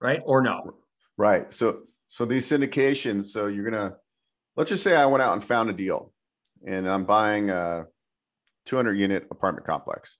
right? 0.00 0.20
Or 0.24 0.42
no. 0.42 0.74
Right. 1.16 1.52
So 1.52 1.82
so 2.08 2.24
these 2.24 2.48
syndications, 2.48 3.26
so 3.26 3.46
you're 3.46 3.68
gonna 3.68 3.96
let's 4.56 4.70
just 4.70 4.82
say 4.82 4.96
I 4.96 5.06
went 5.06 5.22
out 5.22 5.34
and 5.34 5.44
found 5.44 5.70
a 5.70 5.72
deal 5.72 6.12
and 6.66 6.88
I'm 6.88 7.04
buying 7.04 7.50
a 7.50 7.86
200 8.66 8.94
unit 8.94 9.26
apartment 9.30 9.66
complex. 9.66 10.18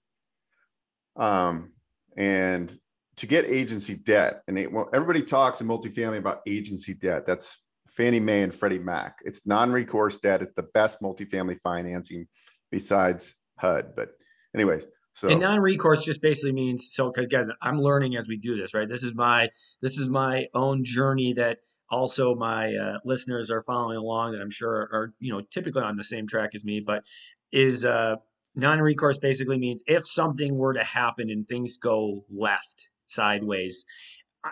Um, 1.16 1.72
and 2.16 2.76
to 3.16 3.26
get 3.26 3.46
agency 3.46 3.94
debt, 3.94 4.42
and 4.46 4.58
it, 4.58 4.70
well, 4.70 4.88
everybody 4.92 5.22
talks 5.22 5.60
in 5.60 5.66
multifamily 5.66 6.18
about 6.18 6.40
agency 6.46 6.94
debt. 6.94 7.26
That's 7.26 7.62
Fannie 7.88 8.20
Mae 8.20 8.42
and 8.42 8.54
Freddie 8.54 8.78
Mac. 8.78 9.18
It's 9.24 9.46
non-recourse 9.46 10.18
debt. 10.18 10.42
It's 10.42 10.52
the 10.52 10.66
best 10.74 11.00
multifamily 11.00 11.58
financing 11.62 12.26
besides 12.70 13.34
HUD. 13.58 13.94
But 13.96 14.10
anyways, 14.54 14.84
so 15.14 15.28
and 15.28 15.40
non-recourse 15.40 16.04
just 16.04 16.20
basically 16.20 16.52
means 16.52 16.88
so 16.92 17.10
because 17.10 17.26
guys, 17.28 17.48
I'm 17.62 17.80
learning 17.80 18.16
as 18.16 18.28
we 18.28 18.36
do 18.36 18.54
this, 18.56 18.74
right? 18.74 18.88
This 18.88 19.02
is 19.02 19.14
my 19.14 19.48
this 19.80 19.98
is 19.98 20.10
my 20.10 20.46
own 20.54 20.84
journey 20.84 21.32
that 21.34 21.58
also 21.90 22.34
my 22.34 22.74
uh, 22.74 22.98
listeners 23.04 23.50
are 23.50 23.62
following 23.62 23.96
along 23.96 24.32
that 24.32 24.40
I'm 24.40 24.50
sure 24.50 24.74
are 24.92 25.14
you 25.20 25.32
know 25.32 25.42
typically 25.50 25.82
on 25.82 25.96
the 25.96 26.04
same 26.04 26.26
track 26.26 26.54
as 26.54 26.64
me, 26.64 26.80
but 26.80 27.04
is 27.52 27.84
uh, 27.84 28.16
non-recourse 28.56 29.18
basically 29.18 29.58
means 29.58 29.82
if 29.86 30.08
something 30.08 30.56
were 30.56 30.72
to 30.72 30.82
happen 30.82 31.30
and 31.30 31.46
things 31.46 31.76
go 31.76 32.24
left 32.34 32.90
sideways 33.06 33.84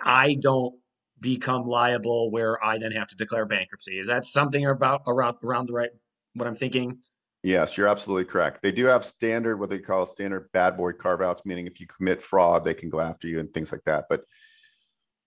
i 0.05 0.37
don't 0.41 0.75
become 1.21 1.67
liable 1.67 2.31
where 2.31 2.63
i 2.63 2.77
then 2.77 2.93
have 2.93 3.09
to 3.09 3.17
declare 3.17 3.47
bankruptcy. 3.47 3.99
Is 3.99 4.09
that 4.09 4.27
something 4.27 4.67
about 4.67 5.03
around 5.07 5.37
around 5.43 5.69
the 5.69 5.73
right 5.73 5.91
what 6.35 6.47
i'm 6.47 6.55
thinking? 6.55 6.99
Yes 7.43 7.77
you're 7.77 7.89
absolutely 7.89 8.25
correct. 8.25 8.63
They 8.63 8.73
do 8.73 8.85
have 8.87 9.05
standard 9.05 9.59
what 9.59 9.71
they 9.71 9.79
call 9.79 10.07
standard 10.07 10.51
bad 10.53 10.77
boy 10.77 10.93
carve 10.93 11.23
outs 11.23 11.47
meaning 11.47 11.67
if 11.67 11.81
you 11.81 11.87
commit 11.87 12.21
fraud 12.21 12.65
they 12.65 12.75
can 12.75 12.91
go 12.91 13.01
after 13.01 13.27
you 13.27 13.41
and 13.41 13.53
things 13.55 13.73
like 13.73 13.85
that 13.85 14.05
but 14.11 14.25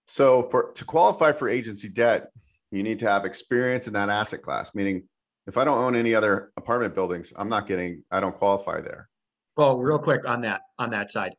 so 0.08 0.42
for 0.48 0.72
to 0.72 0.84
qualify 0.84 1.30
for 1.30 1.48
agency 1.48 1.88
debt 1.88 2.30
you 2.70 2.82
need 2.82 2.98
to 2.98 3.08
have 3.08 3.24
experience 3.24 3.86
in 3.86 3.92
that 3.92 4.08
asset 4.08 4.42
class 4.42 4.74
meaning 4.74 5.04
if 5.48 5.56
I 5.56 5.64
don't 5.64 5.78
own 5.78 5.96
any 5.96 6.14
other 6.14 6.52
apartment 6.58 6.94
buildings, 6.94 7.32
I'm 7.34 7.48
not 7.48 7.66
getting, 7.66 8.04
I 8.10 8.20
don't 8.20 8.36
qualify 8.36 8.82
there. 8.82 9.08
Well, 9.56 9.78
real 9.78 9.98
quick 9.98 10.28
on 10.28 10.42
that, 10.42 10.60
on 10.78 10.90
that 10.90 11.10
side, 11.10 11.34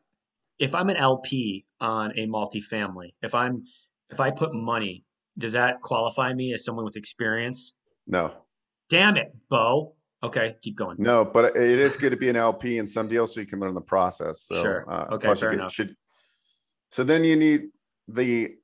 if 0.57 0.73
I'm 0.73 0.89
an 0.89 0.97
LP 0.97 1.65
on 1.79 2.11
a 2.17 2.25
multifamily, 2.25 3.11
if 3.21 3.35
I'm, 3.35 3.63
if 4.09 4.19
I 4.19 4.31
put 4.31 4.53
money, 4.53 5.05
does 5.37 5.53
that 5.53 5.79
qualify 5.81 6.33
me 6.33 6.53
as 6.53 6.65
someone 6.65 6.85
with 6.85 6.97
experience? 6.97 7.75
No. 8.07 8.33
Damn 8.89 9.15
it, 9.15 9.31
Beau. 9.47 9.93
Okay, 10.23 10.55
keep 10.63 10.75
going. 10.75 10.97
No, 10.99 11.23
but 11.23 11.55
it 11.55 11.79
is 11.79 11.95
good 11.95 12.09
to 12.09 12.17
be 12.17 12.29
an 12.29 12.35
LP 12.35 12.79
in 12.79 12.87
some 12.87 13.07
deals 13.07 13.35
so 13.35 13.39
you 13.39 13.45
can 13.45 13.59
learn 13.59 13.75
the 13.75 13.79
process. 13.79 14.41
So, 14.41 14.59
sure. 14.59 14.91
Uh, 14.91 15.05
okay, 15.11 15.35
fair 15.35 15.51
enough. 15.51 15.71
Should, 15.71 15.95
so 16.91 17.03
then 17.03 17.23
you 17.23 17.35
need 17.35 17.67
the 18.13 18.55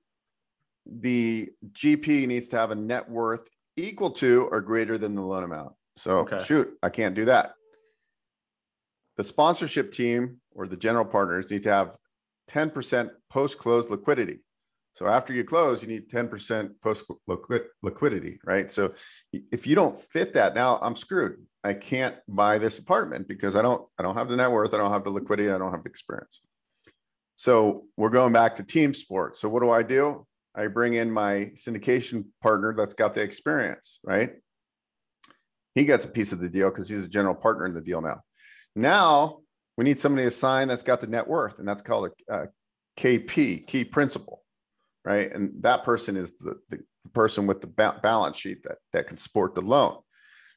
the 0.86 1.50
GP 1.72 2.28
needs 2.28 2.48
to 2.50 2.58
have 2.58 2.72
a 2.72 2.76
net 2.76 3.10
worth 3.10 3.48
equal 3.76 4.12
to 4.12 4.48
or 4.52 4.62
greater 4.62 4.98
than 4.98 5.16
the 5.16 5.22
loan 5.22 5.44
amount. 5.44 5.74
So 5.98 6.20
okay. 6.20 6.44
shoot, 6.44 6.78
I 6.84 6.90
can't 6.90 7.16
do 7.16 7.26
that. 7.26 7.54
The 9.18 9.24
sponsorship 9.24 9.92
team 9.92 10.42
or 10.54 10.68
the 10.68 10.78
general 10.78 11.06
partners 11.06 11.50
need 11.50 11.64
to 11.64 11.72
have 11.72 11.98
10% 12.52 13.10
post 13.30 13.58
close 13.58 13.90
liquidity. 13.90 14.40
So 14.94 15.08
after 15.08 15.34
you 15.34 15.44
close, 15.44 15.82
you 15.82 15.90
need 15.90 16.10
10% 16.10 16.70
post 16.82 17.06
liquidity, 17.82 18.40
right? 18.46 18.70
So 18.72 18.94
if 19.34 19.68
you 19.68 19.76
don't 19.76 19.98
fit 19.98 20.34
that, 20.34 20.56
now 20.56 20.80
I'm 20.82 20.96
screwed. 20.96 21.38
I 21.64 21.74
can't 21.74 22.16
buy 22.28 22.60
this 22.60 22.78
apartment 22.80 23.28
because 23.28 23.56
I 23.56 23.62
don't 23.62 23.86
I 23.98 24.04
don't 24.04 24.16
have 24.16 24.30
the 24.30 24.36
net 24.36 24.52
worth, 24.52 24.74
I 24.74 24.78
don't 24.78 24.92
have 24.92 25.04
the 25.04 25.10
liquidity, 25.10 25.52
I 25.52 25.58
don't 25.58 25.72
have 25.72 25.84
the 25.84 25.90
experience. 25.90 26.42
So 27.36 27.86
we're 27.98 28.10
going 28.10 28.34
back 28.34 28.56
to 28.58 28.64
team 28.64 28.94
sports. 28.94 29.40
So 29.40 29.50
what 29.50 29.62
do 29.62 29.70
I 29.70 29.84
do? 29.84 30.26
I 30.56 30.68
bring 30.68 30.94
in 30.94 31.12
my 31.12 31.52
syndication 31.56 32.26
partner 32.42 32.74
that's 32.76 32.94
got 32.94 33.14
the 33.14 33.22
experience, 33.22 34.00
right? 34.04 34.32
He 35.74 35.84
gets 35.84 36.06
a 36.06 36.10
piece 36.10 36.32
of 36.32 36.40
the 36.40 36.48
deal 36.48 36.70
because 36.70 36.88
he's 36.88 37.04
a 37.04 37.10
general 37.10 37.36
partner 37.36 37.66
in 37.66 37.74
the 37.74 37.82
deal 37.82 38.02
now. 38.02 38.22
Now 38.76 39.40
we 39.78 39.84
need 39.84 40.00
somebody 40.00 40.26
to 40.26 40.32
sign 40.32 40.70
that's 40.70 40.84
got 40.84 41.02
the 41.02 41.08
net 41.08 41.28
worth, 41.28 41.60
and 41.60 41.68
that's 41.68 41.82
called 41.82 42.12
a, 42.30 42.34
a 42.34 42.48
KP, 42.98 43.68
key 43.68 43.84
principal, 43.84 44.44
right? 45.04 45.32
And 45.34 45.52
that 45.62 45.84
person 45.84 46.16
is 46.16 46.38
the, 46.38 46.56
the 46.70 46.80
person 47.14 47.46
with 47.48 47.60
the 47.60 47.68
ba- 47.68 48.00
balance 48.02 48.38
sheet 48.38 48.64
that, 48.64 48.78
that 48.94 49.08
can 49.08 49.18
support 49.18 49.54
the 49.54 49.62
loan. 49.62 49.98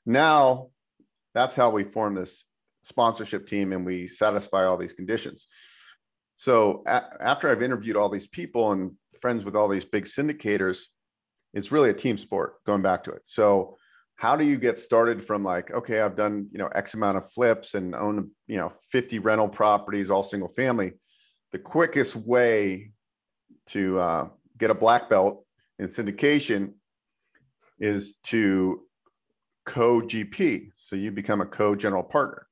Now 0.07 0.69
that's 1.35 1.57
how 1.57 1.71
we 1.71 1.85
form 1.85 2.15
this 2.15 2.45
sponsorship 2.85 3.47
team 3.47 3.73
and 3.73 3.85
we 3.85 4.09
satisfy 4.09 4.65
all 4.65 4.77
these 4.77 4.93
conditions. 4.93 5.47
So 6.39 6.85
a- 6.87 7.21
after 7.21 7.51
I've 7.51 7.63
interviewed 7.63 7.97
all 7.97 8.09
these 8.09 8.29
people 8.29 8.71
and 8.71 8.93
friends 9.21 9.45
with 9.45 9.57
all 9.57 9.67
these 9.67 9.85
big 9.85 10.05
syndicators, 10.05 10.85
it's 11.53 11.73
really 11.73 11.91
a 11.91 11.95
team 11.95 12.17
sport 12.17 12.63
going 12.65 12.81
back 12.81 13.03
to 13.05 13.11
it. 13.11 13.23
So 13.25 13.77
how 14.15 14.37
do 14.37 14.45
you 14.45 14.57
get 14.57 14.79
started 14.79 15.23
from 15.23 15.43
like, 15.43 15.73
okay, 15.73 16.01
I've 16.01 16.15
done, 16.15 16.47
you 16.53 16.59
know, 16.59 16.69
X 16.69 16.95
amount 16.95 17.19
of 17.19 17.29
flips 17.33 17.75
and 17.75 17.93
own, 17.93 18.31
you 18.47 18.57
know, 18.57 18.73
50 18.93 19.19
rental 19.19 19.49
properties, 19.49 20.11
all 20.13 20.23
single 20.23 20.49
family. 20.49 20.93
The 21.51 21.59
quickest 21.59 22.15
way 22.15 22.93
to 23.69 23.99
uh, 23.99 24.29
get 24.59 24.71
a 24.71 24.75
black 24.75 25.11
belt 25.11 25.45
in 25.81 25.89
syndication 25.89 26.75
is 27.81 28.19
to 28.27 28.85
co 29.67 30.03
GP. 30.03 30.71
So 30.77 30.95
you 30.95 31.11
become 31.11 31.41
a 31.41 31.47
co 31.47 31.75
general 31.75 32.05
partner 32.05 32.47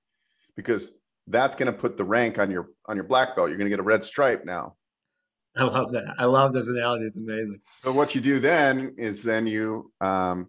because 0.56 0.90
that's 1.28 1.54
going 1.54 1.72
to 1.72 1.78
put 1.78 1.96
the 1.96 2.04
rank 2.04 2.40
on 2.40 2.50
your 2.50 2.70
on 2.88 2.96
your 2.96 3.04
black 3.04 3.36
belt. 3.36 3.48
You're 3.48 3.58
going 3.58 3.70
to 3.70 3.70
get 3.70 3.80
a 3.80 3.84
red 3.84 4.02
stripe 4.02 4.44
now. 4.44 4.76
I 5.58 5.64
love 5.64 5.90
that. 5.92 6.14
I 6.18 6.26
love 6.26 6.52
this 6.52 6.68
analogy. 6.68 7.04
It's 7.04 7.16
amazing. 7.16 7.60
So 7.64 7.92
what 7.92 8.14
you 8.14 8.20
do 8.20 8.40
then 8.40 8.94
is 8.98 9.22
then 9.22 9.46
you 9.46 9.90
um, 10.00 10.48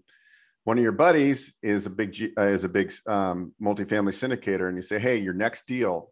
one 0.65 0.77
of 0.77 0.83
your 0.83 0.91
buddies 0.91 1.53
is 1.63 1.85
a 1.85 1.89
big 1.89 2.13
uh, 2.37 2.41
is 2.41 2.65
a 2.65 2.69
big 2.69 2.91
um, 3.07 3.53
multifamily 3.61 4.13
syndicator, 4.13 4.67
and 4.67 4.75
you 4.75 4.81
say, 4.81 4.99
hey, 4.99 5.15
your 5.17 5.33
next 5.33 5.65
deal, 5.65 6.11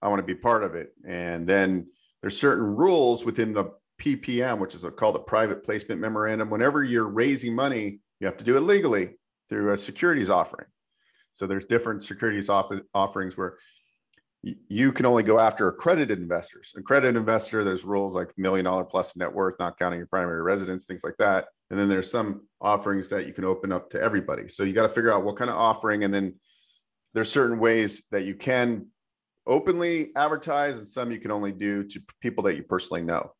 I 0.00 0.08
want 0.08 0.20
to 0.20 0.26
be 0.26 0.34
part 0.34 0.64
of 0.64 0.74
it. 0.74 0.94
And 1.06 1.46
then 1.46 1.88
there's 2.22 2.38
certain 2.38 2.64
rules 2.64 3.26
within 3.26 3.52
the 3.52 3.72
PPM, 4.00 4.58
which 4.58 4.74
is 4.74 4.86
called 4.96 5.14
the 5.14 5.20
private 5.20 5.62
placement 5.64 6.00
memorandum. 6.00 6.48
Whenever 6.48 6.82
you're 6.82 7.08
raising 7.08 7.54
money, 7.54 8.00
you 8.20 8.26
have 8.26 8.38
to 8.38 8.44
do 8.44 8.56
it 8.56 8.60
legally 8.60 9.18
through 9.50 9.72
a 9.72 9.76
securities 9.76 10.30
offering. 10.30 10.66
So 11.34 11.46
there's 11.46 11.66
different 11.66 12.02
securities 12.02 12.48
off- 12.48 12.72
offerings 12.94 13.36
where 13.36 13.58
you 14.68 14.92
can 14.92 15.06
only 15.06 15.22
go 15.22 15.38
after 15.38 15.68
accredited 15.68 16.18
investors. 16.18 16.74
Accredited 16.76 17.16
investor, 17.16 17.64
there's 17.64 17.84
rules 17.84 18.14
like 18.14 18.36
million 18.36 18.64
dollar 18.64 18.84
plus 18.84 19.16
net 19.16 19.32
worth, 19.32 19.54
not 19.58 19.78
counting 19.78 19.98
your 19.98 20.06
primary 20.06 20.42
residence, 20.42 20.84
things 20.84 21.02
like 21.02 21.16
that. 21.18 21.46
And 21.70 21.78
then 21.78 21.88
there's 21.88 22.10
some 22.10 22.42
offerings 22.60 23.08
that 23.08 23.26
you 23.26 23.32
can 23.32 23.44
open 23.44 23.72
up 23.72 23.88
to 23.90 24.00
everybody. 24.00 24.48
So 24.48 24.62
you 24.62 24.72
got 24.72 24.82
to 24.82 24.88
figure 24.88 25.12
out 25.12 25.24
what 25.24 25.36
kind 25.36 25.50
of 25.50 25.56
offering, 25.56 26.04
and 26.04 26.12
then 26.12 26.34
there's 27.14 27.30
certain 27.30 27.58
ways 27.58 28.04
that 28.10 28.24
you 28.24 28.34
can 28.34 28.88
openly 29.46 30.10
advertise, 30.16 30.76
and 30.76 30.86
some 30.86 31.10
you 31.10 31.20
can 31.20 31.30
only 31.30 31.52
do 31.52 31.84
to 31.84 32.00
people 32.20 32.44
that 32.44 32.56
you 32.56 32.62
personally 32.62 33.02
know, 33.02 33.32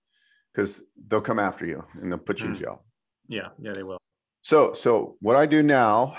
because 0.53 0.83
they'll 1.09 1.21
come 1.21 1.39
after 1.39 1.67
you 1.67 1.85
and 1.95 2.11
they'll 2.11 2.19
put 2.19 2.41
you 2.41 2.47
in 2.47 2.55
Mm. 2.55 2.59
jail. 2.59 2.85
Yeah, 3.29 3.49
yeah, 3.59 3.73
they 3.73 3.83
will. 3.83 3.99
So, 4.43 4.73
so 4.75 5.17
what 5.21 5.37
I 5.37 5.47
do 5.47 5.63
now, 5.63 6.17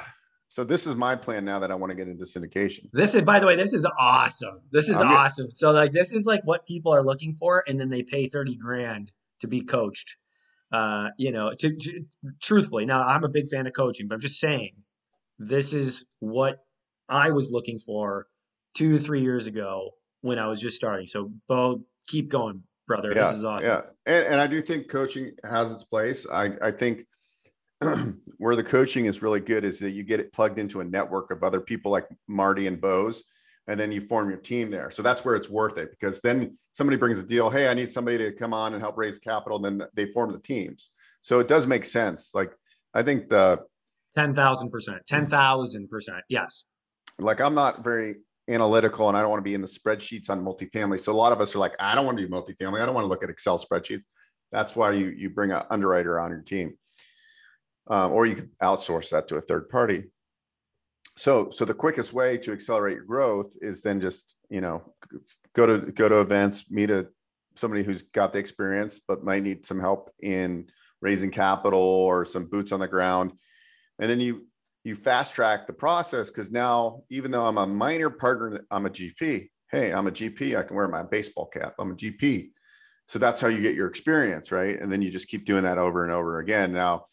so 0.48 0.64
this 0.64 0.88
is 0.88 0.96
my 0.96 1.16
plan 1.16 1.44
now 1.46 1.60
that 1.60 1.72
I 1.72 1.76
want 1.76 1.92
to 1.92 1.96
get 1.96 2.08
into 2.08 2.26
syndication. 2.26 2.90
This 2.94 3.16
is, 3.16 3.24
by 3.24 3.40
the 3.40 3.48
way, 3.48 3.56
this 3.56 3.74
is 3.74 3.86
awesome. 4.00 4.62
This 4.72 4.90
is 4.90 5.02
I'm 5.02 5.10
awesome. 5.10 5.52
So, 5.52 5.72
like, 5.72 5.92
this 5.92 6.14
is 6.14 6.26
like 6.26 6.42
what 6.46 6.66
people 6.68 6.94
are 6.94 7.04
looking 7.04 7.34
for, 7.34 7.64
and 7.68 7.80
then 7.80 7.90
they 7.90 8.04
pay 8.04 8.28
thirty 8.28 8.56
grand 8.56 9.12
to 9.42 9.48
be 9.48 9.62
coached. 9.62 10.18
Uh, 10.72 11.10
you 11.18 11.32
know, 11.32 11.52
to, 11.60 11.76
to 11.76 12.06
truthfully, 12.42 12.86
now 12.86 13.02
I'm 13.04 13.24
a 13.24 13.30
big 13.30 13.50
fan 13.50 13.68
of 13.68 13.74
coaching, 13.74 14.08
but 14.08 14.16
I'm 14.16 14.22
just 14.22 14.40
saying, 14.40 14.72
this 15.40 15.74
is 15.74 16.06
what 16.20 16.58
I 17.08 17.32
was 17.32 17.52
looking 17.52 17.80
for 17.80 18.28
two, 18.76 18.98
three 19.00 19.22
years 19.22 19.48
ago 19.48 19.92
when 20.22 20.40
I 20.40 20.48
was 20.48 20.60
just 20.60 20.76
starting. 20.76 21.08
So, 21.08 21.32
Beau, 21.48 21.82
keep 22.08 22.30
going, 22.30 22.64
brother. 22.88 23.14
this 23.14 23.32
is 23.32 23.44
awesome. 23.44 23.70
Yeah, 23.70 23.82
and, 24.06 24.26
and 24.26 24.42
I 24.42 24.48
do 24.48 24.62
think 24.62 24.90
coaching 24.90 25.32
has 25.44 25.72
its 25.72 25.84
place. 25.84 26.26
I 26.32 26.52
I 26.62 26.72
think 26.72 27.06
where 28.38 28.56
the 28.56 28.64
coaching 28.64 29.06
is 29.06 29.22
really 29.22 29.40
good 29.40 29.64
is 29.64 29.80
that 29.80 29.92
you 29.92 30.04
get 30.04 30.20
it 30.20 30.32
plugged 30.34 30.60
into 30.60 30.80
a 30.82 30.84
network 30.84 31.32
of 31.32 31.44
other 31.44 31.60
people 31.60 31.92
like 31.92 32.08
Marty 32.28 32.68
and 32.68 32.80
Bose, 32.80 33.24
and 33.68 33.80
then 33.80 33.92
you 33.92 34.02
form 34.02 34.30
your 34.30 34.40
team 34.40 34.70
there. 34.70 34.92
So 34.92 35.02
that's 35.02 35.26
where 35.26 35.36
it's 35.36 35.50
worth 35.50 35.78
it 35.78 35.92
because 35.92 36.22
then 36.22 36.58
somebody 36.74 36.98
brings 36.98 37.20
a 37.20 37.24
deal. 37.24 37.50
Hey, 37.50 37.68
I 37.68 37.74
need 37.74 37.90
somebody 37.90 38.18
to 38.20 38.32
come 38.32 38.54
on 38.54 38.74
and 38.74 38.82
help 38.82 38.98
raise 38.98 39.20
capital. 39.20 39.64
And 39.64 39.82
then 39.82 39.88
they 39.96 40.06
form 40.12 40.32
the 40.32 40.40
teams. 40.40 40.92
So 41.22 41.40
it 41.40 41.48
does 41.48 41.66
make 41.68 41.84
sense. 41.86 42.32
Like 42.34 42.52
I 42.94 43.04
think 43.04 43.30
the 43.30 43.60
Ten 44.14 44.34
thousand 44.34 44.70
percent. 44.72 45.02
Ten 45.08 45.28
thousand 45.28 45.90
percent. 45.90 46.24
Yes. 46.30 46.66
like 47.20 47.42
I'm 47.42 47.56
not 47.56 47.84
very 47.84 48.16
analytical 48.48 49.10
and 49.10 49.18
I 49.18 49.22
don't 49.22 49.32
want 49.32 49.40
to 49.40 49.50
be 49.50 49.56
in 49.56 49.62
the 49.62 49.68
spreadsheets 49.68 50.30
on 50.30 50.46
multifamily. 50.46 51.00
So 51.00 51.12
a 51.12 51.14
lot 51.18 51.32
of 51.32 51.42
us 51.42 51.56
are 51.56 51.60
like, 51.60 51.74
I 51.80 51.96
don't 51.96 52.06
want 52.06 52.18
to 52.20 52.26
do 52.26 52.32
multifamily. 52.32 52.82
I 52.82 52.86
don't 52.86 52.94
want 52.96 53.06
to 53.06 53.10
look 53.10 53.24
at 53.24 53.30
Excel 53.30 53.58
spreadsheets. 53.58 54.04
That's 54.52 54.76
why 54.76 54.92
you 54.92 55.08
you 55.08 55.30
bring 55.32 55.52
an 55.52 55.64
underwriter 55.70 56.20
on 56.20 56.30
your 56.30 56.42
team, 56.42 56.78
um, 57.88 58.12
or 58.12 58.26
you 58.26 58.36
could 58.36 58.58
outsource 58.60 59.10
that 59.10 59.28
to 59.28 59.38
a 59.38 59.42
third 59.42 59.70
party. 59.70 60.06
So 61.18 61.50
so 61.50 61.66
the 61.66 61.74
quickest 61.74 62.14
way 62.14 62.38
to 62.40 62.52
accelerate 62.52 62.96
your 62.96 63.06
growth 63.06 63.56
is 63.62 63.82
then 63.82 64.02
just 64.02 64.36
you 64.50 64.62
know 64.62 64.94
go 65.54 65.66
to 65.66 65.92
go 65.92 66.10
to 66.10 66.20
events, 66.20 66.70
meet 66.70 66.92
a 66.92 67.08
somebody 67.56 67.84
who's 67.84 68.02
got 68.02 68.34
the 68.34 68.40
experience 68.40 69.00
but 69.08 69.24
might 69.24 69.44
need 69.44 69.66
some 69.66 69.80
help 69.80 70.12
in 70.22 70.68
raising 71.02 71.32
capital 71.32 71.80
or 71.80 72.26
some 72.26 72.46
boots 72.46 72.72
on 72.72 72.80
the 72.80 72.88
ground, 72.88 73.32
and 74.00 74.10
then 74.10 74.20
you 74.20 74.46
you 74.84 74.96
fast 74.96 75.34
track 75.34 75.68
the 75.68 75.74
process 75.74 76.30
because 76.30 76.52
now 76.52 77.02
even 77.10 77.32
though 77.32 77.46
I'm 77.46 77.58
a 77.58 77.66
minor 77.66 78.10
partner, 78.10 78.66
I'm 78.70 78.86
a 78.86 78.90
GP. 78.90 79.50
Hey, 79.72 79.92
I'm 79.92 80.08
a 80.08 80.12
GP. 80.12 80.58
I 80.58 80.64
can 80.64 80.76
wear 80.76 80.88
my 80.88 81.02
baseball 81.02 81.48
cap. 81.48 81.74
I'm 81.80 81.92
a 81.92 81.96
GP. 81.96 82.50
So 83.08 83.20
that's 83.20 83.40
how 83.40 83.48
you 83.48 83.62
get 83.62 83.76
your 83.76 83.88
experience, 83.88 84.52
right? 84.52 84.80
And 84.80 84.92
then 84.92 85.02
you 85.02 85.12
just 85.12 85.28
keep 85.28 85.46
doing 85.46 85.64
that 85.64 85.78
over 85.78 86.04
and 86.04 86.12
over 86.12 86.40
again. 86.40 86.72
Now, 86.72 87.06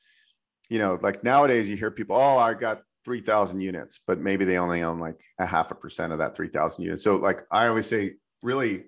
you 0.72 0.78
know, 0.78 0.98
like 1.02 1.22
nowadays 1.22 1.68
you 1.68 1.76
hear 1.76 1.90
people, 1.90 2.16
oh, 2.16 2.38
I 2.38 2.54
got 2.54 2.80
3,000 3.04 3.60
units, 3.60 4.00
but 4.06 4.18
maybe 4.18 4.46
they 4.46 4.56
only 4.56 4.82
own 4.82 4.98
like 4.98 5.20
a 5.38 5.44
half 5.44 5.70
a 5.70 5.74
percent 5.74 6.14
of 6.14 6.18
that 6.20 6.34
3,000 6.34 6.82
units. 6.82 7.04
So 7.04 7.16
like 7.16 7.40
I 7.50 7.66
always 7.66 7.84
say, 7.84 8.14
really, 8.42 8.84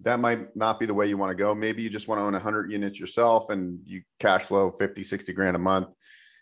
that 0.00 0.20
might 0.20 0.54
not 0.54 0.78
be 0.78 0.84
the 0.84 0.92
way 0.92 1.06
you 1.06 1.16
want 1.16 1.30
to 1.30 1.42
go. 1.42 1.54
Maybe 1.54 1.82
you 1.82 1.88
just 1.88 2.06
want 2.06 2.18
to 2.18 2.24
own 2.24 2.34
100 2.34 2.70
units 2.70 3.00
yourself 3.00 3.48
and 3.48 3.78
you 3.86 4.02
cash 4.20 4.42
flow 4.42 4.70
50, 4.70 5.02
60 5.02 5.32
grand 5.32 5.56
a 5.56 5.58
month, 5.58 5.88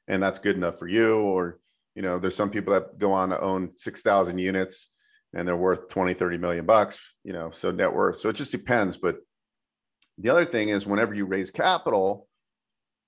and 0.09 0.21
that's 0.21 0.41
good 0.41 0.57
enough 0.57 0.77
for 0.77 0.89
you. 0.89 1.19
Or, 1.21 1.61
you 1.95 2.03
know, 2.03 2.19
there's 2.19 2.35
some 2.35 2.51
people 2.51 2.75
that 2.75 2.99
go 2.99 3.13
on 3.13 3.29
to 3.29 3.41
own 3.41 3.71
6,000 3.77 4.39
units 4.39 4.89
and 5.35 5.47
they're 5.47 5.57
worth 5.57 5.89
20, 5.89 6.15
30 6.15 6.39
million 6.39 6.67
bucks, 6.67 6.99
you 7.23 7.33
know, 7.33 7.53
so 7.53 7.71
net 7.71 7.95
worth. 7.95 8.19
So 8.19 8.29
it 8.29 8.35
just 8.35 8.51
depends. 8.51 8.97
But 8.97 9.19
the 10.19 10.31
other 10.31 10.45
thing 10.45 10.71
is 10.71 10.85
whenever 10.85 11.15
you 11.15 11.27
raise 11.27 11.53
capital, 11.53 12.27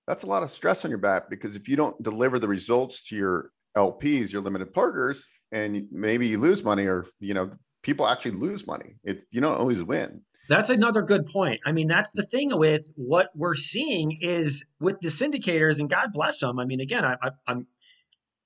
that's 0.06 0.22
a 0.22 0.26
lot 0.26 0.42
of 0.42 0.50
stress 0.50 0.84
on 0.84 0.90
your 0.90 0.98
back 0.98 1.28
because 1.28 1.54
if 1.54 1.68
you 1.68 1.76
don't 1.76 2.00
deliver 2.02 2.38
the 2.38 2.48
results 2.48 3.02
to 3.08 3.16
your 3.16 3.50
LPs, 3.76 4.32
your 4.32 4.42
limited 4.42 4.72
partners, 4.72 5.26
and 5.52 5.86
maybe 5.90 6.26
you 6.26 6.38
lose 6.38 6.62
money 6.64 6.86
or, 6.86 7.06
you 7.20 7.34
know, 7.34 7.50
people 7.82 8.06
actually 8.06 8.32
lose 8.32 8.66
money. 8.66 8.96
It's, 9.04 9.24
you 9.30 9.40
don't 9.40 9.58
always 9.58 9.82
win. 9.82 10.22
That's 10.48 10.70
another 10.70 11.02
good 11.02 11.26
point. 11.26 11.60
I 11.66 11.72
mean, 11.72 11.88
that's 11.88 12.10
the 12.12 12.22
thing 12.22 12.56
with 12.56 12.90
what 12.94 13.30
we're 13.34 13.56
seeing 13.56 14.18
is 14.20 14.64
with 14.80 15.00
the 15.00 15.08
syndicators, 15.08 15.80
and 15.80 15.90
God 15.90 16.12
bless 16.12 16.38
them. 16.38 16.60
I 16.60 16.64
mean, 16.64 16.80
again, 16.80 17.04
I, 17.04 17.16
I, 17.20 17.30
I'm, 17.48 17.66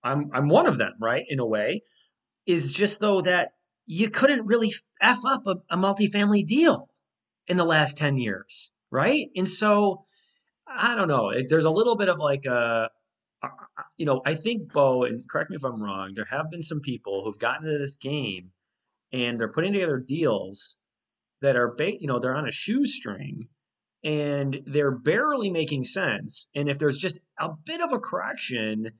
I'm, 0.03 0.31
I'm 0.33 0.49
one 0.49 0.67
of 0.67 0.79
them, 0.79 0.95
right? 0.99 1.25
In 1.29 1.41
a 1.41 1.47
way, 1.47 1.83
is 2.47 2.73
just 2.73 3.01
though 3.01 3.21
that 3.23 3.51
you 3.87 4.09
couldn't 4.09 4.47
really 4.47 4.73
f 5.01 5.19
up 5.27 5.47
a, 5.47 5.57
a 5.71 5.77
multifamily 5.77 6.47
deal 6.47 6.89
in 7.47 7.59
the 7.59 7.65
last 7.65 7.99
ten 7.99 8.17
years, 8.17 8.71
right? 8.91 9.27
And 9.37 9.49
so, 9.49 10.07
I 10.73 10.95
don't 10.95 11.09
know. 11.09 11.31
It, 11.31 11.49
there's 11.49 11.65
a 11.65 11.71
little 11.71 11.97
bit 11.97 12.09
of 12.09 12.19
like 12.19 12.47
a, 12.47 12.89
uh, 13.43 13.49
you 13.97 14.07
know, 14.07 14.23
I 14.25 14.35
think 14.35 14.73
Beau, 14.73 15.05
and 15.05 15.29
correct 15.29 15.51
me 15.51 15.57
if 15.57 15.65
I'm 15.65 15.83
wrong. 15.83 16.13
There 16.15 16.27
have 16.27 16.51
been 16.51 16.63
some 16.63 16.81
people 16.81 17.25
who've 17.25 17.39
gotten 17.39 17.67
into 17.67 17.79
this 17.79 17.97
game, 17.97 18.53
and 19.13 19.39
they're 19.39 19.53
putting 19.53 19.73
together 19.73 19.99
deals 19.99 20.77
that 21.41 21.57
are 21.57 21.75
ba- 21.77 22.01
you 22.01 22.07
know 22.07 22.19
they're 22.19 22.37
on 22.37 22.49
a 22.49 22.53
shoestring 22.53 23.49
and 24.03 24.61
they're 24.67 24.97
barely 24.97 25.51
making 25.51 25.85
sense 25.85 26.47
and 26.55 26.69
if 26.69 26.79
there's 26.79 26.97
just 26.99 27.19
a 27.39 27.49
bit 27.65 27.81
of 27.81 27.93
a 27.93 27.99
correction 27.99 28.91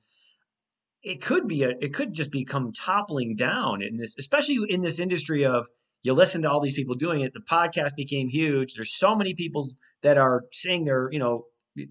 it 1.03 1.21
could 1.21 1.47
be 1.47 1.63
a 1.63 1.69
it 1.81 1.93
could 1.93 2.13
just 2.13 2.31
become 2.31 2.71
toppling 2.71 3.35
down 3.35 3.81
in 3.81 3.97
this 3.97 4.15
especially 4.19 4.59
in 4.69 4.81
this 4.81 4.99
industry 4.99 5.45
of 5.45 5.67
you 6.03 6.13
listen 6.13 6.41
to 6.41 6.49
all 6.49 6.61
these 6.61 6.73
people 6.73 6.95
doing 6.95 7.21
it 7.21 7.33
the 7.33 7.39
podcast 7.39 7.95
became 7.95 8.27
huge 8.27 8.73
there's 8.73 8.97
so 8.97 9.15
many 9.15 9.33
people 9.33 9.69
that 10.03 10.17
are 10.17 10.43
saying 10.51 10.85
they're 10.85 11.09
you 11.11 11.19
know 11.19 11.45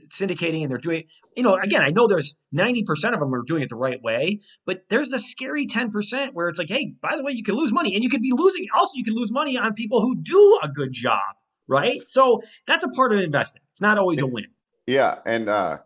syndicating 0.09 0.63
and 0.63 0.71
they're 0.71 0.79
doing 0.79 1.05
you 1.37 1.43
know 1.43 1.55
again 1.57 1.81
i 1.83 1.89
know 1.89 2.07
there's 2.07 2.35
90% 2.55 3.15
of 3.15 3.21
them 3.21 3.35
are 3.35 3.43
doing 3.43 3.63
it 3.63 3.71
the 3.71 3.77
right 3.77 4.03
way 4.03 4.39
but 4.67 4.83
there's 4.91 5.09
the 5.09 5.19
scary 5.19 5.67
10% 5.67 6.35
where 6.35 6.49
it's 6.49 6.59
like 6.59 6.69
hey 6.69 6.93
by 7.01 7.17
the 7.17 7.23
way 7.23 7.33
you 7.33 7.43
can 7.43 7.55
lose 7.55 7.73
money 7.73 7.95
and 7.95 8.05
you 8.05 8.11
could 8.11 8.21
be 8.21 8.33
losing 8.33 8.67
also 8.75 8.93
you 8.95 9.05
can 9.05 9.15
lose 9.15 9.33
money 9.33 9.57
on 9.57 9.73
people 9.73 10.03
who 10.03 10.17
do 10.17 10.61
a 10.63 10.69
good 10.69 10.93
job 10.93 11.21
right 11.67 12.07
so 12.07 12.43
that's 12.67 12.85
a 12.85 12.89
part 12.91 13.13
of 13.15 13.21
investing 13.21 13.63
it's 13.71 13.81
not 13.81 13.97
always 13.97 14.21
a 14.21 14.27
win 14.27 14.45
Yeah. 14.87 15.21
And 15.25 15.49
uh, 15.49 15.79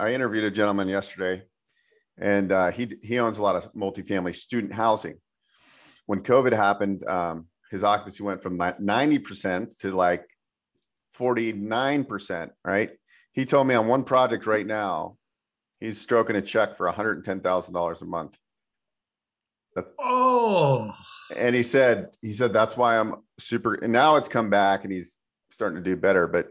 I 0.00 0.14
interviewed 0.14 0.44
a 0.44 0.50
gentleman 0.50 0.88
yesterday 0.88 1.42
and 2.16 2.50
uh, 2.50 2.70
he, 2.70 2.98
he 3.02 3.18
owns 3.18 3.36
a 3.36 3.42
lot 3.42 3.54
of 3.54 3.70
multifamily 3.74 4.34
student 4.34 4.72
housing. 4.72 5.18
When 6.06 6.22
COVID 6.22 6.52
happened, 6.52 7.06
um, 7.06 7.48
his 7.70 7.84
occupancy 7.84 8.22
went 8.22 8.42
from 8.42 8.56
90% 8.56 9.78
to 9.80 9.94
like 9.94 10.24
49%, 11.18 12.50
right? 12.64 12.90
He 13.36 13.44
told 13.44 13.68
me 13.68 13.74
on 13.74 13.86
one 13.86 14.02
project 14.02 14.46
right 14.46 14.66
now, 14.66 15.18
he's 15.78 16.00
stroking 16.00 16.36
a 16.36 16.42
check 16.42 16.74
for 16.74 16.90
$110,000 16.90 18.02
a 18.02 18.04
month. 18.06 18.38
oh 19.98 20.94
And 21.36 21.54
he 21.54 21.62
said, 21.62 22.16
he 22.22 22.32
said, 22.32 22.54
that's 22.54 22.78
why 22.78 22.98
I'm 22.98 23.16
super, 23.38 23.74
and 23.74 23.92
now 23.92 24.16
it's 24.16 24.28
come 24.28 24.48
back 24.48 24.84
and 24.84 24.92
he's 24.92 25.16
starting 25.50 25.76
to 25.76 25.84
do 25.84 25.96
better. 25.96 26.26
But 26.26 26.50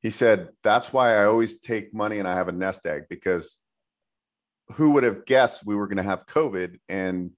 he 0.00 0.08
said, 0.08 0.48
that's 0.62 0.94
why 0.94 1.14
I 1.14 1.26
always 1.26 1.60
take 1.60 1.92
money 1.92 2.18
and 2.18 2.26
I 2.26 2.34
have 2.34 2.48
a 2.48 2.52
nest 2.52 2.86
egg 2.86 3.02
because 3.10 3.60
who 4.72 4.92
would 4.92 5.04
have 5.04 5.26
guessed 5.26 5.66
we 5.66 5.76
were 5.76 5.86
going 5.86 5.98
to 5.98 6.02
have 6.02 6.26
COVID 6.26 6.78
and 6.88 7.32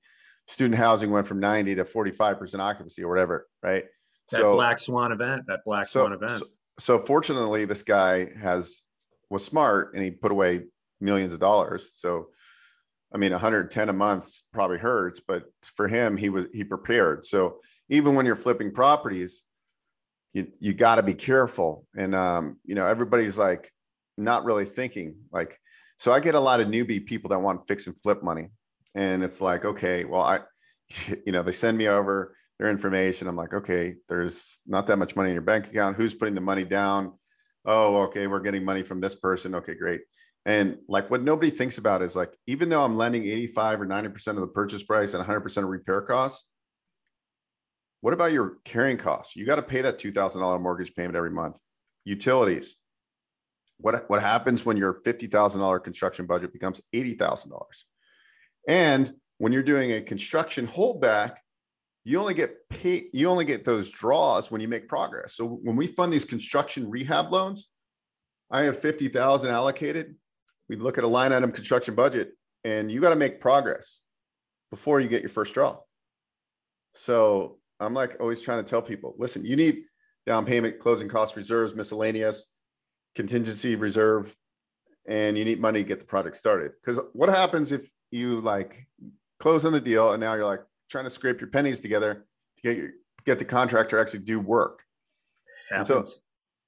student 0.46 0.78
housing 0.78 1.10
went 1.10 1.26
from 1.26 1.40
90 1.40 1.74
to 1.74 1.84
45% 1.84 2.60
occupancy 2.60 3.02
or 3.02 3.08
whatever, 3.08 3.48
right? 3.64 3.84
that 4.30 4.42
black 4.42 4.78
swan 4.80 5.12
event 5.12 5.44
that 5.46 5.60
black 5.64 5.86
so, 5.86 6.00
swan 6.00 6.12
event 6.12 6.40
so, 6.40 6.46
so 6.78 6.98
fortunately, 6.98 7.64
this 7.64 7.82
guy 7.82 8.30
has 8.38 8.82
was 9.30 9.44
smart 9.44 9.94
and 9.94 10.04
he 10.04 10.10
put 10.10 10.30
away 10.30 10.62
millions 11.00 11.32
of 11.32 11.40
dollars. 11.40 11.88
So, 11.96 12.28
I 13.12 13.18
mean, 13.18 13.32
110 13.32 13.88
a 13.88 13.92
month 13.92 14.32
probably 14.52 14.78
hurts, 14.78 15.20
but 15.26 15.44
for 15.74 15.88
him, 15.88 16.16
he 16.16 16.28
was 16.28 16.46
he 16.52 16.64
prepared. 16.64 17.24
So 17.26 17.60
even 17.88 18.14
when 18.14 18.26
you're 18.26 18.36
flipping 18.36 18.72
properties, 18.72 19.42
you 20.32 20.48
you 20.58 20.74
got 20.74 20.96
to 20.96 21.02
be 21.02 21.14
careful. 21.14 21.86
And 21.96 22.14
um, 22.14 22.58
you 22.64 22.74
know, 22.74 22.86
everybody's 22.86 23.38
like 23.38 23.72
not 24.16 24.44
really 24.44 24.64
thinking 24.64 25.16
like. 25.32 25.58
So 25.98 26.12
I 26.12 26.20
get 26.20 26.34
a 26.34 26.40
lot 26.40 26.60
of 26.60 26.68
newbie 26.68 27.06
people 27.06 27.30
that 27.30 27.40
want 27.40 27.66
fix 27.66 27.86
and 27.86 27.98
flip 27.98 28.22
money, 28.22 28.48
and 28.94 29.24
it's 29.24 29.40
like, 29.40 29.64
okay, 29.64 30.04
well, 30.04 30.20
I, 30.20 30.40
you 31.26 31.32
know, 31.32 31.42
they 31.42 31.52
send 31.52 31.78
me 31.78 31.88
over. 31.88 32.36
Their 32.58 32.70
information. 32.70 33.28
I'm 33.28 33.36
like, 33.36 33.54
okay, 33.54 33.96
there's 34.08 34.60
not 34.66 34.86
that 34.86 34.96
much 34.98 35.16
money 35.16 35.30
in 35.30 35.34
your 35.34 35.42
bank 35.42 35.66
account. 35.66 35.96
Who's 35.96 36.14
putting 36.14 36.34
the 36.34 36.40
money 36.40 36.64
down? 36.64 37.12
Oh, 37.64 38.02
okay, 38.02 38.26
we're 38.26 38.40
getting 38.40 38.64
money 38.64 38.82
from 38.82 39.00
this 39.00 39.14
person. 39.14 39.54
Okay, 39.56 39.74
great. 39.74 40.02
And 40.46 40.78
like 40.88 41.10
what 41.10 41.22
nobody 41.22 41.50
thinks 41.50 41.78
about 41.78 42.02
is 42.02 42.14
like, 42.14 42.32
even 42.46 42.68
though 42.68 42.84
I'm 42.84 42.96
lending 42.96 43.24
85 43.24 43.80
or 43.80 43.86
90% 43.86 44.28
of 44.28 44.36
the 44.36 44.46
purchase 44.46 44.82
price 44.82 45.12
and 45.12 45.24
100% 45.24 45.56
of 45.56 45.64
repair 45.64 46.02
costs, 46.02 46.44
what 48.00 48.14
about 48.14 48.32
your 48.32 48.58
carrying 48.64 48.98
costs? 48.98 49.34
You 49.34 49.44
got 49.44 49.56
to 49.56 49.62
pay 49.62 49.82
that 49.82 49.98
$2,000 49.98 50.60
mortgage 50.60 50.94
payment 50.94 51.16
every 51.16 51.30
month. 51.30 51.58
Utilities. 52.04 52.76
What, 53.78 54.08
what 54.08 54.22
happens 54.22 54.64
when 54.64 54.76
your 54.76 54.94
$50,000 54.94 55.82
construction 55.82 56.26
budget 56.26 56.52
becomes 56.52 56.80
$80,000? 56.94 57.60
And 58.68 59.12
when 59.38 59.52
you're 59.52 59.64
doing 59.64 59.92
a 59.92 60.00
construction 60.00 60.68
holdback, 60.68 61.34
you 62.06 62.20
only 62.20 62.34
get 62.34 62.68
paid, 62.68 63.08
you 63.12 63.28
only 63.28 63.44
get 63.44 63.64
those 63.64 63.90
draws 63.90 64.48
when 64.48 64.60
you 64.60 64.68
make 64.68 64.88
progress. 64.88 65.34
So 65.34 65.58
when 65.64 65.74
we 65.74 65.88
fund 65.88 66.12
these 66.12 66.24
construction 66.24 66.88
rehab 66.88 67.32
loans, 67.32 67.68
I 68.48 68.62
have 68.62 68.78
50,000 68.78 69.50
allocated. 69.50 70.14
We 70.68 70.76
look 70.76 70.98
at 70.98 71.04
a 71.04 71.08
line 71.08 71.32
item 71.32 71.50
construction 71.50 71.96
budget 71.96 72.30
and 72.62 72.92
you 72.92 73.00
got 73.00 73.08
to 73.08 73.16
make 73.16 73.40
progress 73.40 73.98
before 74.70 75.00
you 75.00 75.08
get 75.08 75.20
your 75.20 75.30
first 75.30 75.52
draw. 75.52 75.78
So 76.94 77.58
I'm 77.80 77.92
like 77.92 78.18
always 78.20 78.40
trying 78.40 78.62
to 78.62 78.70
tell 78.70 78.82
people, 78.82 79.16
listen, 79.18 79.44
you 79.44 79.56
need 79.56 79.82
down 80.26 80.46
payment, 80.46 80.78
closing 80.78 81.08
cost 81.08 81.34
reserves, 81.34 81.74
miscellaneous, 81.74 82.46
contingency 83.16 83.74
reserve, 83.74 84.32
and 85.08 85.36
you 85.36 85.44
need 85.44 85.60
money 85.60 85.82
to 85.82 85.88
get 85.88 85.98
the 85.98 86.06
project 86.06 86.36
started. 86.36 86.70
Because 86.80 87.00
what 87.14 87.30
happens 87.30 87.72
if 87.72 87.90
you 88.12 88.40
like 88.42 88.86
close 89.40 89.64
on 89.64 89.72
the 89.72 89.80
deal 89.80 90.12
and 90.12 90.20
now 90.20 90.34
you're 90.34 90.46
like, 90.46 90.62
trying 90.90 91.04
to 91.04 91.10
scrape 91.10 91.40
your 91.40 91.50
pennies 91.50 91.80
together 91.80 92.26
to 92.56 92.62
get 92.62 92.76
your, 92.76 92.90
get 93.24 93.38
the 93.38 93.44
contractor 93.44 93.98
actually 93.98 94.20
do 94.20 94.40
work. 94.40 94.82
And 95.70 95.86
so 95.86 96.04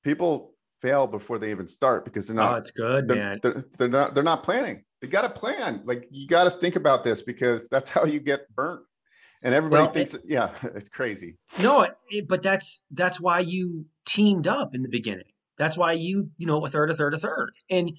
people 0.02 0.54
fail 0.82 1.06
before 1.06 1.38
they 1.38 1.50
even 1.50 1.68
start 1.68 2.04
because 2.04 2.26
they're 2.26 2.36
not. 2.36 2.52
Oh, 2.52 2.56
it's 2.56 2.70
good, 2.70 3.08
they're, 3.08 3.16
man. 3.16 3.38
They're, 3.42 3.64
they're 3.76 3.88
not. 3.88 4.14
They're 4.14 4.24
not 4.24 4.42
planning. 4.42 4.84
They 5.00 5.08
got 5.08 5.22
to 5.22 5.30
plan. 5.30 5.82
Like 5.84 6.08
you 6.10 6.26
got 6.26 6.44
to 6.44 6.50
think 6.50 6.76
about 6.76 7.04
this 7.04 7.22
because 7.22 7.68
that's 7.68 7.90
how 7.90 8.04
you 8.04 8.20
get 8.20 8.52
burnt. 8.54 8.82
And 9.42 9.54
everybody 9.54 9.84
well, 9.84 9.92
thinks, 9.92 10.14
it, 10.14 10.22
yeah, 10.26 10.50
it's 10.74 10.88
crazy. 10.88 11.36
No, 11.62 11.86
it, 12.10 12.26
but 12.28 12.42
that's 12.42 12.82
that's 12.90 13.20
why 13.20 13.40
you 13.40 13.86
teamed 14.06 14.48
up 14.48 14.74
in 14.74 14.82
the 14.82 14.88
beginning. 14.88 15.30
That's 15.58 15.76
why 15.76 15.92
you, 15.92 16.30
you 16.38 16.46
know, 16.46 16.64
a 16.64 16.68
third, 16.68 16.90
a 16.90 16.94
third, 16.94 17.14
a 17.14 17.18
third. 17.18 17.50
And 17.68 17.96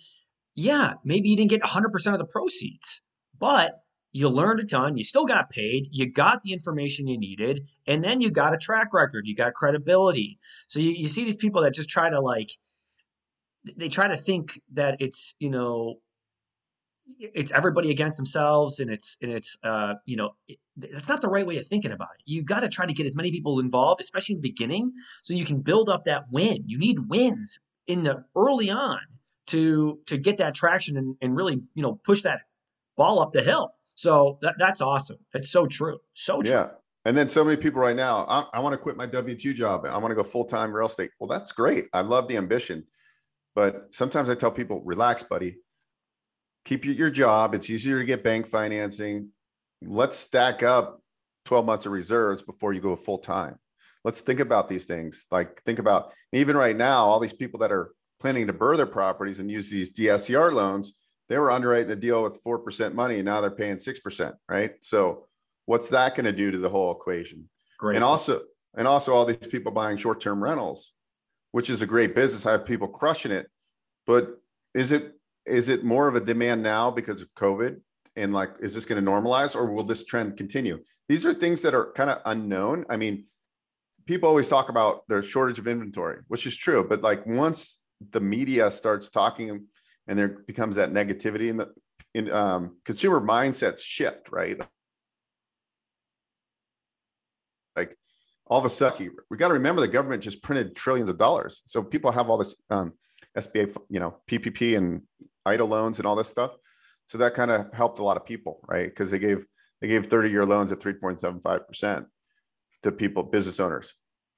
yeah, 0.55 0.93
maybe 1.03 1.29
you 1.29 1.35
didn't 1.35 1.49
get 1.49 1.61
100% 1.61 2.13
of 2.13 2.19
the 2.19 2.25
proceeds, 2.25 3.01
but 3.37 3.81
you 4.11 4.29
learned 4.29 4.59
a 4.59 4.65
ton, 4.65 4.97
you 4.97 5.03
still 5.03 5.25
got 5.25 5.49
paid, 5.49 5.87
you 5.91 6.11
got 6.11 6.41
the 6.41 6.51
information 6.51 7.07
you 7.07 7.17
needed, 7.17 7.67
and 7.87 8.03
then 8.03 8.21
you 8.21 8.31
got 8.31 8.53
a 8.53 8.57
track 8.57 8.93
record, 8.93 9.27
you 9.27 9.35
got 9.35 9.53
credibility. 9.53 10.39
So 10.67 10.79
you, 10.79 10.91
you 10.91 11.07
see 11.07 11.23
these 11.23 11.37
people 11.37 11.61
that 11.61 11.73
just 11.73 11.89
try 11.89 12.09
to 12.09 12.19
like, 12.19 12.51
they 13.75 13.89
try 13.89 14.07
to 14.07 14.17
think 14.17 14.59
that 14.73 14.97
it's, 14.99 15.35
you 15.39 15.49
know, 15.49 15.95
it's 17.19 17.51
everybody 17.51 17.91
against 17.91 18.17
themselves 18.17 18.79
and 18.79 18.89
it's 18.91 19.17
and 19.21 19.31
it's 19.31 19.57
uh 19.63 19.95
you 20.05 20.15
know 20.15 20.29
it, 20.47 20.59
that's 20.77 21.09
not 21.09 21.21
the 21.21 21.27
right 21.27 21.45
way 21.45 21.57
of 21.57 21.67
thinking 21.67 21.91
about 21.91 22.09
it. 22.15 22.21
You 22.25 22.43
got 22.43 22.59
to 22.59 22.69
try 22.69 22.85
to 22.85 22.93
get 22.93 23.07
as 23.07 23.15
many 23.15 23.31
people 23.31 23.59
involved 23.59 23.99
especially 23.99 24.35
in 24.35 24.41
the 24.41 24.49
beginning 24.49 24.93
so 25.23 25.33
you 25.33 25.43
can 25.43 25.59
build 25.59 25.89
up 25.89 26.05
that 26.05 26.25
win. 26.31 26.63
You 26.67 26.77
need 26.77 27.09
wins 27.09 27.59
in 27.87 28.03
the 28.03 28.23
early 28.35 28.69
on 28.69 28.99
to 29.47 29.99
to 30.05 30.17
get 30.17 30.37
that 30.37 30.53
traction 30.53 30.97
and, 30.97 31.15
and 31.19 31.35
really 31.35 31.59
you 31.73 31.81
know 31.81 31.99
push 32.03 32.21
that 32.21 32.41
ball 32.95 33.19
up 33.19 33.33
the 33.33 33.41
hill 33.41 33.73
so 33.99 34.37
that, 34.41 34.55
that's 34.57 34.79
awesome. 34.79 35.17
It's 35.33 35.49
so 35.49 35.67
true. 35.67 35.99
So 36.13 36.41
true. 36.41 36.53
Yeah. 36.53 36.67
And 37.03 37.17
then 37.17 37.27
so 37.27 37.43
many 37.43 37.57
people 37.57 37.81
right 37.81 37.97
now, 37.97 38.25
I, 38.29 38.45
I 38.53 38.59
want 38.61 38.71
to 38.71 38.77
quit 38.77 38.95
my 38.95 39.05
W 39.05 39.37
2 39.37 39.53
job. 39.53 39.85
I 39.85 39.97
want 39.97 40.11
to 40.11 40.15
go 40.15 40.23
full 40.23 40.45
time 40.45 40.71
real 40.71 40.85
estate. 40.85 41.11
Well, 41.19 41.27
that's 41.27 41.51
great. 41.51 41.87
I 41.91 41.99
love 41.99 42.29
the 42.29 42.37
ambition. 42.37 42.85
But 43.55 43.87
sometimes 43.93 44.29
I 44.29 44.35
tell 44.35 44.51
people, 44.51 44.81
relax, 44.85 45.23
buddy. 45.23 45.57
Keep 46.63 46.85
your 46.85 47.09
job. 47.09 47.53
It's 47.53 47.69
easier 47.69 47.99
to 47.99 48.05
get 48.05 48.23
bank 48.23 48.47
financing. 48.47 49.31
Let's 49.81 50.15
stack 50.15 50.63
up 50.63 51.01
12 51.43 51.65
months 51.65 51.85
of 51.85 51.91
reserves 51.91 52.41
before 52.41 52.71
you 52.71 52.79
go 52.79 52.95
full 52.95 53.17
time. 53.17 53.59
Let's 54.05 54.21
think 54.21 54.39
about 54.39 54.69
these 54.69 54.85
things. 54.85 55.25
Like, 55.29 55.61
think 55.63 55.77
about 55.79 56.13
even 56.31 56.55
right 56.55 56.77
now, 56.77 57.03
all 57.05 57.19
these 57.19 57.33
people 57.33 57.59
that 57.59 57.71
are 57.73 57.91
planning 58.21 58.47
to 58.47 58.53
BRRRR 58.53 58.77
their 58.77 58.85
properties 58.85 59.39
and 59.39 59.51
use 59.51 59.69
these 59.69 59.91
DSCR 59.91 60.53
loans 60.53 60.93
they 61.29 61.37
were 61.37 61.51
underwriting 61.51 61.87
the 61.87 61.95
deal 61.95 62.23
with 62.23 62.43
4% 62.43 62.93
money 62.93 63.15
and 63.15 63.25
now 63.25 63.39
they're 63.39 63.51
paying 63.51 63.77
6%, 63.77 64.33
right? 64.49 64.73
So 64.81 65.27
what's 65.65 65.89
that 65.89 66.15
going 66.15 66.25
to 66.25 66.33
do 66.33 66.51
to 66.51 66.57
the 66.57 66.69
whole 66.69 66.91
equation? 66.91 67.47
Great. 67.77 67.95
And 67.95 68.03
also, 68.03 68.41
and 68.75 68.87
also 68.87 69.13
all 69.13 69.25
these 69.25 69.37
people 69.37 69.71
buying 69.71 69.97
short-term 69.97 70.43
rentals, 70.43 70.93
which 71.51 71.69
is 71.69 71.81
a 71.81 71.87
great 71.87 72.15
business. 72.15 72.45
I 72.45 72.51
have 72.51 72.65
people 72.65 72.87
crushing 72.87 73.31
it, 73.31 73.47
but 74.07 74.41
is 74.73 74.91
it, 74.91 75.13
is 75.45 75.69
it 75.69 75.83
more 75.83 76.07
of 76.07 76.15
a 76.15 76.19
demand 76.19 76.63
now 76.63 76.91
because 76.91 77.21
of 77.21 77.33
COVID? 77.35 77.79
And 78.15 78.33
like, 78.33 78.55
is 78.59 78.73
this 78.73 78.85
going 78.85 79.03
to 79.03 79.09
normalize 79.09 79.55
or 79.55 79.71
will 79.71 79.83
this 79.83 80.05
trend 80.05 80.35
continue? 80.35 80.83
These 81.07 81.25
are 81.25 81.33
things 81.33 81.61
that 81.61 81.73
are 81.73 81.91
kind 81.93 82.09
of 82.09 82.21
unknown. 82.25 82.85
I 82.89 82.97
mean, 82.97 83.25
people 84.05 84.27
always 84.27 84.47
talk 84.47 84.69
about 84.69 85.03
there's 85.07 85.25
shortage 85.25 85.59
of 85.59 85.67
inventory, 85.67 86.17
which 86.27 86.47
is 86.47 86.57
true. 86.57 86.85
But 86.87 87.01
like 87.01 87.25
once 87.25 87.79
the 88.11 88.19
media 88.19 88.71
starts 88.71 89.09
talking 89.09 89.67
and 90.09 90.17
there 90.17 90.27
becomes 90.47 90.75
that 90.75 90.91
negativity 90.91 91.49
in 91.49 91.57
the 91.57 91.69
in 92.15 92.31
um, 92.31 92.77
consumer 92.83 93.21
mindsets 93.21 93.79
shift, 93.79 94.31
right? 94.31 94.59
Like 97.75 97.95
all 98.47 98.57
of 98.57 98.65
a 98.65 98.69
sudden, 98.69 99.11
we 99.29 99.37
got 99.37 99.49
to 99.49 99.53
remember 99.53 99.81
the 99.81 99.87
government 99.87 100.23
just 100.23 100.41
printed 100.41 100.75
trillions 100.75 101.11
of 101.11 101.19
dollars, 101.19 101.61
so 101.65 101.83
people 101.83 102.11
have 102.11 102.29
all 102.29 102.39
this 102.39 102.55
um, 102.71 102.93
SBA, 103.37 103.77
you 103.89 103.99
know, 103.99 104.17
PPP 104.27 104.75
and 104.75 105.03
EIDL 105.47 105.69
loans 105.69 105.99
and 105.99 106.07
all 106.07 106.15
this 106.15 106.27
stuff. 106.27 106.55
So 107.07 107.19
that 107.19 107.35
kind 107.35 107.51
of 107.51 107.71
helped 107.71 107.99
a 107.99 108.03
lot 108.03 108.17
of 108.17 108.25
people, 108.25 108.61
right? 108.67 108.85
Because 108.87 109.11
they 109.11 109.19
gave 109.19 109.45
they 109.79 109.87
gave 109.87 110.07
30 110.07 110.31
year 110.31 110.45
loans 110.45 110.71
at 110.71 110.79
3.75 110.79 111.67
percent 111.67 112.05
to 112.81 112.91
people, 112.91 113.21
business 113.21 113.59
owners, 113.59 113.93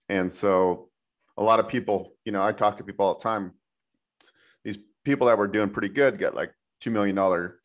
and 0.10 0.30
so 0.30 0.90
a 1.38 1.44
lot 1.44 1.62
of 1.62 1.70
people, 1.70 2.18
you 2.26 2.34
know, 2.34 2.44
I 2.44 2.52
talk 2.52 2.76
to 2.78 2.84
people 2.84 3.06
all 3.06 3.14
the 3.14 3.24
time 3.24 3.54
people 5.04 5.28
that 5.28 5.38
were 5.38 5.48
doing 5.48 5.70
pretty 5.70 5.90
good 5.90 6.20
get 6.20 6.36
like 6.36 6.52
two 6.80 6.92
million 6.92 7.16
dollar 7.16 7.60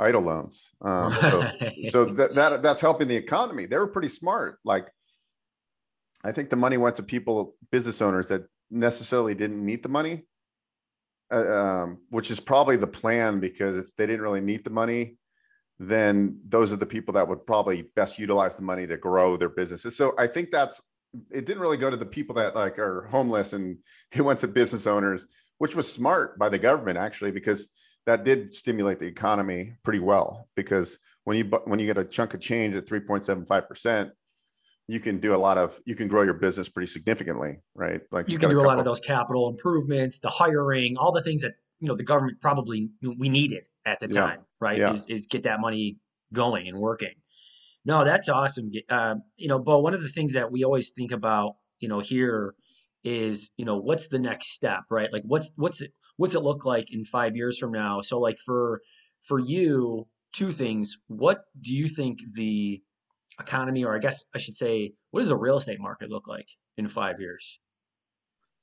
EIDL 0.00 0.24
loans. 0.24 0.70
Um, 0.80 1.12
so, 1.12 1.48
so 1.90 2.04
that, 2.04 2.34
that 2.34 2.62
that's 2.62 2.80
helping 2.80 3.08
the 3.08 3.16
economy. 3.16 3.66
They 3.66 3.76
were 3.76 3.88
pretty 3.88 4.08
smart. 4.08 4.58
Like, 4.64 4.88
I 6.24 6.32
think 6.32 6.50
the 6.50 6.56
money 6.56 6.76
went 6.76 6.96
to 6.96 7.02
people, 7.02 7.54
business 7.70 8.00
owners 8.00 8.28
that 8.28 8.44
necessarily 8.70 9.34
didn't 9.34 9.64
need 9.64 9.82
the 9.82 9.88
money, 9.88 10.26
uh, 11.32 11.54
um, 11.54 11.98
which 12.10 12.30
is 12.30 12.40
probably 12.40 12.76
the 12.76 12.86
plan 12.86 13.40
because 13.40 13.78
if 13.78 13.94
they 13.96 14.06
didn't 14.06 14.22
really 14.22 14.40
need 14.40 14.64
the 14.64 14.70
money, 14.70 15.16
then 15.78 16.40
those 16.48 16.72
are 16.72 16.76
the 16.76 16.86
people 16.86 17.14
that 17.14 17.28
would 17.28 17.46
probably 17.46 17.82
best 17.94 18.18
utilize 18.18 18.56
the 18.56 18.62
money 18.62 18.86
to 18.86 18.96
grow 18.96 19.36
their 19.36 19.48
businesses. 19.48 19.96
So 19.96 20.14
I 20.18 20.26
think 20.26 20.50
that's 20.50 20.82
it. 21.30 21.46
Didn't 21.46 21.62
really 21.62 21.76
go 21.76 21.88
to 21.88 21.96
the 21.96 22.06
people 22.06 22.34
that 22.36 22.56
like 22.56 22.78
are 22.78 23.06
homeless 23.10 23.52
and 23.52 23.78
it 24.12 24.22
went 24.22 24.40
to 24.40 24.48
business 24.48 24.86
owners 24.86 25.26
which 25.58 25.76
was 25.76 25.90
smart 25.90 26.38
by 26.38 26.48
the 26.48 26.58
government 26.58 26.98
actually, 26.98 27.30
because 27.30 27.68
that 28.06 28.24
did 28.24 28.54
stimulate 28.54 28.98
the 28.98 29.06
economy 29.06 29.74
pretty 29.84 30.00
well. 30.00 30.48
Because 30.56 30.98
when 31.24 31.36
you 31.36 31.44
when 31.64 31.78
you 31.78 31.86
get 31.86 31.98
a 31.98 32.04
chunk 32.04 32.34
of 32.34 32.40
change 32.40 32.74
at 32.74 32.86
3.75 32.86 33.68
percent, 33.68 34.10
you 34.86 35.00
can 35.00 35.20
do 35.20 35.34
a 35.34 35.36
lot 35.36 35.58
of 35.58 35.78
you 35.84 35.94
can 35.94 36.08
grow 36.08 36.22
your 36.22 36.34
business 36.34 36.68
pretty 36.68 36.90
significantly, 36.90 37.58
right? 37.74 38.00
Like 38.10 38.28
you 38.28 38.38
can 38.38 38.48
do 38.48 38.60
a, 38.60 38.64
a 38.64 38.66
lot 38.66 38.78
of 38.78 38.84
those 38.84 39.00
capital 39.00 39.48
improvements, 39.48 40.18
the 40.18 40.30
hiring, 40.30 40.96
all 40.96 41.12
the 41.12 41.22
things 41.22 41.42
that 41.42 41.56
you 41.80 41.88
know 41.88 41.94
the 41.94 42.04
government 42.04 42.40
probably 42.40 42.90
we 43.02 43.28
needed 43.28 43.64
at 43.84 44.00
the 44.00 44.08
time, 44.08 44.38
yeah. 44.38 44.44
right? 44.60 44.78
Yeah. 44.78 44.92
Is, 44.92 45.06
is 45.08 45.26
get 45.26 45.42
that 45.44 45.60
money 45.60 45.98
going 46.32 46.68
and 46.68 46.78
working. 46.78 47.14
No, 47.84 48.04
that's 48.04 48.28
awesome. 48.28 48.70
Uh, 48.88 49.16
you 49.36 49.48
know, 49.48 49.58
Beau, 49.58 49.78
one 49.78 49.94
of 49.94 50.02
the 50.02 50.08
things 50.08 50.34
that 50.34 50.50
we 50.50 50.64
always 50.64 50.90
think 50.90 51.12
about, 51.12 51.56
you 51.80 51.88
know, 51.88 52.00
here 52.00 52.54
is 53.04 53.50
you 53.56 53.64
know 53.64 53.76
what's 53.76 54.08
the 54.08 54.18
next 54.18 54.48
step 54.52 54.80
right? 54.90 55.12
Like 55.12 55.22
what's 55.26 55.52
what's 55.56 55.82
it 55.82 55.92
what's 56.16 56.34
it 56.34 56.42
look 56.42 56.64
like 56.64 56.92
in 56.92 57.04
five 57.04 57.36
years 57.36 57.58
from 57.58 57.72
now? 57.72 58.00
So 58.00 58.18
like 58.18 58.38
for 58.44 58.80
for 59.26 59.38
you 59.38 60.06
two 60.32 60.52
things. 60.52 60.98
What 61.06 61.38
do 61.60 61.74
you 61.74 61.88
think 61.88 62.18
the 62.34 62.82
economy 63.40 63.84
or 63.84 63.94
i 63.94 63.98
guess 63.98 64.24
i 64.34 64.38
should 64.38 64.54
say 64.54 64.90
what 65.12 65.20
does 65.20 65.28
the 65.28 65.36
real 65.36 65.56
estate 65.56 65.78
market 65.80 66.10
look 66.10 66.26
like 66.26 66.48
in 66.76 66.88
five 66.88 67.20
years? 67.20 67.60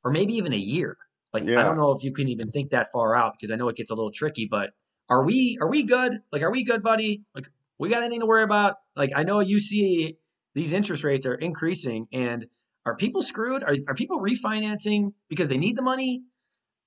Or 0.04 0.12
maybe 0.12 0.36
even 0.36 0.54
a 0.54 0.58
year? 0.58 0.98
Like 1.34 1.44
yeah. 1.48 1.60
i 1.60 1.64
don't 1.64 1.78
know 1.78 1.92
if 1.92 2.04
you 2.04 2.12
can 2.12 2.28
even 2.30 2.50
think 2.50 2.72
that 2.72 2.92
far 2.92 3.16
out 3.16 3.34
because 3.34 3.52
i 3.52 3.56
know 3.56 3.70
it 3.70 3.76
gets 3.76 3.92
a 3.92 3.96
little 3.96 4.12
tricky 4.12 4.48
but 4.50 4.72
are 5.10 5.24
we 5.24 5.58
are 5.62 5.70
we 5.70 5.84
good? 5.84 6.20
Like 6.32 6.42
are 6.42 6.52
we 6.52 6.64
good 6.64 6.82
buddy? 6.82 7.24
Like 7.36 7.48
we 7.78 7.90
got 7.90 8.02
anything 8.02 8.22
to 8.22 8.26
worry 8.26 8.44
about? 8.44 8.76
Like 8.96 9.12
i 9.16 9.24
know 9.24 9.40
you 9.40 9.60
see 9.60 10.18
these 10.54 10.74
interest 10.74 11.04
rates 11.04 11.26
are 11.26 11.36
increasing 11.36 12.08
and 12.14 12.46
are 12.86 12.96
people 12.96 13.22
screwed? 13.22 13.64
Are, 13.64 13.76
are 13.88 13.96
people 13.96 14.20
refinancing 14.20 15.14
because 15.30 15.48
they 15.50 15.58
need 15.58 15.76
the 15.76 15.82
money? 15.82 16.24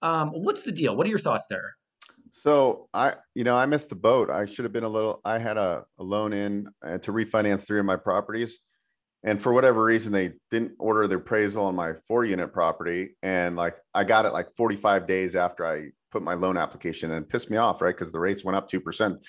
Um, 0.03 0.31
what's 0.31 0.63
the 0.63 0.73
deal? 0.73 0.97
What 0.97 1.07
are 1.07 1.11
your 1.11 1.19
thoughts 1.19 1.47
there? 1.49 1.75
So 2.33 2.89
I, 2.95 3.15
you 3.35 3.43
know, 3.43 3.57
I 3.57 3.67
missed 3.67 3.89
the 3.89 3.97
boat. 3.97 4.31
I 4.31 4.47
should 4.47 4.65
have 4.65 4.73
been 4.73 4.85
a 4.85 4.89
little. 4.89 5.21
I 5.25 5.39
had 5.39 5.57
a, 5.57 5.85
a 5.99 6.03
loan 6.05 6.33
in 6.33 6.69
uh, 6.85 6.99
to 6.99 7.13
refinance 7.13 7.67
three 7.67 7.81
of 7.81 7.85
my 7.85 7.97
properties, 7.97 8.61
and 9.25 9.41
for 9.41 9.53
whatever 9.53 9.85
reason 9.85 10.13
they 10.13 10.33
didn't 10.51 10.73
order 10.79 11.07
the 11.07 11.17
appraisal 11.17 11.65
on 11.65 11.75
my 11.75 11.93
four 12.07 12.25
unit 12.25 12.53
property 12.53 13.17
and 13.23 13.57
like 13.57 13.77
i 13.95 14.05
got 14.05 14.25
it 14.25 14.33
like 14.33 14.49
45 14.57 15.07
days 15.07 15.37
after 15.37 15.67
i 15.67 15.89
put 16.11 16.23
my 16.23 16.35
loan 16.35 16.57
application 16.57 17.11
and 17.11 17.25
it 17.25 17.29
pissed 17.29 17.51
me 17.51 17.57
off 17.57 17.83
right 17.83 17.95
because 17.95 18.13
the 18.13 18.21
rates 18.21 18.45
went 18.45 18.57
up 18.57 18.71
2% 18.71 19.25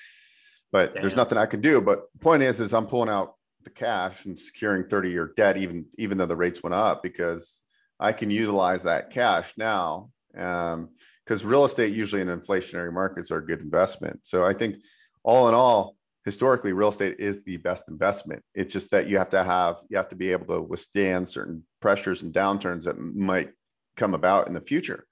but 0.72 0.94
Damn. 0.94 1.02
there's 1.02 1.16
nothing 1.16 1.38
i 1.38 1.46
can 1.46 1.60
do 1.60 1.80
but 1.80 2.04
the 2.12 2.18
point 2.20 2.42
is 2.42 2.60
is 2.60 2.72
i'm 2.72 2.86
pulling 2.86 3.08
out 3.08 3.34
the 3.64 3.70
cash 3.70 4.24
and 4.24 4.38
securing 4.38 4.84
30 4.84 5.10
year 5.10 5.32
debt 5.36 5.56
even 5.56 5.84
even 5.98 6.16
though 6.16 6.26
the 6.26 6.36
rates 6.36 6.62
went 6.62 6.74
up 6.74 7.02
because 7.02 7.60
i 7.98 8.12
can 8.12 8.30
utilize 8.30 8.84
that 8.84 9.10
cash 9.10 9.52
now 9.56 10.10
um 10.36 10.88
because 11.24 11.44
real 11.44 11.64
estate 11.64 11.94
usually 11.94 12.22
in 12.22 12.28
inflationary 12.28 12.92
markets 12.92 13.30
are 13.30 13.38
a 13.38 13.46
good 13.46 13.60
investment. 13.60 14.18
So 14.22 14.44
i 14.44 14.52
think 14.52 14.76
all 15.22 15.48
in 15.48 15.54
all 15.54 15.96
historically 16.24 16.72
real 16.72 16.88
estate 16.88 17.16
is 17.18 17.42
the 17.44 17.56
best 17.58 17.88
investment. 17.88 18.42
It's 18.54 18.72
just 18.72 18.90
that 18.90 19.08
you 19.08 19.18
have 19.18 19.30
to 19.30 19.42
have 19.42 19.80
you 19.88 19.96
have 19.96 20.08
to 20.08 20.16
be 20.16 20.32
able 20.32 20.46
to 20.46 20.60
withstand 20.60 21.28
certain 21.28 21.64
pressures 21.80 22.22
and 22.22 22.32
downturns 22.32 22.84
that 22.84 22.98
might 22.98 23.50
come 23.96 24.14
about 24.14 24.48
in 24.48 24.54
the 24.54 24.60
future. 24.60 25.06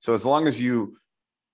So 0.00 0.14
as 0.14 0.24
long 0.24 0.46
as 0.46 0.60
you 0.60 0.96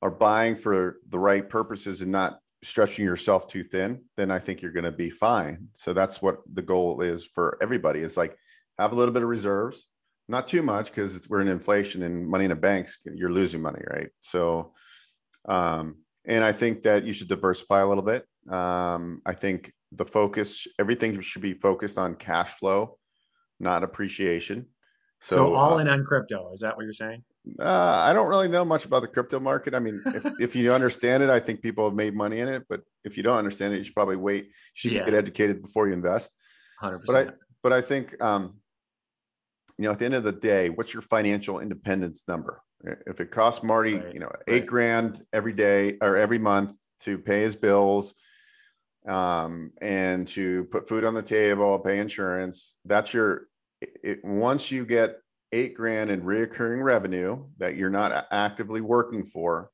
are 0.02 0.10
buying 0.10 0.56
for 0.56 0.98
the 1.08 1.18
right 1.18 1.48
purposes 1.48 2.00
and 2.00 2.12
not 2.12 2.38
stretching 2.62 3.04
yourself 3.04 3.48
too 3.48 3.64
thin 3.64 4.00
then 4.16 4.30
i 4.30 4.38
think 4.38 4.62
you're 4.62 4.72
going 4.72 4.84
to 4.84 4.92
be 4.92 5.10
fine 5.10 5.66
so 5.74 5.92
that's 5.92 6.22
what 6.22 6.38
the 6.54 6.62
goal 6.62 7.00
is 7.00 7.24
for 7.24 7.58
everybody 7.60 8.00
is 8.00 8.16
like 8.16 8.36
have 8.78 8.92
a 8.92 8.94
little 8.94 9.12
bit 9.12 9.22
of 9.22 9.28
reserves 9.28 9.86
not 10.28 10.46
too 10.46 10.62
much 10.62 10.86
because 10.86 11.28
we're 11.28 11.40
in 11.40 11.48
inflation 11.48 12.04
and 12.04 12.26
money 12.26 12.44
in 12.44 12.50
the 12.50 12.56
banks 12.56 12.98
you're 13.14 13.32
losing 13.32 13.60
money 13.60 13.82
right 13.90 14.10
so 14.20 14.72
um 15.48 15.96
and 16.24 16.44
i 16.44 16.52
think 16.52 16.82
that 16.82 17.04
you 17.04 17.12
should 17.12 17.28
diversify 17.28 17.80
a 17.80 17.86
little 17.86 18.04
bit 18.04 18.24
um, 18.50 19.22
I 19.24 19.34
think 19.34 19.72
the 19.92 20.04
focus, 20.04 20.66
everything 20.78 21.20
should 21.20 21.42
be 21.42 21.54
focused 21.54 21.98
on 21.98 22.14
cash 22.14 22.50
flow, 22.50 22.98
not 23.60 23.84
appreciation. 23.84 24.66
So, 25.20 25.36
so 25.36 25.54
all 25.54 25.74
uh, 25.74 25.78
in 25.78 25.88
on 25.88 26.04
crypto. 26.04 26.50
Is 26.52 26.60
that 26.60 26.76
what 26.76 26.84
you're 26.84 26.92
saying? 26.92 27.22
Uh, 27.58 28.04
I 28.06 28.12
don't 28.12 28.28
really 28.28 28.48
know 28.48 28.64
much 28.64 28.84
about 28.84 29.02
the 29.02 29.08
crypto 29.08 29.40
market. 29.40 29.74
I 29.74 29.80
mean, 29.80 30.00
if, 30.06 30.24
if 30.40 30.56
you 30.56 30.72
understand 30.72 31.22
it, 31.22 31.30
I 31.30 31.40
think 31.40 31.60
people 31.60 31.84
have 31.84 31.94
made 31.94 32.14
money 32.14 32.40
in 32.40 32.48
it. 32.48 32.64
But 32.68 32.82
if 33.04 33.16
you 33.16 33.22
don't 33.22 33.36
understand 33.36 33.74
it, 33.74 33.78
you 33.78 33.84
should 33.84 33.94
probably 33.94 34.16
wait. 34.16 34.44
You 34.44 34.50
should 34.74 34.92
yeah. 34.92 35.04
get 35.04 35.14
educated 35.14 35.62
before 35.62 35.88
you 35.88 35.94
invest. 35.94 36.30
100%. 36.82 37.02
But 37.06 37.16
I, 37.16 37.32
but 37.62 37.72
I 37.72 37.80
think, 37.80 38.20
um, 38.22 38.54
you 39.78 39.84
know, 39.84 39.92
at 39.92 39.98
the 39.98 40.04
end 40.04 40.14
of 40.14 40.24
the 40.24 40.32
day, 40.32 40.68
what's 40.70 40.92
your 40.92 41.02
financial 41.02 41.60
independence 41.60 42.24
number? 42.28 42.62
If 43.06 43.20
it 43.20 43.30
costs 43.30 43.62
Marty, 43.62 43.94
right. 43.94 44.14
you 44.14 44.20
know, 44.20 44.30
eight 44.48 44.62
right. 44.62 44.66
grand 44.66 45.24
every 45.32 45.52
day 45.52 45.98
or 46.00 46.16
every 46.16 46.38
month 46.38 46.72
to 47.00 47.18
pay 47.18 47.40
his 47.42 47.56
bills, 47.56 48.14
um, 49.06 49.72
and 49.80 50.28
to 50.28 50.64
put 50.64 50.88
food 50.88 51.04
on 51.04 51.14
the 51.14 51.22
table, 51.22 51.78
pay 51.78 51.98
insurance. 51.98 52.76
That's 52.84 53.12
your, 53.12 53.48
it, 53.80 54.24
once 54.24 54.70
you 54.70 54.84
get 54.84 55.21
eight 55.52 55.74
grand 55.74 56.10
in 56.10 56.22
reoccurring 56.22 56.82
revenue 56.82 57.44
that 57.58 57.76
you're 57.76 57.90
not 57.90 58.26
actively 58.30 58.80
working 58.80 59.24
for, 59.24 59.70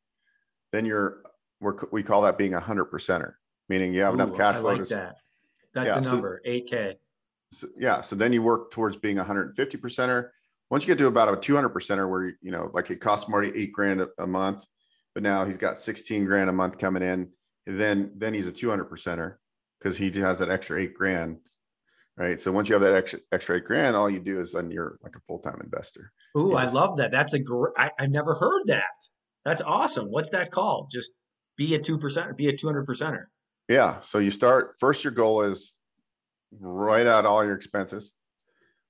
then 0.72 0.84
you're, 0.84 1.22
we're, 1.60 1.76
we 1.92 2.02
call 2.02 2.22
that 2.22 2.38
being 2.38 2.54
a 2.54 2.60
hundred 2.60 2.86
percenter, 2.86 3.34
meaning 3.68 3.92
you 3.92 4.00
have 4.00 4.12
Ooh, 4.12 4.20
enough 4.20 4.36
cash 4.36 4.56
flow. 4.56 4.70
I 4.70 4.74
Like 4.74 4.88
to, 4.88 4.94
that. 4.94 5.16
That's 5.74 5.88
yeah, 5.88 6.00
the 6.00 6.10
number, 6.10 6.40
so, 6.44 6.50
8K. 6.50 6.94
So, 7.52 7.68
yeah. 7.78 8.00
So 8.00 8.16
then 8.16 8.32
you 8.32 8.42
work 8.42 8.70
towards 8.70 8.96
being 8.96 9.18
a 9.18 9.20
150 9.20 9.78
percenter. 9.78 10.30
Once 10.70 10.84
you 10.84 10.88
get 10.88 10.98
to 10.98 11.06
about 11.06 11.32
a 11.32 11.36
200 11.36 11.70
percenter 11.70 12.08
where, 12.10 12.34
you 12.42 12.50
know, 12.50 12.70
like 12.74 12.90
it 12.90 13.00
costs 13.00 13.28
Marty 13.28 13.52
eight 13.54 13.72
grand 13.72 14.00
a, 14.00 14.08
a 14.18 14.26
month, 14.26 14.64
but 15.14 15.22
now 15.22 15.44
he's 15.44 15.56
got 15.56 15.78
16 15.78 16.24
grand 16.26 16.50
a 16.50 16.52
month 16.52 16.78
coming 16.78 17.02
in 17.02 17.28
then 17.68 18.10
then 18.16 18.32
he's 18.32 18.46
a 18.46 18.52
200 18.52 18.88
percenter 18.90 19.36
because 19.78 19.96
he 19.96 20.10
has 20.12 20.38
that 20.38 20.48
extra 20.48 20.80
eight 20.80 20.94
grand 20.94 21.36
right? 22.18 22.38
So 22.40 22.52
once 22.52 22.68
you 22.68 22.74
have 22.74 22.82
that 22.82 22.94
extra 22.94 23.20
extra 23.32 23.56
eight 23.56 23.64
grand 23.64 23.96
all 23.96 24.10
you 24.10 24.18
do 24.18 24.40
is 24.40 24.52
then 24.52 24.70
you're 24.70 24.98
like 25.02 25.16
a 25.16 25.20
full-time 25.20 25.60
investor. 25.62 26.12
Ooh, 26.36 26.52
yes. 26.52 26.70
i 26.70 26.72
love 26.72 26.96
that. 26.98 27.10
That's 27.10 27.34
a 27.34 27.38
great 27.38 27.72
I, 27.76 27.90
i've 27.98 28.10
never 28.10 28.34
heard 28.34 28.66
that. 28.66 28.84
That's 29.44 29.62
awesome. 29.62 30.10
What's 30.10 30.30
that 30.30 30.50
called? 30.50 30.90
Just 30.90 31.12
be 31.56 31.74
a 31.74 31.78
two 31.78 31.98
percent 31.98 32.36
be 32.36 32.48
a 32.48 32.56
200 32.56 32.86
percenter. 32.86 33.24
Yeah. 33.68 34.00
So 34.00 34.18
you 34.18 34.30
start 34.30 34.74
first 34.78 35.04
your 35.04 35.12
goal 35.12 35.42
is 35.42 35.74
write 36.58 37.06
out 37.06 37.26
all 37.26 37.44
your 37.44 37.54
expenses 37.54 38.12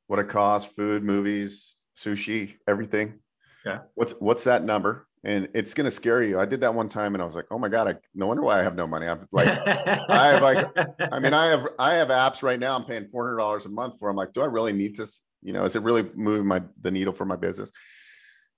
what 0.07 0.19
it 0.21 0.29
costs 0.29 0.73
food 0.73 1.03
movies 1.03 1.77
sushi 1.97 2.57
everything. 2.67 3.19
Yeah. 3.65 3.81
What's 3.95 4.13
what's 4.13 4.45
that 4.45 4.65
number 4.65 5.08
and 5.25 5.49
it's 5.55 5.75
going 5.75 5.85
to 5.85 5.91
scare 5.91 6.23
you. 6.23 6.39
I 6.39 6.45
did 6.45 6.61
that 6.61 6.75
one 6.75 6.89
time 6.89 7.15
and 7.15 7.23
I 7.23 7.27
was 7.27 7.35
like, 7.35 7.47
oh 7.51 7.59
my 7.59 7.69
God, 7.69 7.89
I, 7.89 7.97
no 8.15 8.27
wonder 8.27 8.43
why 8.43 8.61
I 8.61 8.63
have 8.63 8.77
no 8.77 8.87
money. 8.87 9.07
I'm 9.07 9.27
like, 9.33 9.49
I 9.49 10.33
have 10.33 10.43
like, 10.43 10.69
I 11.13 11.19
mean, 11.19 11.35
I 11.35 11.49
have, 11.49 11.67
I 11.79 11.95
have 11.95 12.09
apps 12.09 12.43
right 12.43 12.59
now. 12.59 12.77
I'm 12.77 12.85
paying 12.85 13.07
$400 13.07 13.67
a 13.67 13.69
month 13.69 13.99
for, 13.99 14.09
I'm 14.09 14.17
like, 14.17 14.33
do 14.33 14.43
I 14.43 14.47
really 14.47 14.73
need 14.73 14.97
this? 14.97 15.23
You 15.43 15.53
know, 15.53 15.65
is 15.65 15.77
it 15.77 15.83
really 15.83 16.09
moving 16.15 16.47
my, 16.47 16.63
the 16.81 16.91
needle 16.91 17.13
for 17.13 17.25
my 17.25 17.37
business? 17.37 17.71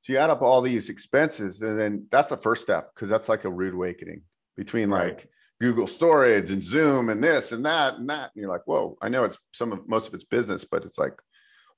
So 0.03 0.13
you 0.13 0.19
add 0.19 0.31
up 0.31 0.43
all 0.43 0.61
these 0.61 0.91
expenses 0.91 1.63
and 1.63 1.79
then 1.79 2.07
that's 2.11 2.31
the 2.31 2.37
first 2.37 2.63
step. 2.63 2.95
Cause 2.95 3.09
that's 3.09 3.29
like 3.29 3.45
a 3.45 3.51
rude 3.51 3.75
awakening 3.75 4.23
between 4.57 4.91
right. 4.91 5.15
like 5.15 5.29
Google 5.61 5.87
storage 5.87 6.51
and 6.51 6.63
zoom 6.63 7.09
and 7.09 7.23
this 7.23 7.53
and 7.53 7.65
that 7.65 7.97
and 7.97 8.09
that. 8.11 8.31
And 8.35 8.43
you're 8.43 8.51
like, 8.51 8.67
whoa, 8.67 8.97
I 9.01 9.09
know 9.09 9.25
it's 9.25 9.39
some 9.53 9.73
of, 9.73 9.89
most 9.89 10.09
of 10.09 10.15
it's 10.15 10.25
business, 10.25 10.65
but 10.65 10.85
it's 10.85 10.99
like, 10.99 11.15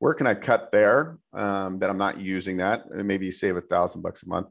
where 0.01 0.15
can 0.15 0.27
I 0.27 0.35
cut 0.35 0.73
there 0.73 1.19
um, 1.33 1.79
that 1.79 1.89
I'm 1.89 1.99
not 1.99 2.21
using 2.21 2.57
that? 2.57 2.87
And 2.91 3.07
maybe 3.07 3.31
save 3.31 3.57
a 3.57 3.61
thousand 3.61 4.03
bucks 4.03 4.25
a 4.25 4.29
month 4.29 4.49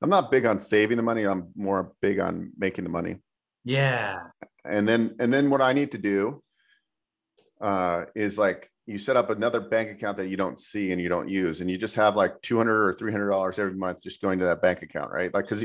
I'm 0.00 0.10
not 0.10 0.30
big 0.30 0.46
on 0.46 0.58
saving 0.58 0.96
the 0.96 1.02
money. 1.02 1.24
I'm 1.24 1.48
more 1.56 1.92
big 2.00 2.20
on 2.20 2.52
making 2.56 2.84
the 2.84 2.90
money. 2.90 3.16
Yeah. 3.64 4.18
And 4.64 4.86
then 4.88 5.16
and 5.18 5.32
then 5.32 5.50
what 5.50 5.60
I 5.60 5.72
need 5.72 5.92
to 5.92 5.98
do 5.98 6.42
uh, 7.60 8.04
is 8.14 8.38
like 8.38 8.70
you 8.86 8.96
set 8.96 9.16
up 9.16 9.28
another 9.28 9.60
bank 9.60 9.90
account 9.90 10.16
that 10.16 10.28
you 10.28 10.36
don't 10.36 10.58
see 10.58 10.92
and 10.92 11.00
you 11.00 11.08
don't 11.08 11.28
use, 11.28 11.60
and 11.60 11.70
you 11.70 11.76
just 11.76 11.96
have 11.96 12.16
like 12.16 12.40
200 12.42 12.88
or 12.88 12.92
300 12.92 13.28
dollars 13.28 13.58
every 13.58 13.74
month 13.74 14.02
just 14.02 14.22
going 14.22 14.38
to 14.38 14.46
that 14.46 14.62
bank 14.62 14.82
account, 14.82 15.10
right? 15.10 15.32
Like 15.34 15.48
because 15.48 15.64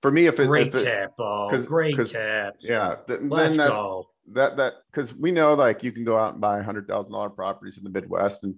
for 0.00 0.10
me, 0.10 0.26
if 0.26 0.40
it 0.40 0.46
great 0.46 0.68
if 0.68 0.74
it, 0.74 0.84
tip, 0.84 1.12
oh, 1.18 1.64
great 1.66 1.96
tip, 1.96 2.54
yeah, 2.60 2.96
th- 3.06 3.20
let's 3.22 3.56
that, 3.56 3.68
go. 3.68 4.08
That 4.32 4.56
that 4.56 4.74
because 4.90 5.14
we 5.14 5.30
know 5.30 5.54
like 5.54 5.82
you 5.82 5.92
can 5.92 6.04
go 6.04 6.18
out 6.18 6.32
and 6.32 6.40
buy 6.40 6.62
hundred 6.62 6.88
thousand 6.88 7.12
dollar 7.12 7.30
properties 7.30 7.78
in 7.78 7.84
the 7.84 7.90
Midwest, 7.90 8.42
and 8.42 8.56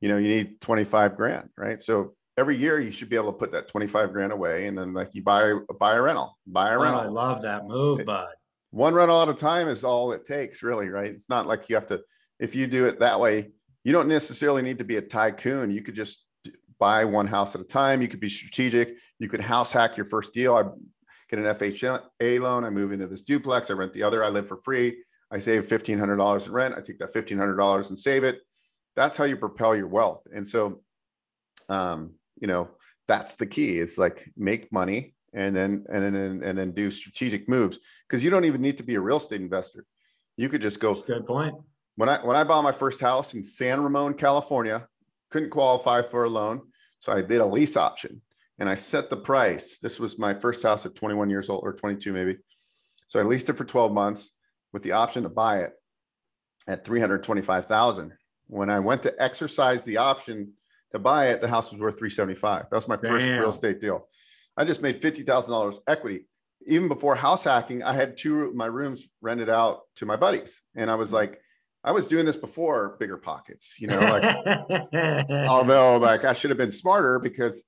you 0.00 0.08
know 0.08 0.18
you 0.18 0.28
need 0.28 0.60
25 0.60 1.16
grand, 1.16 1.48
right? 1.56 1.80
So 1.80 2.14
every 2.36 2.56
year 2.56 2.80
you 2.80 2.90
should 2.90 3.08
be 3.08 3.16
able 3.16 3.32
to 3.32 3.38
put 3.38 3.52
that 3.52 3.68
25 3.68 4.12
grand 4.12 4.32
away 4.32 4.66
and 4.66 4.76
then 4.76 4.92
like 4.92 5.10
you 5.12 5.22
buy 5.22 5.52
buy 5.78 5.94
a 5.94 6.02
rental 6.02 6.36
buy 6.46 6.70
a 6.72 6.78
rental 6.78 7.00
oh, 7.00 7.04
i 7.04 7.08
love 7.08 7.42
that 7.42 7.66
move 7.66 8.04
bud. 8.04 8.34
one 8.70 8.92
rental 8.92 9.22
at 9.22 9.28
a 9.28 9.34
time 9.34 9.68
is 9.68 9.84
all 9.84 10.12
it 10.12 10.24
takes 10.24 10.62
really 10.62 10.88
right? 10.88 11.10
It's 11.10 11.28
not 11.28 11.46
like 11.46 11.68
you 11.68 11.76
have 11.76 11.86
to 11.88 12.02
if 12.40 12.54
you 12.54 12.66
do 12.66 12.86
it 12.86 12.98
that 12.98 13.20
way 13.20 13.52
you 13.84 13.92
don't 13.92 14.08
necessarily 14.08 14.62
need 14.62 14.78
to 14.78 14.84
be 14.84 14.96
a 14.96 15.02
tycoon. 15.02 15.70
You 15.70 15.82
could 15.82 15.94
just 15.94 16.26
buy 16.80 17.04
one 17.04 17.26
house 17.26 17.54
at 17.54 17.60
a 17.60 17.64
time. 17.64 18.02
You 18.02 18.08
could 18.08 18.20
be 18.20 18.30
strategic. 18.30 18.96
You 19.18 19.28
could 19.28 19.40
house 19.40 19.70
hack 19.70 19.96
your 19.96 20.06
first 20.06 20.32
deal. 20.32 20.56
I 20.56 20.62
get 21.28 21.38
an 21.38 21.44
fha 21.44 22.40
loan. 22.40 22.64
I 22.64 22.70
move 22.70 22.92
into 22.92 23.06
this 23.06 23.22
duplex. 23.22 23.70
I 23.70 23.74
rent 23.74 23.92
the 23.92 24.02
other. 24.02 24.24
I 24.24 24.28
live 24.28 24.48
for 24.48 24.56
free. 24.56 25.04
I 25.30 25.38
save 25.38 25.68
$1500 25.68 26.46
in 26.46 26.52
rent. 26.52 26.74
I 26.76 26.80
take 26.80 26.98
that 26.98 27.12
$1500 27.12 27.88
and 27.88 27.98
save 27.98 28.24
it. 28.24 28.40
That's 28.96 29.16
how 29.16 29.24
you 29.24 29.36
propel 29.36 29.76
your 29.76 29.88
wealth. 29.88 30.22
And 30.34 30.46
so 30.46 30.80
um, 31.68 32.14
you 32.44 32.48
know 32.48 32.68
that's 33.08 33.36
the 33.36 33.46
key. 33.46 33.78
It's 33.78 33.96
like 33.96 34.30
make 34.36 34.70
money 34.70 35.14
and 35.32 35.56
then 35.56 35.86
and 35.90 36.14
then 36.14 36.42
and 36.44 36.58
then 36.58 36.72
do 36.72 36.90
strategic 36.90 37.48
moves 37.48 37.78
because 38.06 38.22
you 38.22 38.28
don't 38.28 38.44
even 38.44 38.60
need 38.60 38.76
to 38.76 38.82
be 38.82 38.96
a 38.96 39.00
real 39.00 39.16
estate 39.16 39.40
investor. 39.40 39.86
You 40.36 40.50
could 40.50 40.60
just 40.60 40.78
go 40.78 40.88
that's 40.88 41.04
good 41.04 41.26
point. 41.26 41.54
When 41.96 42.10
i 42.10 42.18
when 42.22 42.36
i 42.36 42.44
bought 42.44 42.62
my 42.62 42.72
first 42.72 43.00
house 43.00 43.32
in 43.32 43.42
san 43.42 43.80
ramon 43.80 44.12
california 44.12 44.86
couldn't 45.30 45.48
qualify 45.48 46.02
for 46.02 46.24
a 46.24 46.28
loan 46.28 46.60
so 46.98 47.12
i 47.14 47.22
did 47.22 47.40
a 47.40 47.46
lease 47.46 47.78
option 47.78 48.20
and 48.58 48.68
i 48.68 48.74
set 48.74 49.08
the 49.08 49.16
price. 49.16 49.78
This 49.78 49.98
was 49.98 50.18
my 50.18 50.34
first 50.34 50.62
house 50.62 50.84
at 50.84 50.94
21 50.94 51.30
years 51.30 51.48
old 51.48 51.64
or 51.64 51.72
22 51.72 52.12
maybe. 52.12 52.36
So 53.08 53.20
i 53.20 53.22
leased 53.22 53.48
it 53.48 53.54
for 53.54 53.64
12 53.64 53.94
months 53.94 54.32
with 54.74 54.82
the 54.82 54.92
option 54.92 55.22
to 55.22 55.30
buy 55.30 55.60
it 55.60 55.72
at 56.68 56.84
325000 56.84 58.12
when 58.48 58.68
i 58.68 58.80
went 58.80 59.02
to 59.04 59.14
exercise 59.18 59.82
the 59.84 59.96
option 59.96 60.52
to 60.94 60.98
buy 61.00 61.28
it, 61.28 61.40
the 61.40 61.48
house 61.48 61.70
was 61.72 61.80
worth 61.80 61.98
375. 61.98 62.70
That 62.70 62.76
was 62.76 62.88
my 62.88 62.96
Damn. 62.96 63.10
first 63.10 63.26
real 63.26 63.50
estate 63.50 63.80
deal. 63.80 64.08
I 64.56 64.64
just 64.64 64.80
made 64.80 65.02
$50,000 65.02 65.78
equity. 65.88 66.26
Even 66.66 66.88
before 66.88 67.16
house 67.16 67.44
hacking, 67.44 67.82
I 67.82 67.92
had 67.92 68.16
two 68.16 68.52
my 68.54 68.66
rooms 68.66 69.04
rented 69.20 69.50
out 69.50 69.80
to 69.96 70.06
my 70.06 70.16
buddies. 70.16 70.62
And 70.74 70.88
I 70.90 70.94
was 70.94 71.10
hmm. 71.10 71.16
like, 71.16 71.40
I 71.82 71.92
was 71.92 72.06
doing 72.06 72.24
this 72.24 72.36
before 72.36 72.96
BiggerPockets, 72.98 73.78
you 73.78 73.88
know, 73.88 73.98
like 73.98 75.28
although 75.50 75.98
like 75.98 76.24
I 76.24 76.32
should 76.32 76.48
have 76.50 76.56
been 76.56 76.72
smarter 76.72 77.18
because 77.18 77.62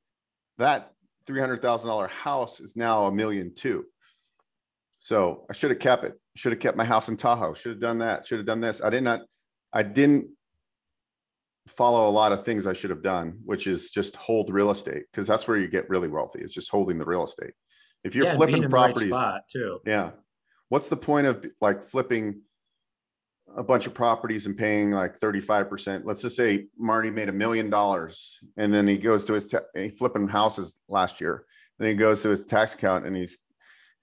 that 0.57 0.93
$300,000 1.29 2.09
house 2.09 2.61
is 2.61 2.77
now 2.77 3.07
a 3.07 3.13
million 3.13 3.55
two. 3.55 3.85
So 5.01 5.45
I 5.51 5.53
should 5.53 5.71
have 5.71 5.81
kept 5.81 6.05
it. 6.05 6.19
Should 6.37 6.53
have 6.53 6.61
kept 6.61 6.79
my 6.79 6.85
house 6.85 7.09
in 7.09 7.17
Tahoe. 7.17 7.55
Should 7.55 7.73
have 7.73 7.81
done 7.81 7.99
that. 7.99 8.27
Should 8.27 8.39
have 8.39 8.47
done 8.47 8.61
this. 8.61 8.81
I 8.81 8.89
did 8.89 9.03
not. 9.03 9.21
I 9.73 9.83
didn't 9.83 10.31
follow 11.67 12.09
a 12.09 12.11
lot 12.11 12.33
of 12.33 12.45
things 12.45 12.67
I 12.67 12.73
should 12.73 12.91
have 12.91 13.03
done, 13.03 13.39
which 13.45 13.67
is 13.67 13.91
just 13.91 14.17
hold 14.17 14.53
real 14.53 14.71
estate 14.71 15.05
because 15.11 15.27
that's 15.27 15.49
where 15.49 15.57
you 15.57 15.69
get 15.69 15.89
really 15.89 16.09
wealthy. 16.09 16.41
It's 16.41 16.55
just 16.55 16.71
holding 16.71 16.99
the 16.99 17.05
real 17.05 17.25
estate. 17.25 17.53
If 18.05 18.15
you're 18.15 18.27
yeah, 18.27 18.37
flipping 18.37 18.69
properties, 18.69 19.11
right 19.11 19.41
too. 19.51 19.81
Yeah. 19.85 20.11
What's 20.69 20.89
the 20.89 20.97
point 20.97 21.27
of 21.27 21.45
like 21.61 21.85
flipping 21.85 22.43
a 23.55 23.63
bunch 23.63 23.87
of 23.87 23.95
properties 23.95 24.47
and 24.47 24.57
paying 24.57 24.91
like 24.91 25.19
35%. 25.19 26.03
Let's 26.05 26.23
just 26.23 26.37
say 26.37 26.67
Marty 26.77 27.11
made 27.11 27.29
a 27.29 27.33
million 27.33 27.71
dollars 27.71 28.41
and 28.57 28.73
then 28.73 28.87
he 28.87 28.99
goes 28.99 29.25
to 29.27 29.35
his, 29.35 29.49
ta- 29.49 29.61
he 29.75 29.89
flipping 29.89 30.29
houses 30.29 30.77
last 30.89 31.21
year. 31.21 31.45
Then 31.79 31.89
he 31.89 31.95
goes 31.95 32.23
to 32.23 32.31
his 32.31 32.45
tax 32.45 32.75
account 32.75 33.07
and 33.07 33.17
he's, 33.17 33.39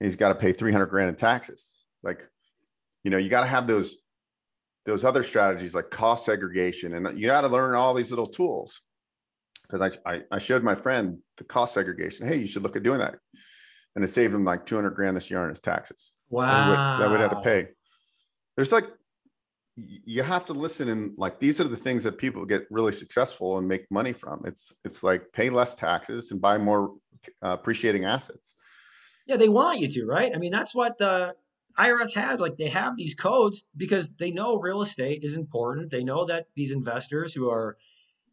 he's 0.00 0.16
got 0.16 0.28
to 0.28 0.34
pay 0.34 0.52
300 0.52 0.86
grand 0.86 1.08
in 1.10 1.14
taxes. 1.14 1.72
Like, 2.02 2.26
you 3.02 3.10
know, 3.10 3.18
you 3.18 3.28
got 3.28 3.42
to 3.42 3.46
have 3.46 3.66
those, 3.66 3.96
those 4.86 5.04
other 5.04 5.22
strategies 5.22 5.74
like 5.74 5.90
cost 5.90 6.26
segregation 6.26 6.94
and 6.94 7.18
you 7.18 7.26
got 7.26 7.42
to 7.42 7.48
learn 7.48 7.74
all 7.74 7.94
these 7.94 8.10
little 8.10 8.26
tools. 8.26 8.80
Cause 9.70 9.80
I, 9.80 10.12
I, 10.12 10.20
I 10.30 10.38
showed 10.38 10.62
my 10.62 10.74
friend 10.74 11.18
the 11.38 11.44
cost 11.44 11.74
segregation. 11.74 12.28
Hey, 12.28 12.36
you 12.36 12.46
should 12.46 12.62
look 12.62 12.76
at 12.76 12.82
doing 12.82 12.98
that. 12.98 13.16
And 13.96 14.04
it 14.04 14.08
saved 14.08 14.34
him 14.34 14.44
like 14.44 14.66
200 14.66 14.90
grand 14.90 15.16
this 15.16 15.30
year 15.30 15.42
on 15.42 15.48
his 15.48 15.60
taxes. 15.60 16.12
Wow. 16.28 16.98
That 16.98 17.10
would, 17.10 17.20
have 17.20 17.30
to 17.30 17.40
pay. 17.40 17.68
There's 18.56 18.72
like 18.72 18.86
you 19.76 20.22
have 20.22 20.44
to 20.46 20.52
listen 20.52 20.88
and 20.88 21.12
like 21.16 21.40
these 21.40 21.60
are 21.60 21.64
the 21.64 21.76
things 21.76 22.04
that 22.04 22.18
people 22.18 22.44
get 22.44 22.66
really 22.70 22.92
successful 22.92 23.58
and 23.58 23.66
make 23.66 23.90
money 23.90 24.12
from. 24.12 24.42
It's 24.44 24.72
it's 24.84 25.02
like 25.02 25.32
pay 25.32 25.50
less 25.50 25.74
taxes 25.74 26.30
and 26.30 26.40
buy 26.40 26.58
more 26.58 26.94
uh, 27.42 27.48
appreciating 27.48 28.04
assets. 28.04 28.54
Yeah, 29.26 29.36
they 29.36 29.48
want 29.48 29.80
you 29.80 29.88
to, 29.88 30.06
right? 30.06 30.32
I 30.34 30.38
mean, 30.38 30.52
that's 30.52 30.74
what 30.74 30.98
the 30.98 31.34
IRS 31.78 32.14
has. 32.14 32.40
Like, 32.40 32.56
they 32.56 32.68
have 32.68 32.96
these 32.96 33.14
codes 33.14 33.66
because 33.76 34.14
they 34.14 34.30
know 34.30 34.58
real 34.58 34.80
estate 34.80 35.20
is 35.22 35.36
important. 35.36 35.90
They 35.90 36.04
know 36.04 36.24
that 36.26 36.46
these 36.54 36.72
investors 36.72 37.34
who 37.34 37.50
are, 37.50 37.76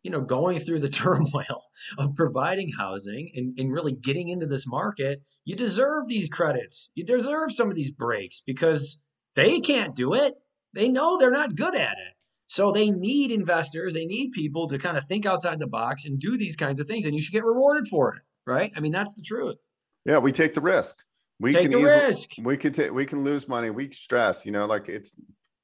you 0.04 0.12
know, 0.12 0.22
going 0.22 0.60
through 0.60 0.80
the 0.80 0.90
turmoil 1.04 1.64
of 1.98 2.16
providing 2.16 2.70
housing 2.70 3.32
and, 3.36 3.54
and 3.58 3.72
really 3.72 3.94
getting 3.94 4.30
into 4.30 4.46
this 4.46 4.68
market, 4.68 5.22
you 5.46 5.56
deserve 5.56 6.08
these 6.08 6.30
credits. 6.30 6.90
You 6.96 7.06
deserve 7.06 7.52
some 7.52 7.70
of 7.70 7.76
these 7.76 7.92
breaks 7.92 8.42
because 8.46 8.98
they 9.36 9.60
can't 9.60 9.96
do 9.96 10.14
it. 10.14 10.36
They 10.74 10.90
know 10.90 11.18
they're 11.18 11.32
not 11.32 11.56
good 11.56 11.76
at 11.76 11.98
it. 11.98 12.14
So 12.52 12.74
they 12.74 12.90
need 12.90 13.32
investors, 13.32 13.94
they 13.94 14.04
need 14.04 14.34
people 14.34 14.68
to 14.68 14.78
kind 14.78 14.98
of 14.98 15.06
think 15.06 15.26
outside 15.26 15.58
the 15.58 15.68
box 15.68 16.04
and 16.04 16.20
do 16.20 16.38
these 16.38 16.58
kinds 16.58 16.82
of 16.82 16.88
things, 16.88 17.06
and 17.06 17.16
you 17.16 17.22
should 17.22 17.32
get 17.32 17.46
rewarded 17.46 17.88
for 17.88 18.14
it, 18.14 18.24
right? 18.46 18.74
I 18.76 18.82
mean, 18.82 18.92
that's 18.92 19.16
the 19.16 19.22
truth. 19.22 19.70
Yeah, 20.04 20.18
we 20.18 20.34
take 20.34 20.54
the 20.54 20.60
risk. 20.60 20.98
We 21.42 21.54
Take 21.54 21.72
can 21.72 21.80
easily, 21.80 21.84
risk. 21.86 22.30
we 22.44 22.56
could 22.56 22.76
take 22.76 22.92
we 22.94 23.06
can 23.08 23.24
lose 23.24 23.48
money. 23.48 23.72
We 23.72 23.90
stress, 23.92 24.46
you 24.46 24.52
know, 24.52 24.68
like 24.68 24.90
it's 24.90 25.12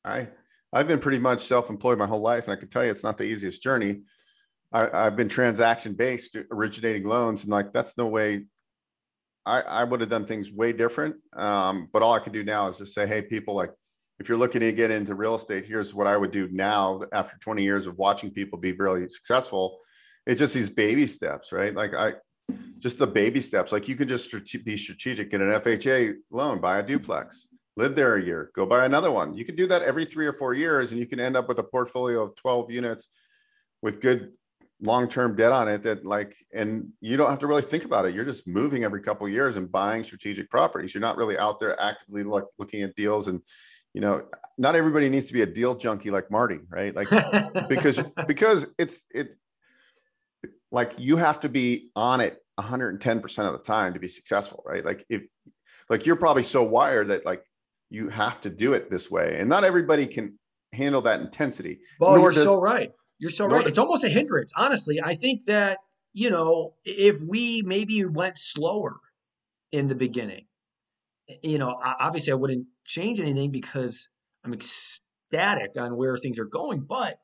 I 0.03 0.28
I've 0.73 0.88
been 0.88 0.97
pretty 0.97 1.19
much 1.19 1.45
self-employed 1.45 1.99
my 1.99 2.07
whole 2.07 2.19
life, 2.21 2.45
and 2.45 2.53
I 2.53 2.55
can 2.55 2.67
tell 2.67 2.84
you 2.84 2.89
it's 2.89 3.03
not 3.03 3.19
the 3.19 3.25
easiest 3.25 3.61
journey. 3.61 4.01
I, 4.73 4.89
I've 4.91 5.15
been 5.15 5.30
transaction 5.30 5.93
based, 5.93 6.36
originating 6.51 7.05
loans, 7.05 7.43
and 7.43 7.51
like 7.51 7.73
that's 7.73 7.95
no 7.95 8.07
way. 8.07 8.45
I 9.45 9.61
I 9.61 9.84
would 9.84 10.01
have 10.01 10.09
done 10.09 10.25
things 10.25 10.51
way 10.51 10.73
different. 10.73 11.17
Um, 11.34 11.89
but 11.93 12.01
all 12.01 12.13
I 12.15 12.19
can 12.19 12.34
do 12.34 12.43
now 12.43 12.67
is 12.69 12.80
just 12.80 12.95
say, 12.95 13.05
hey, 13.05 13.21
people, 13.21 13.53
like 13.53 13.71
if 14.19 14.28
you're 14.28 14.38
looking 14.39 14.61
to 14.61 14.71
get 14.71 14.89
into 14.89 15.13
real 15.13 15.36
estate, 15.36 15.65
here's 15.65 15.93
what 15.93 16.07
I 16.07 16.17
would 16.17 16.32
do 16.32 16.49
now 16.51 17.01
after 17.13 17.38
20 17.38 17.61
years 17.63 17.86
of 17.86 17.99
watching 17.99 18.32
people 18.32 18.57
be 18.57 18.71
really 18.71 19.07
successful. 19.09 19.78
It's 20.25 20.39
just 20.39 20.55
these 20.55 20.71
baby 20.71 21.05
steps, 21.05 21.51
right? 21.51 21.75
Like 21.75 21.93
I 21.93 22.13
just 22.80 23.00
the 23.00 23.08
baby 23.08 23.41
steps. 23.41 23.72
Like 23.72 23.88
you 23.88 23.95
can 23.95 24.08
just 24.08 24.32
be 24.64 24.78
strategic 24.78 25.34
in 25.34 25.41
an 25.41 25.60
FHA 25.62 26.16
loan, 26.32 26.60
buy 26.60 26.80
a 26.80 26.84
duplex, 26.84 27.48
live 27.76 27.95
there 27.95 28.16
a 28.16 28.24
year, 28.24 28.52
go 28.56 28.66
buy 28.66 28.86
another 28.86 29.12
one. 29.12 29.34
You 29.34 29.45
can 29.45 29.56
do 29.56 29.68
that 29.68 29.82
every 29.82 30.06
three 30.06 30.26
or 30.26 30.34
four 30.34 30.54
years, 30.54 30.91
and 30.91 31.00
you 31.00 31.08
can 31.08 31.20
end 31.20 31.36
up 31.36 31.48
with 31.48 31.60
a 31.60 31.64
portfolio 31.64 32.24
of 32.24 32.36
12 32.36 32.72
units 32.72 33.08
with 33.82 34.02
good 34.02 34.32
long-term 34.82 35.36
debt 35.36 35.52
on 35.52 35.68
it 35.68 35.82
that 35.82 36.06
like 36.06 36.36
and 36.54 36.89
you 37.02 37.18
don't 37.18 37.32
have 37.32 37.39
to 37.39 37.48
really 37.48 37.64
think 37.64 37.84
about 37.84 38.06
it 38.06 38.14
you're 38.14 38.24
just 38.24 38.48
moving 38.48 38.84
every 38.84 39.02
couple 39.02 39.26
of 39.26 39.34
years 39.34 39.58
and 39.58 39.72
buying 39.72 40.04
strategic 40.04 40.52
properties 40.52 40.93
you're 40.93 41.02
not 41.02 41.18
really 41.18 41.36
out 41.39 41.60
there 41.60 41.80
actively 41.82 42.24
like 42.24 42.43
looking 42.60 42.84
at 42.84 42.95
deals 42.95 43.28
and 43.28 43.41
you 43.95 44.02
know 44.02 44.24
not 44.60 44.76
everybody 44.76 45.10
needs 45.10 45.26
to 45.26 45.34
be 45.34 45.41
a 45.41 45.48
deal 45.48 45.74
junkie 45.74 46.12
like 46.12 46.30
marty 46.30 46.60
right 46.70 46.95
like 46.95 47.10
because 47.70 48.00
because 48.28 48.68
it's 48.78 49.02
it 49.10 49.36
like 50.72 50.93
you 50.97 51.18
have 51.18 51.39
to 51.41 51.49
be 51.49 51.91
on 51.95 52.22
it 52.22 52.38
110% 52.59 53.39
of 53.45 53.53
the 53.53 53.59
time 53.63 53.93
to 53.93 53.99
be 53.99 54.07
successful 54.07 54.63
right 54.65 54.84
like 54.84 55.05
if 55.09 55.22
like 55.89 56.05
you're 56.05 56.15
probably 56.15 56.43
so 56.43 56.63
wired 56.63 57.09
that 57.09 57.26
like 57.26 57.43
you 57.89 58.09
have 58.09 58.41
to 58.41 58.49
do 58.49 58.74
it 58.74 58.89
this 58.89 59.09
way 59.09 59.38
and 59.39 59.47
not 59.47 59.63
everybody 59.63 60.05
can 60.07 60.38
handle 60.74 61.01
that 61.01 61.22
intensity 61.22 61.80
nor 61.99 62.20
you're 62.20 62.32
does- 62.32 62.43
so 62.43 62.59
right. 62.59 62.91
You're 63.20 63.32
so 63.32 63.47
right. 63.47 63.63
do- 63.63 63.68
It's 63.70 63.80
almost 63.80 64.03
a 64.03 64.09
hindrance. 64.09 64.51
Honestly, 64.55 65.01
I 65.03 65.15
think 65.15 65.45
that, 65.45 65.80
you 66.13 66.30
know, 66.30 66.76
if 66.86 67.20
we 67.28 67.63
maybe 67.63 68.05
went 68.05 68.38
slower 68.38 68.97
in 69.72 69.88
the 69.88 69.95
beginning, 69.95 70.45
you 71.41 71.57
know, 71.57 71.80
obviously 71.84 72.32
I 72.34 72.36
wouldn't 72.36 72.68
change 72.86 73.20
anything 73.20 73.49
because 73.49 74.07
I'm 74.43 74.53
ecstatic 74.53 75.72
on 75.80 75.97
where 75.97 76.15
things 76.18 76.38
are 76.38 76.45
going. 76.45 76.82
But, 76.82 77.18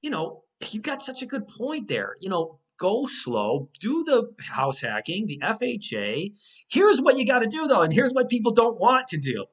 you 0.00 0.08
know, 0.08 0.44
you 0.70 0.80
got 0.80 1.02
such 1.02 1.22
a 1.22 1.26
good 1.26 1.48
point 1.48 1.88
there. 1.88 2.16
You 2.20 2.28
know, 2.28 2.58
go 2.78 3.06
slow, 3.06 3.70
do 3.80 4.04
the 4.04 4.32
house 4.40 4.80
hacking, 4.80 5.26
the 5.26 5.40
FHA. 5.42 6.32
Here's 6.68 7.00
what 7.00 7.18
you 7.18 7.26
got 7.26 7.40
to 7.40 7.46
do, 7.46 7.66
though. 7.66 7.82
And 7.82 7.92
here's 7.92 8.12
what 8.12 8.28
people 8.28 8.52
don't 8.52 8.78
want 8.78 9.06
to 9.08 9.18
do 9.18 9.46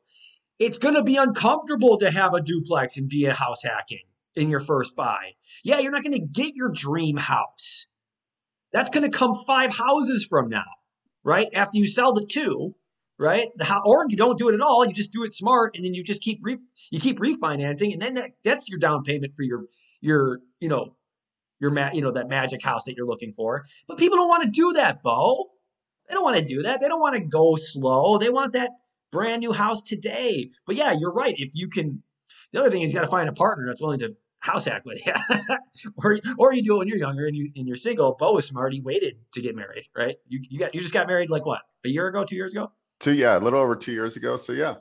it's 0.59 0.77
going 0.77 0.95
to 0.95 1.03
be 1.03 1.17
uncomfortable 1.17 1.97
to 1.97 2.11
have 2.11 2.33
a 2.33 2.41
duplex 2.41 2.97
and 2.97 3.09
be 3.09 3.25
a 3.25 3.33
house 3.33 3.63
hacking 3.63 4.03
in 4.35 4.49
your 4.49 4.59
first 4.59 4.95
buy. 4.95 5.31
Yeah, 5.63 5.79
you're 5.79 5.91
not 5.91 6.03
going 6.03 6.13
to 6.13 6.25
get 6.25 6.55
your 6.55 6.69
dream 6.69 7.17
house. 7.17 7.87
That's 8.71 8.89
going 8.89 9.09
to 9.09 9.15
come 9.15 9.35
five 9.45 9.75
houses 9.75 10.25
from 10.25 10.49
now, 10.49 10.63
right? 11.23 11.47
After 11.53 11.77
you 11.77 11.87
sell 11.87 12.13
the 12.13 12.25
two, 12.25 12.75
right? 13.19 13.49
The 13.55 13.81
or 13.83 14.05
you 14.09 14.17
don't 14.17 14.37
do 14.37 14.49
it 14.49 14.55
at 14.55 14.61
all. 14.61 14.85
You 14.85 14.93
just 14.93 15.11
do 15.11 15.23
it 15.23 15.33
smart, 15.33 15.75
and 15.75 15.85
then 15.85 15.93
you 15.93 16.03
just 16.03 16.21
keep 16.21 16.39
re- 16.41 16.59
you 16.91 16.99
keep 16.99 17.19
refinancing, 17.19 17.93
and 17.93 18.01
then 18.01 18.15
that, 18.15 18.31
that's 18.43 18.69
your 18.69 18.79
down 18.79 19.03
payment 19.03 19.35
for 19.35 19.43
your 19.43 19.65
your 20.03 20.39
you 20.59 20.67
know 20.69 20.95
your 21.59 21.71
ma- 21.71 21.91
you 21.93 22.01
know 22.01 22.11
that 22.11 22.27
magic 22.27 22.61
house 22.61 22.83
that 22.85 22.95
you're 22.95 23.07
looking 23.07 23.33
for. 23.33 23.63
But 23.87 23.97
people 23.97 24.17
don't 24.17 24.27
want 24.27 24.43
to 24.43 24.49
do 24.49 24.73
that, 24.73 25.01
Beau. 25.01 25.49
They 26.07 26.13
don't 26.13 26.23
want 26.23 26.37
to 26.37 26.45
do 26.45 26.61
that. 26.63 26.81
They 26.81 26.87
don't 26.89 26.99
want 26.99 27.15
to 27.15 27.21
go 27.21 27.55
slow. 27.55 28.17
They 28.17 28.29
want 28.29 28.53
that 28.53 28.71
brand 29.11 29.39
new 29.39 29.53
house 29.53 29.81
today. 29.81 30.51
But 30.65 30.75
yeah, 30.75 30.91
you're 30.91 31.13
right. 31.13 31.33
If 31.37 31.51
you 31.53 31.69
can, 31.69 32.03
the 32.51 32.59
other 32.59 32.69
thing 32.69 32.81
is 32.81 32.91
you 32.91 32.95
got 32.95 33.05
to 33.05 33.11
find 33.11 33.29
a 33.29 33.33
partner 33.33 33.65
that's 33.65 33.79
willing 33.81 33.99
to 33.99 34.15
house 34.39 34.65
hack 34.65 34.83
with 34.85 35.01
you, 35.05 35.13
or 36.03 36.19
or 36.37 36.53
you 36.53 36.61
do 36.61 36.75
it 36.75 36.79
when 36.79 36.87
you're 36.89 36.97
younger 36.97 37.25
and 37.25 37.35
you 37.35 37.49
and 37.55 37.65
you're 37.65 37.77
single. 37.77 38.15
Beau 38.19 38.37
is 38.37 38.45
smart. 38.45 38.73
He 38.73 38.81
waited 38.81 39.15
to 39.33 39.41
get 39.41 39.55
married, 39.55 39.85
right? 39.95 40.17
You 40.27 40.39
you 40.49 40.59
got 40.59 40.75
you 40.75 40.81
just 40.81 40.93
got 40.93 41.07
married 41.07 41.29
like 41.29 41.45
what 41.45 41.61
a 41.85 41.89
year 41.89 42.07
ago, 42.07 42.25
two 42.25 42.35
years 42.35 42.51
ago. 42.51 42.71
two 42.99 43.13
yeah 43.13 43.37
a 43.37 43.39
little 43.39 43.59
over 43.59 43.75
two 43.75 43.93
years 43.93 44.15
ago 44.17 44.35
so 44.37 44.53
yeah 44.53 44.75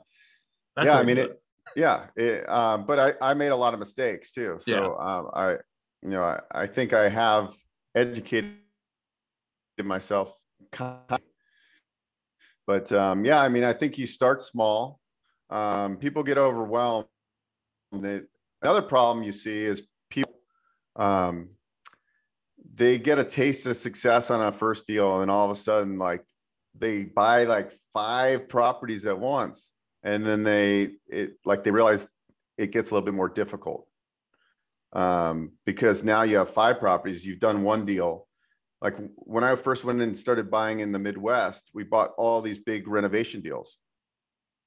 That's 0.75 0.87
yeah 0.87 0.97
i 0.99 1.03
mean 1.03 1.17
it 1.17 1.41
yeah 1.75 2.07
it, 2.15 2.47
um 2.49 2.85
but 2.85 2.99
i 2.99 3.29
i 3.29 3.33
made 3.33 3.49
a 3.49 3.55
lot 3.55 3.73
of 3.73 3.79
mistakes 3.79 4.31
too 4.31 4.57
so 4.59 4.71
Yeah. 4.71 5.17
um 5.17 5.29
i 5.33 5.51
you 6.01 6.09
know 6.09 6.23
I, 6.23 6.39
I 6.51 6.67
think 6.67 6.93
i 6.93 7.09
have 7.09 7.53
educated 7.95 8.57
myself 9.81 10.35
kind- 10.71 11.21
but 12.67 12.91
um 12.91 13.25
yeah 13.25 13.39
i 13.41 13.49
mean 13.49 13.63
i 13.63 13.73
think 13.73 13.97
you 13.97 14.05
start 14.07 14.41
small 14.41 14.99
um 15.49 15.97
people 15.97 16.23
get 16.23 16.37
overwhelmed. 16.37 17.05
They- 17.91 18.21
another 18.61 18.81
problem 18.81 19.23
you 19.23 19.31
see 19.31 19.63
is 19.65 19.83
people 20.09 20.33
um 20.95 21.49
they 22.75 22.97
get 22.97 23.19
a 23.19 23.23
taste 23.23 23.65
of 23.65 23.77
success 23.77 24.31
on 24.31 24.41
a 24.41 24.51
first 24.51 24.87
deal 24.87 25.21
and 25.21 25.29
all 25.29 25.45
of 25.49 25.51
a 25.55 25.59
sudden 25.59 25.97
like 25.99 26.23
they 26.75 27.03
buy 27.03 27.43
like 27.43 27.71
five 27.93 28.47
properties 28.47 29.05
at 29.05 29.19
once 29.19 29.72
and 30.03 30.25
then 30.25 30.43
they 30.43 30.91
it 31.07 31.37
like 31.45 31.63
they 31.63 31.71
realize 31.71 32.07
it 32.57 32.71
gets 32.71 32.91
a 32.91 32.93
little 32.93 33.05
bit 33.05 33.13
more 33.13 33.29
difficult. 33.29 33.87
Um 34.93 35.53
because 35.65 36.03
now 36.03 36.23
you 36.23 36.37
have 36.37 36.49
five 36.49 36.79
properties 36.79 37.25
you've 37.25 37.39
done 37.39 37.63
one 37.63 37.85
deal. 37.85 38.27
Like 38.81 38.95
when 39.15 39.43
i 39.43 39.55
first 39.55 39.85
went 39.85 40.01
and 40.01 40.17
started 40.17 40.51
buying 40.51 40.81
in 40.81 40.91
the 40.91 40.99
midwest 40.99 41.69
we 41.73 41.83
bought 41.83 42.11
all 42.17 42.41
these 42.41 42.59
big 42.59 42.87
renovation 42.87 43.41
deals. 43.41 43.77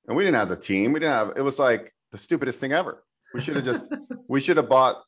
And 0.06 0.16
we 0.16 0.24
didn't 0.24 0.38
have 0.38 0.48
the 0.48 0.56
team. 0.56 0.92
We 0.92 1.00
didn't 1.00 1.14
have 1.14 1.32
it 1.36 1.42
was 1.42 1.58
like 1.58 1.92
the 2.12 2.18
stupidest 2.18 2.60
thing 2.60 2.72
ever. 2.72 3.04
We 3.34 3.40
should 3.40 3.56
have 3.56 3.64
just 3.64 3.92
we 4.28 4.40
should 4.40 4.56
have 4.56 4.68
bought 4.68 5.02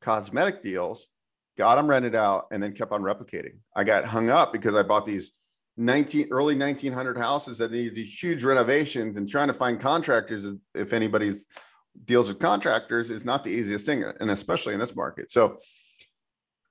cosmetic 0.00 0.62
deals 0.62 1.08
got 1.56 1.76
them 1.76 1.86
rented 1.86 2.14
out 2.14 2.46
and 2.50 2.62
then 2.62 2.72
kept 2.72 2.92
on 2.92 3.02
replicating. 3.02 3.58
I 3.74 3.84
got 3.84 4.04
hung 4.04 4.30
up 4.30 4.52
because 4.52 4.74
i 4.74 4.82
bought 4.82 5.04
these 5.04 5.32
19 5.76 6.28
early 6.30 6.56
1900 6.56 7.18
houses 7.18 7.58
that 7.58 7.72
need 7.72 7.94
these 7.94 8.16
huge 8.16 8.44
renovations 8.44 9.16
and 9.16 9.28
trying 9.28 9.48
to 9.48 9.54
find 9.54 9.80
contractors 9.80 10.44
if- 10.74 10.92
anybody's 10.92 11.46
deals 12.04 12.28
with 12.28 12.38
contractors 12.38 13.10
is 13.10 13.24
not 13.24 13.44
the 13.44 13.50
easiest 13.50 13.86
thing 13.86 14.04
and 14.20 14.30
especially 14.30 14.74
in 14.74 14.80
this 14.80 14.96
market. 14.96 15.30
So 15.30 15.58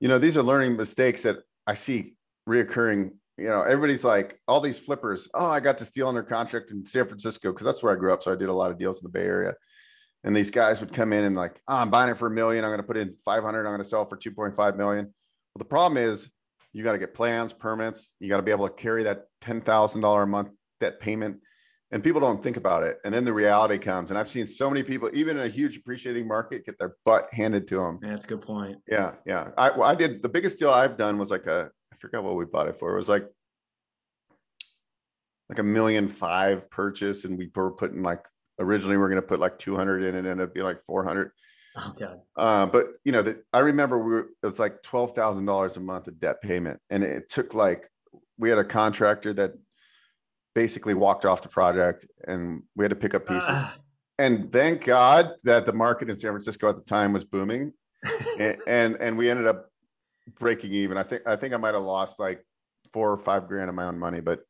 you 0.03 0.09
know 0.09 0.19
these 0.19 0.35
are 0.35 0.43
learning 0.43 0.75
mistakes 0.75 1.23
that 1.23 1.37
i 1.65 1.73
see 1.73 2.15
reoccurring. 2.47 3.11
You 3.37 3.47
know 3.47 3.61
everybody's 3.61 4.03
like 4.03 4.37
all 4.47 4.59
these 4.59 4.77
flippers 4.77 5.29
oh 5.33 5.49
i 5.49 5.59
got 5.59 5.77
this 5.77 5.91
deal 5.91 6.07
under 6.09 6.23
contract 6.23 6.71
in 6.71 6.85
san 6.85 7.07
francisco 7.07 7.51
because 7.51 7.65
that's 7.65 7.81
where 7.81 7.93
i 7.93 7.95
grew 7.95 8.13
up 8.13 8.21
so 8.21 8.31
i 8.31 8.35
did 8.35 8.49
a 8.49 8.53
lot 8.53 8.69
of 8.69 8.77
deals 8.77 9.01
in 9.01 9.05
the 9.05 9.17
bay 9.17 9.25
area. 9.25 9.53
And 10.25 10.35
these 10.35 10.51
guys 10.51 10.79
would 10.79 10.93
come 10.93 11.13
in 11.13 11.23
and 11.23 11.35
like 11.35 11.59
oh, 11.69 11.77
i'm 11.77 11.89
buying 11.89 12.09
it 12.09 12.17
for 12.17 12.27
a 12.27 12.31
million 12.31 12.65
i'm 12.65 12.69
going 12.69 12.81
to 12.81 12.87
put 12.87 12.97
in 12.97 13.13
500 13.13 13.59
i'm 13.59 13.65
going 13.65 13.81
to 13.81 13.87
sell 13.87 14.05
for 14.05 14.17
2.5 14.17 14.75
million. 14.75 15.05
Well 15.05 15.59
the 15.59 15.65
problem 15.65 15.97
is 15.97 16.29
you 16.73 16.83
got 16.83 16.93
to 16.93 16.97
get 16.97 17.13
plans 17.13 17.53
permits 17.53 18.13
you 18.19 18.27
got 18.29 18.37
to 18.37 18.43
be 18.43 18.51
able 18.51 18.67
to 18.67 18.73
carry 18.73 19.03
that 19.03 19.25
$10000 19.41 20.23
a 20.23 20.25
month 20.25 20.49
debt 20.79 20.99
payment 20.99 21.37
and 21.93 22.03
people 22.03 22.19
don't 22.19 22.41
think 22.41 22.57
about 22.57 22.83
it. 22.83 22.97
And 23.05 23.13
then 23.13 23.23
the 23.23 23.31
reality 23.31 23.77
comes. 23.77 24.09
And 24.09 24.17
I've 24.17 24.27
seen 24.27 24.47
so 24.47 24.67
many 24.67 24.81
people, 24.81 25.11
even 25.13 25.37
in 25.37 25.43
a 25.43 25.47
huge 25.47 25.77
appreciating 25.77 26.27
market, 26.27 26.65
get 26.65 26.79
their 26.79 26.95
butt 27.05 27.29
handed 27.31 27.67
to 27.67 27.75
them. 27.75 27.99
That's 28.01 28.25
a 28.25 28.27
good 28.27 28.41
point. 28.41 28.79
Yeah, 28.87 29.11
yeah. 29.27 29.49
I 29.59 29.69
well, 29.69 29.83
I 29.83 29.93
did 29.93 30.23
the 30.23 30.27
biggest 30.27 30.57
deal 30.57 30.71
I've 30.71 30.97
done 30.97 31.19
was 31.19 31.29
like 31.29 31.45
a 31.45 31.69
I 31.93 31.95
forgot 31.97 32.23
what 32.23 32.35
we 32.35 32.45
bought 32.45 32.67
it 32.67 32.77
for. 32.77 32.91
It 32.93 32.97
was 32.97 33.09
like 33.09 33.27
like 35.49 35.59
a 35.59 35.63
million 35.63 36.07
five 36.07 36.67
purchase, 36.71 37.25
and 37.25 37.37
we 37.37 37.51
were 37.53 37.69
putting 37.69 38.01
like 38.01 38.25
originally 38.59 38.97
we 38.97 39.03
are 39.03 39.09
going 39.09 39.21
to 39.21 39.27
put 39.27 39.39
like 39.39 39.59
200 39.59 40.01
in, 40.01 40.15
and 40.15 40.27
ended 40.27 40.47
up 40.47 40.53
being 40.55 40.65
like 40.65 40.83
400. 40.85 41.29
Oh 41.75 41.93
God. 41.97 42.19
Uh, 42.35 42.65
but 42.65 42.87
you 43.03 43.11
know 43.11 43.21
that 43.21 43.43
I 43.53 43.59
remember 43.59 43.97
we 43.97 44.11
were 44.11 44.29
it 44.41 44.47
was 44.47 44.59
like 44.59 44.83
twelve 44.83 45.13
thousand 45.13 45.45
dollars 45.45 45.77
a 45.77 45.79
month 45.79 46.07
of 46.07 46.19
debt 46.19 46.41
payment, 46.41 46.79
and 46.89 47.03
it 47.03 47.29
took 47.29 47.53
like 47.53 47.89
we 48.37 48.49
had 48.49 48.59
a 48.59 48.63
contractor 48.63 49.33
that 49.33 49.53
basically 50.53 50.93
walked 50.93 51.25
off 51.25 51.41
the 51.41 51.49
project, 51.49 52.05
and 52.27 52.63
we 52.75 52.83
had 52.83 52.89
to 52.91 52.95
pick 52.95 53.13
up 53.13 53.27
pieces. 53.27 53.49
Uh. 53.49 53.71
And 54.19 54.51
thank 54.51 54.85
God 54.85 55.31
that 55.43 55.65
the 55.65 55.73
market 55.73 56.09
in 56.09 56.15
San 56.15 56.31
Francisco 56.31 56.69
at 56.69 56.75
the 56.75 56.83
time 56.83 57.13
was 57.13 57.25
booming, 57.25 57.73
and, 58.39 58.57
and 58.67 58.95
and 58.97 59.17
we 59.17 59.29
ended 59.29 59.47
up 59.47 59.71
breaking 60.37 60.71
even. 60.71 60.97
I 60.97 61.03
think 61.03 61.23
I 61.25 61.35
think 61.35 61.53
I 61.53 61.57
might 61.57 61.73
have 61.73 61.83
lost 61.83 62.19
like 62.19 62.45
four 62.91 63.11
or 63.11 63.17
five 63.17 63.47
grand 63.47 63.69
of 63.69 63.75
my 63.75 63.85
own 63.85 63.97
money, 63.97 64.19
but 64.19 64.41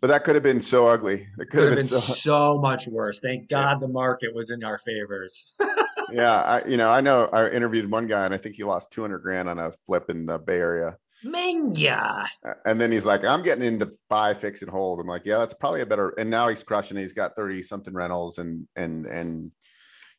but 0.00 0.08
that 0.08 0.24
could 0.24 0.34
have 0.34 0.42
been 0.42 0.60
so 0.60 0.88
ugly. 0.88 1.22
It 1.22 1.28
could, 1.36 1.50
could 1.50 1.58
have 1.64 1.70
been, 1.70 1.78
been 1.78 1.84
so, 1.84 1.98
so, 1.98 2.58
much 2.58 2.86
worse. 2.86 3.20
Thank 3.20 3.48
God 3.48 3.72
yeah. 3.72 3.78
the 3.78 3.88
market 3.88 4.34
was 4.34 4.50
in 4.50 4.64
our 4.64 4.78
favors. 4.78 5.54
yeah, 6.12 6.42
I 6.42 6.66
you 6.66 6.76
know 6.76 6.90
I 6.90 7.00
know 7.00 7.26
I 7.26 7.50
interviewed 7.50 7.90
one 7.90 8.06
guy 8.06 8.24
and 8.24 8.34
I 8.34 8.36
think 8.36 8.56
he 8.56 8.64
lost 8.64 8.90
two 8.90 9.02
hundred 9.02 9.20
grand 9.20 9.48
on 9.48 9.58
a 9.58 9.72
flip 9.86 10.10
in 10.10 10.26
the 10.26 10.38
Bay 10.38 10.58
Area. 10.58 10.96
Minga. 11.24 12.26
And 12.64 12.80
then 12.80 12.90
he's 12.90 13.04
like, 13.04 13.24
I'm 13.24 13.42
getting 13.42 13.64
into 13.64 13.90
buy, 14.08 14.32
fix, 14.32 14.62
and 14.62 14.70
hold. 14.70 15.00
I'm 15.00 15.06
like, 15.06 15.26
yeah, 15.26 15.38
that's 15.38 15.54
probably 15.54 15.82
a 15.82 15.86
better. 15.86 16.10
And 16.10 16.30
now 16.30 16.48
he's 16.48 16.62
crushing. 16.62 16.96
He's 16.96 17.12
got 17.12 17.36
30 17.36 17.62
something 17.62 17.92
rentals 17.92 18.38
and 18.38 18.66
and 18.76 19.06
and 19.06 19.52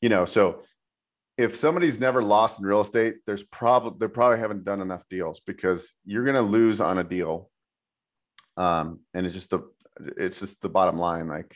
you 0.01 0.09
know, 0.09 0.25
so 0.25 0.63
if 1.37 1.55
somebody's 1.55 1.99
never 1.99 2.21
lost 2.21 2.59
in 2.59 2.65
real 2.65 2.81
estate, 2.81 3.15
there's 3.25 3.43
probably 3.43 3.97
they 3.99 4.11
probably 4.11 4.39
haven't 4.39 4.63
done 4.63 4.81
enough 4.81 5.03
deals 5.09 5.39
because 5.39 5.91
you're 6.05 6.25
gonna 6.25 6.41
lose 6.41 6.81
on 6.81 6.97
a 6.97 7.03
deal. 7.03 7.49
Um, 8.57 8.99
and 9.13 9.25
it's 9.25 9.35
just 9.35 9.49
the 9.49 9.61
it's 10.17 10.39
just 10.39 10.61
the 10.61 10.69
bottom 10.69 10.97
line. 10.97 11.27
Like 11.27 11.55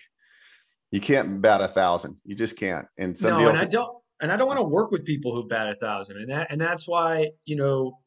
you 0.91 1.01
can't 1.01 1.41
bat 1.41 1.61
a 1.61 1.67
thousand. 1.67 2.17
You 2.23 2.35
just 2.35 2.57
can't. 2.57 2.87
And 2.97 3.17
some 3.17 3.31
no, 3.31 3.39
deals, 3.39 3.49
and 3.49 3.57
I 3.59 3.65
don't 3.65 3.97
and 4.21 4.31
I 4.31 4.37
don't 4.37 4.47
want 4.47 4.59
to 4.59 4.65
work 4.65 4.91
with 4.91 5.05
people 5.05 5.33
who 5.33 5.47
bat 5.47 5.69
a 5.69 5.75
thousand. 5.75 6.17
And 6.17 6.29
that 6.29 6.51
and 6.51 6.59
that's 6.59 6.87
why, 6.87 7.31
you 7.45 7.55
know, 7.55 7.99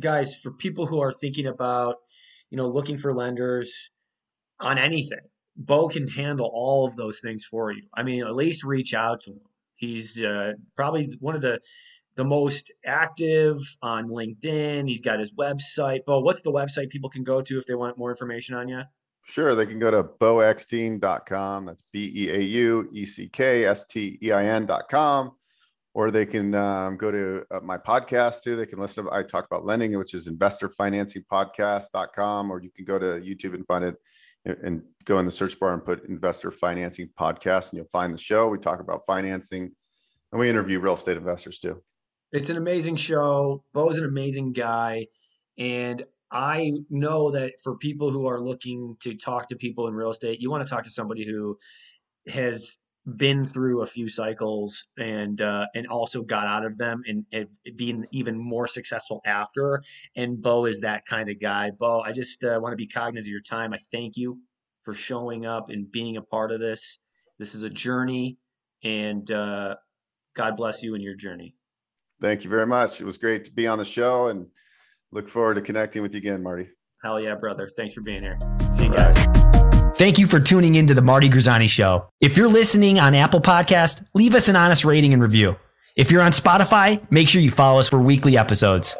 guys, 0.00 0.34
for 0.34 0.52
people 0.52 0.86
who 0.86 1.00
are 1.00 1.12
thinking 1.12 1.46
about, 1.46 1.96
you 2.50 2.56
know, 2.56 2.68
looking 2.68 2.96
for 2.96 3.12
lenders 3.12 3.90
on 4.60 4.78
anything, 4.78 5.20
Beau 5.56 5.88
can 5.88 6.06
handle 6.06 6.50
all 6.52 6.86
of 6.86 6.96
those 6.96 7.20
things 7.20 7.44
for 7.44 7.72
you. 7.72 7.82
I 7.94 8.02
mean, 8.02 8.22
at 8.22 8.34
least 8.34 8.64
reach 8.64 8.94
out 8.94 9.22
to 9.22 9.32
him. 9.32 9.40
He's 9.74 10.22
uh, 10.22 10.52
probably 10.74 11.16
one 11.20 11.34
of 11.34 11.42
the 11.42 11.60
the 12.14 12.24
most 12.24 12.72
active 12.86 13.58
on 13.82 14.08
LinkedIn. 14.08 14.88
He's 14.88 15.02
got 15.02 15.18
his 15.18 15.34
website. 15.34 16.04
Beau, 16.06 16.20
what's 16.20 16.42
the 16.42 16.52
website 16.52 16.88
people 16.88 17.10
can 17.10 17.24
go 17.24 17.42
to 17.42 17.58
if 17.58 17.66
they 17.66 17.74
want 17.74 17.98
more 17.98 18.10
information 18.10 18.54
on 18.54 18.68
you? 18.68 18.82
Sure, 19.24 19.56
they 19.56 19.66
can 19.66 19.80
go 19.80 19.90
to 19.90 20.04
beaueckstein.com. 20.04 21.66
That's 21.66 21.82
B 21.92 22.12
E 22.14 22.30
A 22.30 22.38
U 22.38 22.88
E 22.92 23.04
C 23.04 23.28
K 23.28 23.64
S 23.64 23.84
T 23.84 24.18
E 24.22 24.30
I 24.30 24.44
N.com 24.44 25.32
or 25.96 26.10
they 26.10 26.26
can 26.26 26.54
um, 26.54 26.98
go 26.98 27.10
to 27.10 27.42
uh, 27.50 27.60
my 27.60 27.78
podcast 27.78 28.42
too. 28.42 28.54
They 28.54 28.66
can 28.66 28.78
listen 28.78 29.06
to, 29.06 29.10
I 29.10 29.22
talk 29.22 29.46
about 29.46 29.64
lending, 29.64 29.96
which 29.96 30.12
is 30.12 30.28
investorfinancingpodcast.com, 30.28 32.50
or 32.50 32.60
you 32.60 32.70
can 32.70 32.84
go 32.84 32.98
to 32.98 33.06
YouTube 33.06 33.54
and 33.54 33.66
find 33.66 33.82
it 33.82 33.94
and 34.44 34.82
go 35.06 35.18
in 35.18 35.24
the 35.24 35.32
search 35.32 35.58
bar 35.58 35.72
and 35.72 35.82
put 35.82 36.04
investor 36.04 36.50
financing 36.50 37.08
podcast 37.18 37.70
and 37.70 37.78
you'll 37.78 37.86
find 37.86 38.12
the 38.12 38.18
show. 38.18 38.48
We 38.48 38.58
talk 38.58 38.80
about 38.80 39.06
financing 39.06 39.72
and 40.32 40.38
we 40.38 40.50
interview 40.50 40.80
real 40.80 40.92
estate 40.94 41.16
investors 41.16 41.60
too. 41.60 41.82
It's 42.30 42.50
an 42.50 42.58
amazing 42.58 42.96
show. 42.96 43.64
Beau's 43.72 43.96
an 43.96 44.04
amazing 44.04 44.52
guy. 44.52 45.06
And 45.56 46.04
I 46.30 46.74
know 46.90 47.30
that 47.30 47.54
for 47.64 47.78
people 47.78 48.10
who 48.10 48.26
are 48.26 48.38
looking 48.38 48.98
to 49.00 49.14
talk 49.14 49.48
to 49.48 49.56
people 49.56 49.88
in 49.88 49.94
real 49.94 50.10
estate, 50.10 50.42
you 50.42 50.50
want 50.50 50.62
to 50.62 50.68
talk 50.68 50.84
to 50.84 50.90
somebody 50.90 51.26
who 51.26 51.56
has 52.28 52.76
been 53.14 53.46
through 53.46 53.82
a 53.82 53.86
few 53.86 54.08
cycles 54.08 54.86
and 54.98 55.40
uh, 55.40 55.66
and 55.74 55.86
also 55.86 56.22
got 56.22 56.46
out 56.46 56.64
of 56.64 56.76
them 56.76 57.02
and, 57.06 57.24
and 57.32 57.46
being 57.76 58.06
even 58.10 58.36
more 58.36 58.66
successful 58.66 59.20
after. 59.24 59.82
And 60.16 60.42
Beau 60.42 60.64
is 60.64 60.80
that 60.80 61.06
kind 61.06 61.28
of 61.28 61.40
guy. 61.40 61.70
Beau, 61.70 62.00
I 62.00 62.12
just 62.12 62.42
uh, 62.42 62.58
want 62.60 62.72
to 62.72 62.76
be 62.76 62.86
cognizant 62.86 63.28
of 63.28 63.32
your 63.32 63.40
time. 63.40 63.72
I 63.72 63.78
thank 63.92 64.16
you 64.16 64.40
for 64.82 64.92
showing 64.92 65.46
up 65.46 65.68
and 65.68 65.90
being 65.90 66.16
a 66.16 66.22
part 66.22 66.50
of 66.50 66.60
this. 66.60 66.98
This 67.38 67.54
is 67.54 67.62
a 67.62 67.70
journey, 67.70 68.38
and 68.82 69.30
uh, 69.30 69.76
God 70.34 70.56
bless 70.56 70.82
you 70.82 70.94
in 70.94 71.00
your 71.00 71.14
journey. 71.14 71.54
Thank 72.20 72.44
you 72.44 72.50
very 72.50 72.66
much. 72.66 73.00
It 73.00 73.04
was 73.04 73.18
great 73.18 73.44
to 73.44 73.52
be 73.52 73.66
on 73.66 73.78
the 73.78 73.84
show, 73.84 74.28
and 74.28 74.46
look 75.12 75.28
forward 75.28 75.54
to 75.54 75.60
connecting 75.60 76.02
with 76.02 76.14
you 76.14 76.18
again, 76.18 76.42
Marty. 76.42 76.68
Hell 77.04 77.20
yeah, 77.20 77.34
brother! 77.34 77.68
Thanks 77.76 77.92
for 77.92 78.00
being 78.00 78.22
here. 78.22 78.38
See 78.72 78.86
you 78.86 78.94
guys. 78.94 79.45
Thank 79.96 80.18
you 80.18 80.26
for 80.26 80.38
tuning 80.38 80.74
into 80.74 80.92
the 80.92 81.00
Marty 81.00 81.30
Grisani 81.30 81.70
Show. 81.70 82.06
If 82.20 82.36
you're 82.36 82.50
listening 82.50 82.98
on 83.00 83.14
Apple 83.14 83.40
Podcast, 83.40 84.04
leave 84.12 84.34
us 84.34 84.46
an 84.46 84.54
honest 84.54 84.84
rating 84.84 85.14
and 85.14 85.22
review. 85.22 85.56
If 85.96 86.10
you're 86.10 86.20
on 86.20 86.32
Spotify, 86.32 87.00
make 87.10 87.30
sure 87.30 87.40
you 87.40 87.50
follow 87.50 87.78
us 87.78 87.88
for 87.88 87.98
weekly 87.98 88.36
episodes. 88.36 88.94